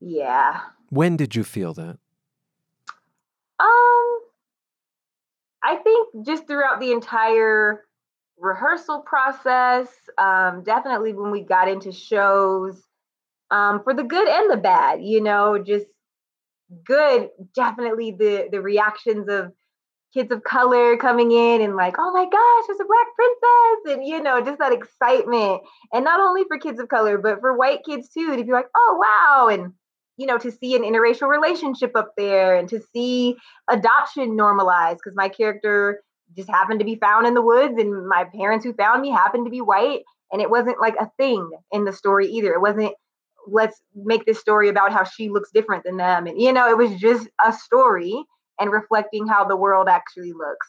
Yeah. 0.00 0.60
When 0.90 1.16
did 1.16 1.34
you 1.34 1.44
feel 1.44 1.72
that? 1.72 1.98
Um 3.58 4.18
I 5.64 5.76
think 5.82 6.26
just 6.26 6.46
throughout 6.46 6.78
the 6.78 6.92
entire 6.92 7.84
rehearsal 8.38 9.00
process, 9.00 9.88
um, 10.18 10.62
definitely 10.62 11.14
when 11.14 11.30
we 11.30 11.40
got 11.40 11.68
into 11.68 11.90
shows, 11.90 12.82
um, 13.50 13.82
for 13.82 13.94
the 13.94 14.02
good 14.02 14.28
and 14.28 14.50
the 14.50 14.58
bad, 14.58 15.02
you 15.02 15.22
know, 15.22 15.56
just 15.56 15.86
good, 16.84 17.30
definitely 17.54 18.10
the 18.18 18.48
the 18.52 18.60
reactions 18.60 19.26
of 19.30 19.52
kids 20.12 20.30
of 20.30 20.44
color 20.44 20.96
coming 20.96 21.32
in 21.32 21.62
and 21.62 21.76
like, 21.76 21.96
oh 21.98 22.12
my 22.12 22.24
gosh, 22.24 22.64
there's 22.66 22.80
a 22.80 22.84
black 22.84 23.06
princess, 23.16 23.96
and 23.96 24.06
you 24.06 24.22
know, 24.22 24.40
just 24.44 24.58
that 24.58 24.72
excitement. 24.72 25.62
And 25.92 26.04
not 26.04 26.20
only 26.20 26.44
for 26.46 26.58
kids 26.58 26.80
of 26.80 26.88
color, 26.88 27.18
but 27.18 27.40
for 27.40 27.56
white 27.56 27.84
kids 27.84 28.08
too, 28.08 28.36
to 28.36 28.44
be 28.44 28.52
like, 28.52 28.66
oh 28.76 28.98
wow, 29.00 29.48
and 29.48 29.72
you 30.16 30.26
know, 30.26 30.38
to 30.38 30.52
see 30.52 30.76
an 30.76 30.82
interracial 30.82 31.28
relationship 31.28 31.96
up 31.96 32.12
there 32.16 32.56
and 32.56 32.68
to 32.68 32.80
see 32.92 33.36
adoption 33.70 34.36
normalized 34.36 34.98
because 35.02 35.16
my 35.16 35.28
character 35.28 36.02
just 36.36 36.50
happened 36.50 36.80
to 36.80 36.84
be 36.84 36.96
found 36.96 37.26
in 37.26 37.34
the 37.34 37.42
woods 37.42 37.74
and 37.78 38.06
my 38.06 38.24
parents 38.24 38.64
who 38.64 38.72
found 38.74 39.02
me 39.02 39.10
happened 39.10 39.46
to 39.46 39.50
be 39.50 39.60
white 39.60 40.00
and 40.30 40.40
it 40.40 40.50
wasn't 40.50 40.80
like 40.80 40.94
a 41.00 41.10
thing 41.18 41.50
in 41.72 41.84
the 41.84 41.92
story 41.92 42.28
either. 42.28 42.52
It 42.52 42.60
wasn't 42.60 42.94
let's 43.48 43.80
make 43.96 44.24
this 44.24 44.38
story 44.38 44.68
about 44.68 44.92
how 44.92 45.02
she 45.02 45.28
looks 45.28 45.50
different 45.52 45.82
than 45.82 45.96
them 45.96 46.26
and 46.26 46.40
you 46.40 46.52
know, 46.52 46.68
it 46.70 46.76
was 46.76 46.94
just 47.00 47.28
a 47.44 47.52
story 47.52 48.24
and 48.58 48.70
reflecting 48.70 49.26
how 49.26 49.44
the 49.44 49.56
world 49.56 49.88
actually 49.88 50.32
looks. 50.32 50.68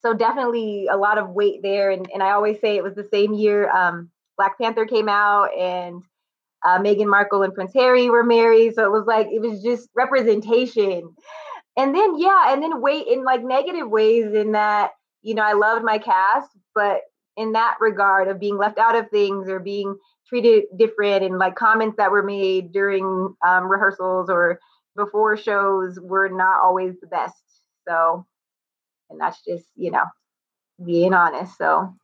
So 0.00 0.14
definitely 0.14 0.86
a 0.90 0.96
lot 0.96 1.18
of 1.18 1.30
weight 1.30 1.60
there 1.62 1.90
and 1.90 2.08
and 2.12 2.22
I 2.22 2.30
always 2.30 2.60
say 2.60 2.76
it 2.76 2.84
was 2.84 2.94
the 2.94 3.08
same 3.10 3.34
year 3.34 3.70
um 3.70 4.10
Black 4.36 4.58
Panther 4.58 4.86
came 4.86 5.08
out 5.08 5.48
and 5.56 6.02
uh, 6.64 6.78
Meghan 6.78 7.08
Markle 7.08 7.42
and 7.42 7.54
Prince 7.54 7.72
Harry 7.74 8.10
were 8.10 8.24
married. 8.24 8.74
So 8.74 8.84
it 8.84 8.92
was 8.92 9.06
like, 9.06 9.28
it 9.28 9.40
was 9.40 9.62
just 9.62 9.88
representation. 9.94 11.14
And 11.76 11.94
then, 11.94 12.18
yeah, 12.18 12.52
and 12.52 12.62
then 12.62 12.80
weight 12.80 13.06
in 13.06 13.24
like 13.24 13.42
negative 13.44 13.88
ways 13.88 14.32
in 14.34 14.52
that, 14.52 14.90
you 15.22 15.34
know, 15.34 15.42
I 15.42 15.52
loved 15.52 15.84
my 15.84 15.98
cast, 15.98 16.50
but 16.74 17.02
in 17.36 17.52
that 17.52 17.76
regard 17.80 18.28
of 18.28 18.40
being 18.40 18.56
left 18.56 18.78
out 18.78 18.96
of 18.96 19.10
things 19.10 19.48
or 19.48 19.60
being 19.60 19.96
treated 20.28 20.64
different 20.76 21.22
and 21.22 21.38
like 21.38 21.54
comments 21.54 21.96
that 21.98 22.10
were 22.10 22.22
made 22.22 22.72
during 22.72 23.34
um, 23.46 23.70
rehearsals 23.70 24.28
or 24.30 24.58
before 24.96 25.36
shows 25.36 25.98
were 26.00 26.28
not 26.28 26.60
always 26.62 26.94
the 27.00 27.06
best. 27.06 27.34
So, 27.86 28.26
and 29.10 29.20
that's 29.20 29.42
just, 29.44 29.66
you 29.76 29.90
know, 29.90 30.04
being 30.84 31.14
honest. 31.14 31.56
So, 31.56 31.94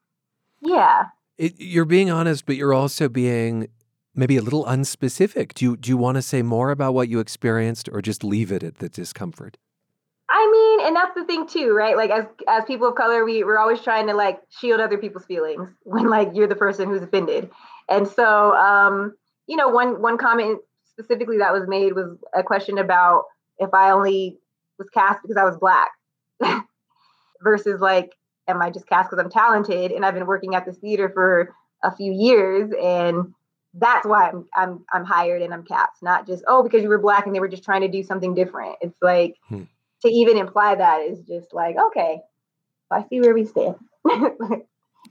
yeah. 0.60 1.06
It, 1.38 1.54
you're 1.58 1.84
being 1.84 2.10
honest, 2.10 2.46
but 2.46 2.56
you're 2.56 2.74
also 2.74 3.08
being 3.08 3.68
maybe 4.14 4.36
a 4.36 4.42
little 4.42 4.64
unspecific. 4.64 5.54
Do 5.54 5.64
you 5.64 5.76
do 5.76 5.90
you 5.90 5.96
want 5.96 6.16
to 6.16 6.22
say 6.22 6.42
more 6.42 6.70
about 6.70 6.94
what 6.94 7.08
you 7.08 7.18
experienced 7.20 7.88
or 7.90 8.02
just 8.02 8.22
leave 8.22 8.52
it 8.52 8.62
at 8.62 8.76
the 8.76 8.88
discomfort? 8.88 9.58
I 10.30 10.50
mean, 10.50 10.86
and 10.86 10.96
that's 10.96 11.14
the 11.14 11.24
thing 11.24 11.46
too, 11.46 11.74
right? 11.74 11.96
Like 11.96 12.10
as 12.10 12.24
as 12.48 12.64
people 12.64 12.88
of 12.88 12.94
color, 12.94 13.24
we 13.24 13.44
we're 13.44 13.58
always 13.58 13.80
trying 13.80 14.06
to 14.06 14.14
like 14.14 14.40
shield 14.60 14.80
other 14.80 14.98
people's 14.98 15.26
feelings 15.26 15.68
when 15.84 16.08
like 16.08 16.30
you're 16.34 16.46
the 16.46 16.56
person 16.56 16.88
who's 16.88 17.02
offended. 17.02 17.50
And 17.88 18.06
so 18.08 18.54
um, 18.54 19.14
you 19.46 19.56
know, 19.56 19.68
one 19.68 20.00
one 20.00 20.18
comment 20.18 20.60
specifically 20.92 21.38
that 21.38 21.52
was 21.52 21.68
made 21.68 21.94
was 21.94 22.18
a 22.34 22.42
question 22.42 22.78
about 22.78 23.24
if 23.58 23.72
I 23.72 23.90
only 23.90 24.38
was 24.78 24.88
cast 24.90 25.22
because 25.22 25.36
I 25.36 25.44
was 25.44 25.56
black 25.56 25.90
versus 27.42 27.80
like 27.80 28.12
am 28.48 28.60
I 28.60 28.70
just 28.70 28.86
cast 28.86 29.10
because 29.10 29.22
I'm 29.22 29.30
talented 29.30 29.92
and 29.92 30.04
I've 30.04 30.14
been 30.14 30.26
working 30.26 30.54
at 30.54 30.66
this 30.66 30.76
theater 30.78 31.10
for 31.10 31.54
a 31.82 31.94
few 31.94 32.12
years 32.12 32.70
and 32.80 33.32
that's 33.74 34.06
why 34.06 34.28
I'm 34.28 34.46
I'm 34.54 34.84
I'm 34.92 35.04
hired 35.04 35.42
and 35.42 35.54
I'm 35.54 35.64
cast, 35.64 36.02
not 36.02 36.26
just 36.26 36.44
oh 36.46 36.62
because 36.62 36.82
you 36.82 36.88
were 36.88 36.98
black 36.98 37.26
and 37.26 37.34
they 37.34 37.40
were 37.40 37.48
just 37.48 37.64
trying 37.64 37.80
to 37.82 37.88
do 37.88 38.02
something 38.02 38.34
different. 38.34 38.76
It's 38.80 39.00
like 39.00 39.36
hmm. 39.48 39.62
to 40.02 40.08
even 40.08 40.36
imply 40.36 40.74
that 40.74 41.00
is 41.00 41.20
just 41.20 41.54
like 41.54 41.76
okay, 41.88 42.20
I 42.90 43.04
see 43.08 43.20
where 43.20 43.34
we 43.34 43.46
stand. 43.46 43.76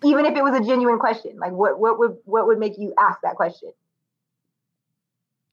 even 0.04 0.26
if 0.26 0.36
it 0.36 0.44
was 0.44 0.56
a 0.56 0.64
genuine 0.64 1.00
question, 1.00 1.38
like 1.40 1.54
what 1.54 1.80
what 1.80 1.98
would 1.98 2.18
what 2.26 2.46
would 2.48 2.60
make 2.60 2.78
you 2.78 2.94
ask 3.00 3.20
that 3.24 3.36
question? 3.36 3.72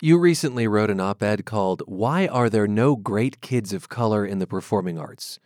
You 0.01 0.17
recently 0.17 0.69
wrote 0.69 0.91
an 0.91 1.01
op-ed 1.01 1.45
called 1.45 1.83
"Why 1.87 2.29
Are 2.29 2.49
There 2.49 2.69
No 2.69 2.95
Great 2.95 3.41
Kids 3.41 3.73
of 3.73 3.89
Color 3.89 4.25
in 4.25 4.39
the 4.39 4.47
Performing 4.47 4.97
Arts." 4.97 5.41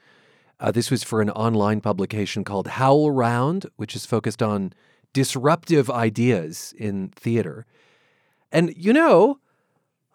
Uh, 0.60 0.70
this 0.70 0.90
was 0.90 1.02
for 1.02 1.22
an 1.22 1.30
online 1.30 1.80
publication 1.80 2.44
called 2.44 2.66
HowlRound, 2.68 3.64
which 3.76 3.96
is 3.96 4.04
focused 4.04 4.42
on 4.42 4.74
disruptive 5.14 5.88
ideas 5.90 6.74
in 6.76 7.08
theater. 7.08 7.64
And 8.52 8.74
you 8.76 8.92
know, 8.92 9.38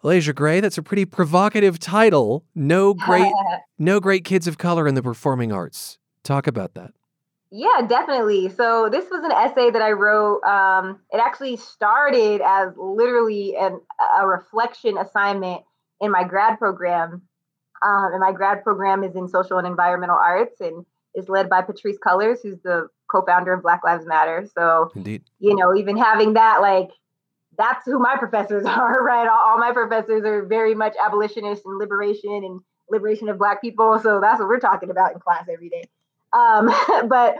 Laysia 0.04 0.32
Gray, 0.32 0.60
that's 0.60 0.78
a 0.78 0.84
pretty 0.84 1.04
provocative 1.04 1.80
title. 1.80 2.44
No 2.54 2.94
great 2.94 3.32
no 3.78 3.98
great 3.98 4.24
kids 4.24 4.46
of 4.46 4.56
color 4.56 4.86
in 4.86 4.94
the 4.94 5.02
performing 5.02 5.50
arts. 5.50 5.98
Talk 6.22 6.46
about 6.46 6.74
that. 6.74 6.92
Yeah, 7.50 7.86
definitely. 7.88 8.50
So 8.50 8.88
this 8.90 9.06
was 9.10 9.24
an 9.24 9.32
essay 9.32 9.70
that 9.70 9.80
I 9.80 9.92
wrote. 9.92 10.42
Um, 10.42 11.00
it 11.10 11.18
actually 11.18 11.56
started 11.56 12.42
as 12.44 12.74
literally 12.76 13.56
an, 13.56 13.80
a 14.20 14.26
reflection 14.26 14.98
assignment 14.98 15.62
in 16.00 16.10
my 16.10 16.24
grad 16.24 16.58
program. 16.58 17.22
Um, 17.82 18.10
and 18.12 18.20
my 18.20 18.32
grad 18.32 18.62
program 18.62 19.02
is 19.02 19.14
in 19.14 19.28
social 19.28 19.58
and 19.58 19.66
environmental 19.66 20.18
arts 20.20 20.60
and 20.60 20.84
is 21.14 21.28
led 21.28 21.48
by 21.48 21.62
Patrisse 21.62 21.98
Cullors, 22.04 22.38
who's 22.42 22.60
the 22.62 22.88
co-founder 23.10 23.54
of 23.54 23.62
Black 23.62 23.82
Lives 23.82 24.04
Matter. 24.04 24.46
So, 24.54 24.90
Indeed. 24.94 25.22
you 25.38 25.56
know, 25.56 25.74
even 25.74 25.96
having 25.96 26.34
that, 26.34 26.60
like, 26.60 26.90
that's 27.56 27.84
who 27.86 27.98
my 27.98 28.16
professors 28.18 28.64
are, 28.66 29.02
right? 29.02 29.26
All, 29.26 29.40
all 29.40 29.58
my 29.58 29.72
professors 29.72 30.24
are 30.24 30.44
very 30.44 30.74
much 30.74 30.94
abolitionists 31.02 31.64
and 31.64 31.78
liberation 31.78 32.42
and 32.44 32.60
liberation 32.90 33.28
of 33.30 33.38
Black 33.38 33.62
people. 33.62 33.98
So 34.00 34.20
that's 34.20 34.38
what 34.38 34.48
we're 34.48 34.60
talking 34.60 34.90
about 34.90 35.12
in 35.12 35.20
class 35.20 35.46
every 35.50 35.70
day. 35.70 35.84
Um, 36.32 36.70
but 37.08 37.36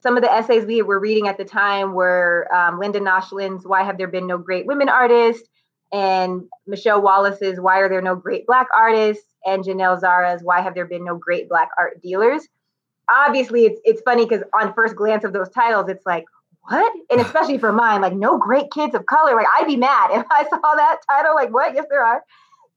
some 0.00 0.16
of 0.16 0.22
the 0.22 0.32
essays 0.32 0.64
we 0.64 0.82
were 0.82 1.00
reading 1.00 1.28
at 1.28 1.38
the 1.38 1.44
time 1.44 1.92
were 1.92 2.48
um, 2.54 2.78
Linda 2.78 3.00
Nochlin's 3.00 3.66
"Why 3.66 3.82
Have 3.82 3.98
There 3.98 4.08
Been 4.08 4.26
No 4.26 4.38
Great 4.38 4.66
Women 4.66 4.88
Artists" 4.88 5.48
and 5.92 6.42
Michele 6.66 7.00
Wallace's 7.00 7.60
"Why 7.60 7.80
Are 7.80 7.88
There 7.88 8.02
No 8.02 8.14
Great 8.14 8.46
Black 8.46 8.68
Artists" 8.76 9.24
and 9.44 9.64
Janelle 9.64 9.98
Zara's 10.00 10.42
"Why 10.42 10.60
Have 10.60 10.74
There 10.74 10.86
Been 10.86 11.04
No 11.04 11.16
Great 11.16 11.48
Black 11.48 11.68
Art 11.78 12.00
Dealers." 12.02 12.48
obviously 13.10 13.64
it's 13.64 13.80
it's 13.84 14.02
funny 14.02 14.24
because 14.26 14.42
on 14.58 14.72
first 14.74 14.96
glance 14.96 15.24
of 15.24 15.32
those 15.32 15.48
titles, 15.50 15.88
it's 15.88 16.04
like, 16.06 16.24
what? 16.62 16.92
And 17.10 17.20
especially 17.20 17.58
for 17.58 17.72
mine, 17.72 18.00
like 18.00 18.14
no 18.14 18.38
great 18.38 18.70
kids 18.70 18.94
of 18.94 19.06
color. 19.06 19.34
Like 19.34 19.46
I'd 19.58 19.66
be 19.66 19.76
mad 19.76 20.10
if 20.12 20.26
I 20.30 20.44
saw 20.48 20.74
that 20.74 20.98
title. 21.08 21.34
Like 21.34 21.52
what? 21.52 21.74
Yes, 21.74 21.86
there 21.90 22.04
are. 22.04 22.22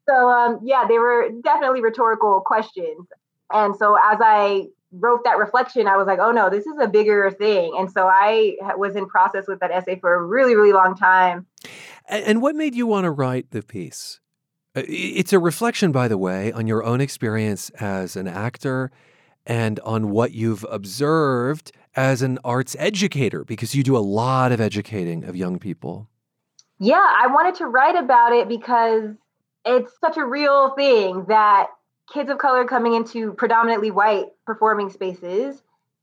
So 0.09 0.30
um, 0.30 0.59
yeah, 0.64 0.86
they 0.88 0.99
were 0.99 1.30
definitely 1.43 1.82
rhetorical 1.82 2.41
questions. 2.45 3.07
And 3.53 3.76
so 3.76 3.97
as 4.03 4.20
I 4.22 4.68
wrote 4.92 5.24
that 5.24 5.38
reflection, 5.38 5.88
I 5.88 5.98
was 5.98 6.08
like, 6.08 6.20
oh 6.20 6.32
no, 6.32 6.50
this 6.50 6.66
is 6.66 6.78
a 6.80 6.88
bigger 6.88 7.32
thing. 7.32 7.74
And 7.78 7.92
so 7.92 8.08
I 8.08 8.56
was 8.78 8.96
in 8.96 9.08
process 9.08 9.48
with 9.48 9.60
that 9.60 9.72
essay 9.72 10.00
for 10.00 10.14
a 10.14 10.24
really, 10.24 10.56
really 10.56 10.74
long 10.74 10.96
time. 10.96 11.46
And 12.10 12.42
what 12.42 12.56
made 12.56 12.76
you 12.76 12.88
want 12.88 13.06
to 13.06 13.12
write 13.12 13.52
the 13.52 13.62
piece? 13.62 14.20
Uh, 14.76 14.84
it's 14.88 15.34
a 15.34 15.39
reflection, 15.39 15.92
by 15.92 16.08
the 16.08 16.18
way, 16.18 16.52
on 16.52 16.68
your 16.68 16.84
own 16.84 17.02
experience 17.02 17.70
as 17.72 18.16
an 18.16 18.28
actor 18.28 18.92
and 19.46 19.80
on 19.82 20.12
what 20.12 20.32
you've 20.32 20.66
observed 20.70 21.72
as 21.96 22.22
an 22.22 22.39
arts 22.44 22.76
educator, 22.80 23.44
because 23.44 23.76
you 23.76 23.84
do 23.84 23.98
a 23.98 24.00
lot 24.00 24.52
of 24.52 24.62
educating 24.62 25.24
of 25.26 25.36
young 25.36 25.60
people. 25.60 26.08
Yeah, 26.80 27.04
I 27.04 27.28
wanted 27.28 27.56
to 27.56 27.66
write 27.66 27.96
about 27.96 28.34
it 28.34 28.48
because 28.48 29.12
it's 29.66 29.92
such 30.00 30.18
a 30.18 30.26
real 30.26 30.72
thing 30.72 31.26
that 31.28 31.68
kids 32.12 32.30
of 32.30 32.38
color 32.38 32.66
coming 32.66 32.93
into 32.93 33.34
predominantly 33.34 33.91
white 33.91 34.28
performing 34.45 34.89
spaces 34.89 35.62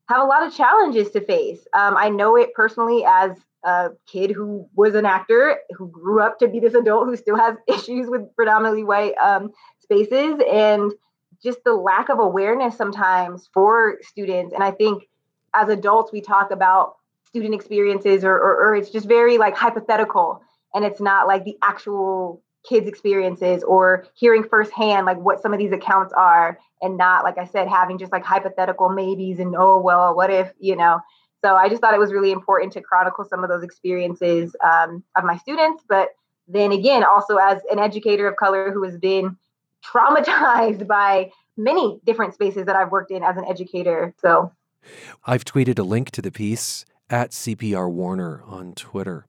have 0.08 0.22
a 0.22 0.26
lot 0.26 0.46
of 0.46 0.54
challenges 0.54 1.10
to 1.10 1.20
face. 1.20 1.66
Um, 1.74 1.96
I 1.96 2.08
know 2.08 2.36
it 2.36 2.54
personally 2.54 3.04
as 3.06 3.32
a 3.64 3.90
kid 4.06 4.30
who 4.30 4.68
was 4.74 4.94
an 4.94 5.04
actor 5.04 5.58
who 5.76 5.88
grew 5.88 6.22
up 6.22 6.38
to 6.38 6.48
be 6.48 6.60
this 6.60 6.74
adult 6.74 7.06
who 7.06 7.16
still 7.16 7.36
has 7.36 7.56
issues 7.68 8.08
with 8.08 8.34
predominantly 8.34 8.84
white 8.84 9.14
um, 9.18 9.52
spaces. 9.80 10.40
And 10.50 10.92
just 11.42 11.62
the 11.64 11.74
lack 11.74 12.08
of 12.08 12.18
awareness 12.18 12.76
sometimes 12.76 13.48
for 13.52 13.98
students. 14.02 14.52
And 14.54 14.62
I 14.62 14.70
think 14.70 15.04
as 15.54 15.68
adults, 15.68 16.12
we 16.12 16.20
talk 16.20 16.50
about 16.50 16.96
student 17.26 17.54
experiences 17.54 18.24
or, 18.24 18.34
or, 18.34 18.68
or 18.68 18.76
it's 18.76 18.90
just 18.90 19.06
very 19.06 19.38
like 19.38 19.56
hypothetical. 19.56 20.42
and 20.74 20.84
it's 20.84 21.00
not 21.00 21.26
like 21.26 21.44
the 21.44 21.56
actual 21.62 22.42
kids 22.66 22.86
experiences 22.86 23.62
or 23.62 24.06
hearing 24.14 24.42
firsthand 24.42 25.06
like 25.06 25.18
what 25.18 25.40
some 25.40 25.52
of 25.52 25.58
these 25.58 25.72
accounts 25.72 26.12
are 26.16 26.58
and 26.82 26.96
not 26.96 27.24
like 27.24 27.38
i 27.38 27.44
said 27.44 27.68
having 27.68 27.98
just 27.98 28.12
like 28.12 28.24
hypothetical 28.24 28.88
maybes 28.88 29.38
and 29.38 29.54
oh 29.56 29.80
well 29.80 30.14
what 30.14 30.30
if 30.30 30.52
you 30.58 30.74
know 30.74 31.00
so 31.42 31.54
i 31.54 31.68
just 31.68 31.80
thought 31.80 31.94
it 31.94 32.00
was 32.00 32.12
really 32.12 32.32
important 32.32 32.72
to 32.72 32.80
chronicle 32.80 33.24
some 33.24 33.44
of 33.44 33.50
those 33.50 33.62
experiences 33.62 34.54
um, 34.64 35.02
of 35.16 35.24
my 35.24 35.36
students 35.36 35.82
but 35.88 36.08
then 36.48 36.72
again 36.72 37.04
also 37.04 37.36
as 37.36 37.60
an 37.70 37.78
educator 37.78 38.26
of 38.26 38.36
color 38.36 38.72
who 38.72 38.82
has 38.82 38.98
been 38.98 39.36
traumatized 39.84 40.86
by 40.88 41.30
many 41.56 42.00
different 42.04 42.34
spaces 42.34 42.66
that 42.66 42.76
i've 42.76 42.90
worked 42.90 43.10
in 43.10 43.22
as 43.22 43.36
an 43.36 43.44
educator 43.48 44.14
so 44.20 44.52
I've 45.26 45.44
tweeted 45.44 45.78
a 45.78 45.82
link 45.82 46.10
to 46.12 46.22
the 46.22 46.30
piece 46.30 46.84
at 47.10 47.30
CPR 47.30 47.90
Warner 47.90 48.42
on 48.46 48.74
Twitter. 48.74 49.26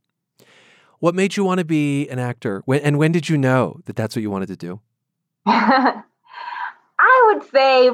What 0.99 1.15
made 1.15 1.37
you 1.37 1.43
want 1.43 1.59
to 1.59 1.65
be 1.65 2.07
an 2.09 2.19
actor? 2.19 2.61
When, 2.65 2.81
and 2.81 2.97
when 2.97 3.11
did 3.11 3.29
you 3.29 3.37
know 3.37 3.79
that 3.85 3.95
that's 3.95 4.15
what 4.15 4.21
you 4.21 4.29
wanted 4.29 4.47
to 4.47 4.57
do? 4.57 4.81
I 5.45 6.03
would 7.27 7.49
say 7.49 7.91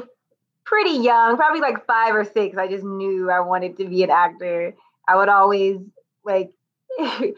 pretty 0.64 0.98
young, 0.98 1.36
probably 1.36 1.60
like 1.60 1.86
five 1.86 2.14
or 2.14 2.24
six. 2.24 2.56
I 2.56 2.68
just 2.68 2.84
knew 2.84 3.30
I 3.30 3.40
wanted 3.40 3.76
to 3.78 3.86
be 3.86 4.02
an 4.02 4.10
actor. 4.10 4.74
I 5.08 5.16
would 5.16 5.28
always 5.28 5.78
like 6.24 6.52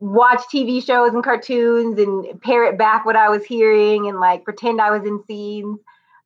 watch 0.00 0.42
TV 0.52 0.84
shows 0.84 1.14
and 1.14 1.24
cartoons 1.24 1.98
and 1.98 2.40
parrot 2.42 2.76
back 2.76 3.06
what 3.06 3.16
I 3.16 3.30
was 3.30 3.44
hearing 3.44 4.08
and 4.08 4.20
like 4.20 4.44
pretend 4.44 4.80
I 4.80 4.90
was 4.90 5.06
in 5.06 5.24
scenes 5.26 5.78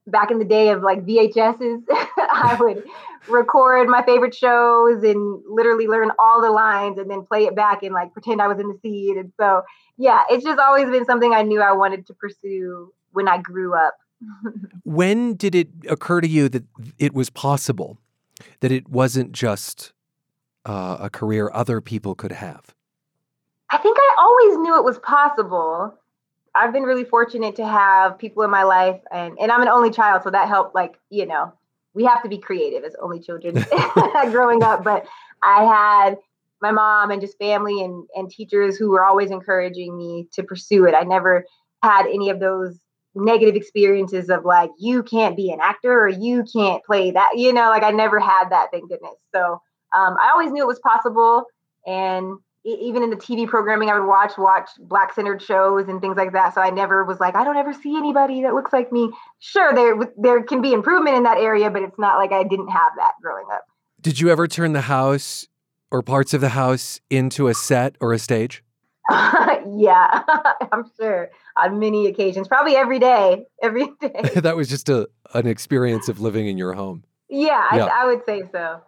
back 0.07 0.31
in 0.31 0.39
the 0.39 0.45
day 0.45 0.71
of 0.71 0.83
like 0.83 1.05
VHSs, 1.05 1.83
I 1.91 2.57
would 2.61 2.85
record 3.29 3.89
my 3.89 4.03
favorite 4.03 4.35
shows 4.35 5.03
and 5.03 5.43
literally 5.49 5.87
learn 5.87 6.11
all 6.19 6.41
the 6.41 6.51
lines 6.51 6.99
and 6.99 7.11
then 7.11 7.25
play 7.25 7.45
it 7.45 7.55
back 7.55 7.83
and 7.83 7.95
like 7.95 8.13
pretend 8.13 8.41
I 8.41 8.49
was 8.49 8.59
in 8.59 8.69
the 8.69 8.79
scene. 8.83 9.19
And 9.19 9.33
so, 9.39 9.63
yeah, 9.97 10.23
it's 10.31 10.45
just 10.45 10.59
always 10.59 10.89
been 10.91 11.05
something 11.05 11.33
I 11.33 11.43
knew 11.43 11.61
I 11.61 11.73
wanted 11.73 12.07
to 12.07 12.15
pursue 12.15 12.93
when 13.13 13.29
I 13.29 13.39
grew 13.39 13.75
up. 13.75 13.97
when 14.85 15.35
did 15.35 15.55
it 15.55 15.69
occur 15.89 16.21
to 16.21 16.29
you 16.29 16.49
that 16.49 16.65
it 16.99 17.15
was 17.15 17.31
possible, 17.31 17.99
that 18.61 18.73
it 18.73 18.89
wasn't 18.89 19.33
just 19.33 19.93
uh, 20.67 20.99
a 21.01 21.11
career 21.11 21.51
other 21.53 21.81
people 21.81 22.15
could 22.15 22.33
have? 22.33 22.75
I 23.71 23.79
think 23.79 23.97
I 23.99 24.17
always 24.19 24.59
knew 24.59 24.77
it 24.77 24.85
was 24.85 24.99
possible. 24.99 25.95
I've 26.55 26.73
been 26.73 26.83
really 26.83 27.05
fortunate 27.05 27.57
to 27.57 27.67
have 27.67 28.19
people 28.19 28.43
in 28.43 28.51
my 28.51 28.65
life 28.65 29.01
and 29.13 29.39
and 29.41 29.53
I'm 29.53 29.63
an 29.63 29.69
only 29.69 29.91
child 29.91 30.23
so 30.25 30.31
that 30.31 30.49
helped 30.49 30.75
like 30.75 30.97
you 31.11 31.27
know 31.27 31.53
we 31.95 32.05
have 32.05 32.23
to 32.23 32.29
be 32.29 32.39
creative 32.39 32.85
as 32.85 32.95
only 33.01 33.21
children 33.21 33.55
growing 34.31 34.63
up 34.63 34.85
but 34.85 35.07
I 35.43 35.65
had 35.65 36.19
my 36.61 36.71
mom 36.71 37.11
and 37.11 37.21
just 37.21 37.39
family 37.39 37.83
and 37.83 38.07
and 38.15 38.31
teachers 38.31 38.77
who 38.77 38.91
were 38.91 39.05
always 39.05 39.31
encouraging 39.31 39.97
me 39.97 40.29
to 40.33 40.43
pursue 40.43 40.85
it. 40.87 40.95
I 40.95 41.03
never 41.03 41.45
had 41.83 42.07
any 42.07 42.31
of 42.31 42.41
those 42.41 42.79
negative 43.15 43.57
experiences 43.57 44.31
of 44.31 44.45
like 44.45 44.71
you 44.79 45.03
can't 45.03 45.37
be 45.37 45.51
an 45.51 45.59
actor 45.63 45.93
or 46.03 46.09
you 46.09 46.45
can't 46.53 46.85
play 46.85 47.11
that 47.11 47.31
you 47.35 47.53
know 47.53 47.69
like 47.69 47.83
I 47.83 47.91
never 47.91 48.21
had 48.21 48.51
that 48.51 48.69
thank 48.73 48.89
goodness. 48.89 49.17
So 49.35 49.61
um, 49.97 50.17
I 50.23 50.31
always 50.33 50.53
knew 50.53 50.63
it 50.63 50.69
was 50.69 50.79
possible 50.81 51.45
and 51.87 52.35
even 52.65 53.03
in 53.03 53.11
the 53.11 53.17
TV 53.17 53.49
programming 53.49 53.89
I 53.89 53.99
would 53.99 54.07
watch, 54.07 54.33
watch 54.37 54.69
black 54.79 55.15
centered 55.15 55.41
shows 55.41 55.89
and 55.89 56.01
things 56.01 56.17
like 56.17 56.33
that. 56.33 56.55
So 56.55 56.61
I 56.61 56.71
never 56.71 57.05
was 57.05 57.19
like, 57.19 57.35
I 57.35 57.45
don't 57.45 57.57
ever 57.57 57.73
see 57.73 57.97
anybody 57.97 58.43
that 58.43 58.55
looks 58.55 58.73
like 58.73 58.93
me. 58.93 59.11
Sure, 59.39 59.75
there 59.75 59.97
there 60.17 60.43
can 60.43 60.61
be 60.61 60.73
improvement 60.73 61.17
in 61.17 61.23
that 61.23 61.39
area, 61.39 61.71
but 61.71 61.83
it's 61.83 61.99
not 61.99 62.19
like 62.19 62.33
I 62.33 62.43
didn't 62.43 62.69
have 62.69 62.93
that 62.97 63.13
growing 63.23 63.47
up. 63.53 63.65
Did 64.01 64.21
you 64.21 64.31
ever 64.31 64.47
turn 64.47 64.73
the 64.73 64.83
house 64.83 65.47
or 65.91 66.03
parts 66.03 66.35
of 66.35 66.41
the 66.41 66.51
house 66.51 67.01
into 67.11 67.49
a 67.49 67.55
set 67.55 67.97
or 68.01 68.13
a 68.13 68.19
stage? 68.19 68.63
yeah, 69.11 70.23
I'm 70.73 70.85
sure 70.99 71.31
on 71.57 71.79
many 71.79 72.07
occasions, 72.07 72.47
probably 72.47 72.77
every 72.77 72.99
day, 72.99 73.47
every 73.63 73.89
day. 74.01 74.23
that 74.37 74.57
was 74.57 74.69
just 74.69 74.89
a 74.89 75.09
an 75.35 75.47
experience 75.47 76.09
of 76.09 76.21
living 76.21 76.47
in 76.47 76.59
your 76.59 76.75
home. 76.75 77.05
Yeah, 77.29 77.67
yeah. 77.75 77.87
I, 77.87 78.03
I 78.03 78.07
would 78.07 78.25
say 78.27 78.43
so. 78.53 78.83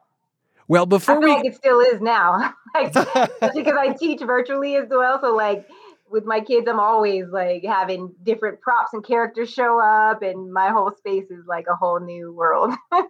Well, 0.72 0.86
before 0.86 1.20
we 1.20 1.26
like 1.26 1.44
it 1.44 1.54
still 1.54 1.80
is 1.80 2.00
now, 2.00 2.54
like, 2.74 2.94
because 2.94 3.74
I 3.78 3.94
teach 3.98 4.22
virtually 4.22 4.76
as 4.76 4.86
well. 4.88 5.20
So 5.20 5.36
like 5.36 5.68
with 6.10 6.24
my 6.24 6.40
kids, 6.40 6.66
I'm 6.66 6.80
always 6.80 7.26
like 7.26 7.62
having 7.62 8.14
different 8.22 8.62
props 8.62 8.94
and 8.94 9.04
characters 9.04 9.52
show 9.52 9.78
up, 9.78 10.22
and 10.22 10.50
my 10.50 10.70
whole 10.70 10.90
space 10.96 11.30
is 11.30 11.44
like 11.46 11.66
a 11.70 11.76
whole 11.76 12.00
new 12.00 12.32
world. 12.32 12.72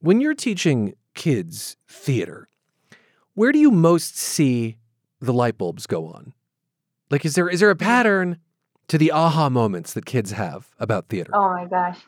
when 0.00 0.22
you're 0.22 0.32
teaching 0.32 0.94
kids 1.12 1.76
theater, 1.86 2.48
where 3.34 3.52
do 3.52 3.58
you 3.58 3.70
most 3.70 4.16
see 4.16 4.78
the 5.20 5.34
light 5.34 5.58
bulbs 5.58 5.86
go 5.86 6.06
on? 6.06 6.32
Like, 7.10 7.26
is 7.26 7.34
there 7.34 7.50
is 7.50 7.60
there 7.60 7.68
a 7.70 7.74
mm. 7.74 7.80
pattern 7.80 8.38
to 8.88 8.96
the 8.96 9.12
aha 9.12 9.50
moments 9.50 9.92
that 9.92 10.06
kids 10.06 10.30
have 10.30 10.70
about 10.80 11.10
theater? 11.10 11.32
Oh 11.34 11.50
my 11.50 11.66
gosh. 11.66 11.98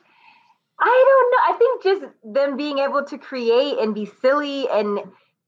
I 0.80 0.84
don't 0.84 1.15
know. 1.15 1.15
I 1.15 1.15
think 1.15 1.15
just 1.86 2.04
them 2.24 2.56
being 2.56 2.78
able 2.78 3.04
to 3.04 3.18
create 3.18 3.78
and 3.78 3.94
be 3.94 4.10
silly 4.20 4.68
and 4.68 4.98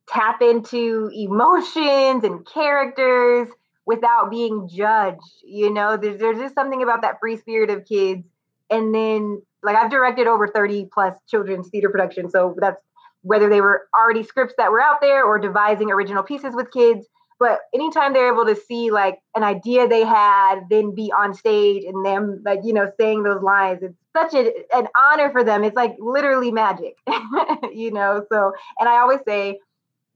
tap 0.08 0.40
into 0.40 1.10
emotions 1.14 2.24
and 2.24 2.46
characters 2.46 3.48
without 3.84 4.30
being 4.30 4.68
judged. 4.68 5.20
You 5.44 5.72
know, 5.72 5.96
there's 5.96 6.18
there's 6.18 6.38
just 6.38 6.54
something 6.54 6.82
about 6.82 7.02
that 7.02 7.18
free 7.20 7.36
spirit 7.36 7.70
of 7.70 7.84
kids. 7.84 8.24
And 8.70 8.94
then 8.94 9.42
like 9.62 9.76
I've 9.76 9.90
directed 9.90 10.26
over 10.26 10.46
30 10.46 10.88
plus 10.92 11.16
children's 11.28 11.68
theater 11.68 11.90
productions. 11.90 12.32
So 12.32 12.54
that's 12.58 12.80
whether 13.22 13.48
they 13.48 13.60
were 13.60 13.88
already 13.98 14.22
scripts 14.22 14.54
that 14.58 14.70
were 14.70 14.80
out 14.80 15.00
there 15.00 15.24
or 15.24 15.38
devising 15.38 15.90
original 15.90 16.22
pieces 16.22 16.54
with 16.54 16.70
kids. 16.70 17.06
But 17.40 17.60
anytime 17.74 18.12
they're 18.12 18.32
able 18.32 18.46
to 18.46 18.56
see 18.56 18.90
like 18.90 19.18
an 19.34 19.42
idea 19.42 19.88
they 19.88 20.04
had, 20.04 20.62
then 20.70 20.94
be 20.94 21.12
on 21.16 21.34
stage 21.34 21.84
and 21.84 22.04
them 22.04 22.42
like, 22.44 22.60
you 22.64 22.72
know, 22.72 22.90
saying 22.98 23.22
those 23.22 23.42
lines, 23.42 23.82
it's 23.82 23.97
such 24.16 24.34
a, 24.34 24.52
an 24.74 24.88
honor 24.98 25.30
for 25.30 25.44
them. 25.44 25.64
It's 25.64 25.76
like 25.76 25.96
literally 25.98 26.50
magic, 26.50 26.96
you 27.72 27.90
know? 27.90 28.24
So, 28.30 28.52
and 28.78 28.88
I 28.88 28.98
always 28.98 29.20
say, 29.26 29.60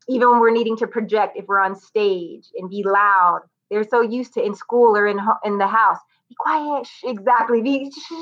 even 0.09 0.31
when 0.31 0.41
we're 0.41 0.53
needing 0.53 0.77
to 0.79 0.87
project, 0.87 1.37
if 1.37 1.47
we're 1.47 1.61
on 1.61 1.77
stage 1.77 2.47
and 2.57 2.69
be 2.69 2.83
loud, 2.85 3.43
they're 3.71 3.89
so 3.89 4.03
used 4.03 4.35
to 4.35 4.45
in 4.45 4.55
school 4.55 4.97
or 4.97 5.07
in, 5.07 5.19
in 5.45 5.59
the 5.59 5.67
house, 5.67 5.99
be 6.29 6.35
quiet, 6.39 6.87
shh, 6.87 7.05
exactly. 7.05 7.63
Be, 7.63 7.91
shh. 7.91 8.13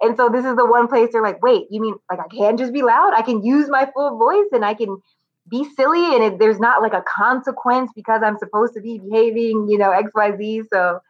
And 0.00 0.16
so 0.16 0.28
this 0.28 0.44
is 0.44 0.56
the 0.56 0.66
one 0.66 0.88
place 0.88 1.10
they're 1.12 1.22
like, 1.22 1.42
wait, 1.42 1.66
you 1.70 1.80
mean 1.80 1.94
like 2.10 2.20
I 2.20 2.28
can 2.28 2.56
just 2.56 2.72
be 2.72 2.82
loud? 2.82 3.12
I 3.14 3.22
can 3.22 3.44
use 3.44 3.68
my 3.68 3.90
full 3.94 4.18
voice 4.18 4.48
and 4.52 4.64
I 4.64 4.74
can 4.74 4.96
be 5.48 5.64
silly 5.76 6.14
and 6.14 6.24
it, 6.24 6.38
there's 6.38 6.60
not 6.60 6.82
like 6.82 6.94
a 6.94 7.02
consequence 7.02 7.90
because 7.94 8.22
I'm 8.24 8.38
supposed 8.38 8.74
to 8.74 8.80
be 8.80 8.98
behaving, 8.98 9.66
you 9.68 9.78
know, 9.78 9.90
X, 9.90 10.10
Y, 10.14 10.36
Z. 10.36 10.62
So, 10.72 11.00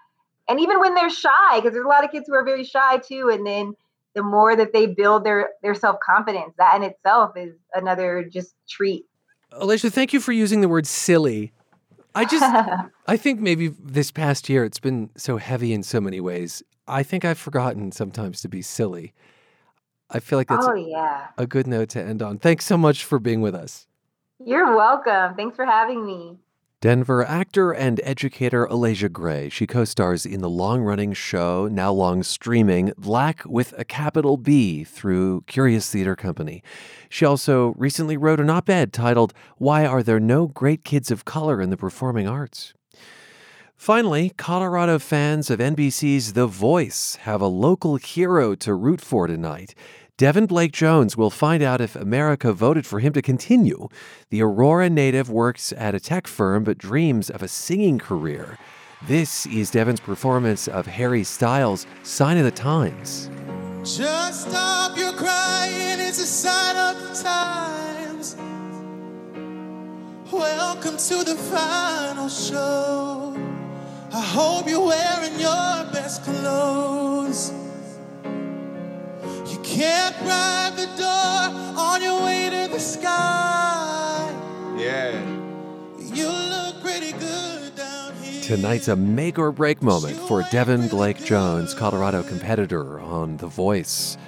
and 0.49 0.61
even 0.61 0.80
when 0.80 0.95
they're 0.95 1.11
shy, 1.11 1.57
because 1.57 1.72
there's 1.72 1.84
a 1.84 1.88
lot 1.88 2.05
of 2.05 2.11
kids 2.11 2.26
who 2.28 2.34
are 2.34 2.45
very 2.45 2.64
shy 2.64 2.99
too, 2.99 3.30
and 3.32 3.47
then 3.47 3.74
the 4.14 4.22
more 4.22 4.55
that 4.57 4.72
they 4.72 4.86
build 4.86 5.24
their 5.24 5.51
their 5.62 5.74
self 5.74 5.97
confidence, 6.05 6.55
that 6.59 6.76
in 6.76 6.82
itself 6.82 7.36
is 7.36 7.55
another 7.74 8.28
just 8.30 8.55
treat. 8.68 9.05
Alicia, 9.53 9.90
thank 9.90 10.12
you 10.12 10.20
for 10.20 10.32
using 10.32 10.61
the 10.61 10.68
word 10.68 10.86
silly. 10.86 11.53
I 12.14 12.24
just, 12.24 12.45
I 13.07 13.16
think 13.16 13.40
maybe 13.40 13.68
this 13.68 14.11
past 14.11 14.49
year 14.49 14.64
it's 14.64 14.78
been 14.78 15.11
so 15.16 15.36
heavy 15.36 15.72
in 15.72 15.82
so 15.82 16.01
many 16.01 16.20
ways. 16.20 16.62
I 16.86 17.03
think 17.03 17.24
I've 17.24 17.38
forgotten 17.38 17.93
sometimes 17.93 18.40
to 18.43 18.49
be 18.49 18.62
silly. 18.62 19.12
I 20.11 20.20
feel 20.20 20.38
like 20.38 20.49
that's 20.49 20.66
oh, 20.66 20.74
yeah. 20.74 21.28
a 21.38 21.47
good 21.47 21.66
note 21.66 21.88
to 21.90 22.03
end 22.03 22.22
on. 22.22 22.38
Thanks 22.38 22.66
so 22.66 22.76
much 22.76 23.05
for 23.05 23.18
being 23.18 23.40
with 23.40 23.55
us. 23.55 23.86
You're 24.45 24.76
welcome. 24.76 25.34
Thanks 25.36 25.57
for 25.57 25.64
having 25.64 26.05
me. 26.05 26.38
Denver 26.83 27.24
actor 27.24 27.70
and 27.70 28.01
educator 28.03 28.66
Alasia 28.66 29.09
Gray. 29.09 29.49
She 29.49 29.68
co 29.68 29.85
stars 29.85 30.26
in 30.26 30.41
the 30.41 30.51
long 30.51 30.83
running 30.83 31.12
show, 31.12 31.68
now 31.70 31.93
long 31.93 32.24
streaming, 32.24 32.93
Black 32.99 33.45
with 33.47 33.72
a 33.78 33.85
capital 33.85 34.37
B 34.37 34.83
through 34.83 35.43
Curious 35.43 35.89
Theater 35.89 36.16
Company. 36.16 36.61
She 37.09 37.24
also 37.24 37.72
recently 37.76 38.16
wrote 38.16 38.41
an 38.41 38.51
op 38.51 38.68
ed 38.68 38.93
titled, 38.93 39.33
Why 39.59 39.87
Are 39.87 40.03
There 40.03 40.18
No 40.18 40.49
Great 40.49 40.83
Kids 40.83 41.12
of 41.12 41.24
Color 41.24 41.62
in 41.62 41.70
the 41.70 41.76
Performing 41.76 42.26
Arts? 42.26 42.74
Finally, 43.76 44.33
Colorado 44.37 44.99
fans 44.99 45.51
of 45.51 45.61
NBC's 45.61 46.33
The 46.33 46.49
Voice 46.49 47.16
have 47.22 47.41
a 47.41 47.47
local 47.47 47.95
hero 47.95 48.57
to 48.57 48.74
root 48.74 49.01
for 49.01 49.28
tonight. 49.28 49.76
Devin 50.19 50.45
Blake 50.45 50.73
Jones 50.73 51.17
will 51.17 51.31
find 51.31 51.63
out 51.63 51.81
if 51.81 51.97
America 51.97 52.53
voted 52.53 52.87
for 52.87 53.01
him 53.01 53.15
to 53.15 53.23
continue. 53.23 53.89
The 54.29 54.43
Aurora 54.43 54.91
native 54.91 55.31
works 55.31 55.73
at 55.73 55.95
a 55.95 56.01
tech 56.01 56.27
firm 56.27 56.65
but 56.65 56.77
dreams 56.77 57.31
of 57.31 57.43
a 57.43 57.49
singing 57.49 57.99
career. 57.99 58.59
This 59.09 59.47
is 59.47 59.71
Devin's 59.71 60.01
performance 60.01 60.69
of 60.69 60.87
Harry 60.87 61.25
Styles' 61.25 61.87
Sign 62.03 62.37
of 62.37 62.45
the 62.45 62.51
Times. 62.51 63.31
Just 63.83 64.51
stop 64.51 64.99
your 64.99 65.15
crying, 65.15 65.99
it's 65.99 66.21
a 66.21 66.27
sign 66.27 66.77
of 66.77 67.03
the 67.09 67.23
times. 67.23 68.37
Welcome 70.31 70.99
to 70.99 71.25
the 71.25 71.37
final 71.37 72.29
show. 72.29 73.35
I 74.13 74.21
hope 74.21 74.69
you're 74.69 74.85
wearing 74.85 75.41
your 75.41 75.91
best 75.91 76.23
clothes. 76.23 77.55
You 79.73 79.79
can't 79.79 80.18
drive 80.18 80.77
the 80.77 80.85
door 80.99 81.81
on 81.81 82.03
your 82.03 82.23
way 82.23 82.51
to 82.51 82.70
the 82.70 82.79
sky. 82.79 84.31
Yeah. 84.77 85.18
You 85.99 86.29
look 86.29 86.83
pretty 86.83 87.12
good 87.12 87.75
down 87.75 88.14
here. 88.16 88.43
Tonight's 88.43 88.89
a 88.89 88.97
make 88.97 89.39
or 89.39 89.51
break 89.51 89.83
moment 89.83 90.18
for 90.29 90.45
Devin 90.51 90.89
Blake 90.89 91.25
Jones, 91.25 91.73
Colorado 91.73 92.23
competitor 92.23 93.01
on 93.01 93.39
The 93.39 93.47
Voice. 93.47 94.18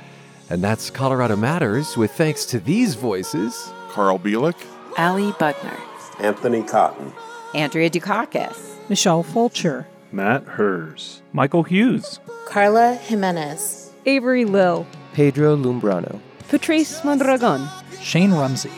And 0.48 0.64
that's 0.64 0.88
Colorado 0.88 1.36
Matters 1.36 1.94
with 1.94 2.12
thanks 2.12 2.46
to 2.46 2.58
these 2.58 2.94
voices. 2.94 3.70
Carl 3.90 4.18
Bielek, 4.18 4.56
Ali 4.96 5.32
Budner, 5.32 5.78
Anthony 6.20 6.62
Cotton, 6.62 7.12
Andrea 7.54 7.90
Dukakis, 7.90 8.88
Michelle 8.88 9.22
Fulcher, 9.22 9.86
Matt 10.10 10.44
Hers, 10.44 11.20
Michael 11.34 11.64
Hughes, 11.64 12.18
Carla 12.46 12.94
Jimenez, 12.94 13.92
Avery 14.06 14.46
Lill, 14.46 14.86
Pedro 15.14 15.56
Lumbrano, 15.56 16.18
Patrice 16.48 17.04
Mondragon, 17.04 17.68
Shane 18.00 18.32
Rumsey. 18.32 18.72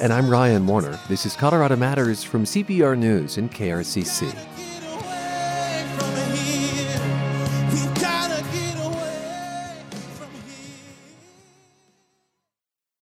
And 0.00 0.14
I'm 0.14 0.30
Ryan 0.30 0.66
Warner. 0.66 0.98
This 1.10 1.26
is 1.26 1.36
Colorado 1.36 1.76
Matters 1.76 2.24
from 2.24 2.44
CPR 2.44 2.96
News 2.96 3.36
and 3.36 3.52
KRCC. 3.52 4.53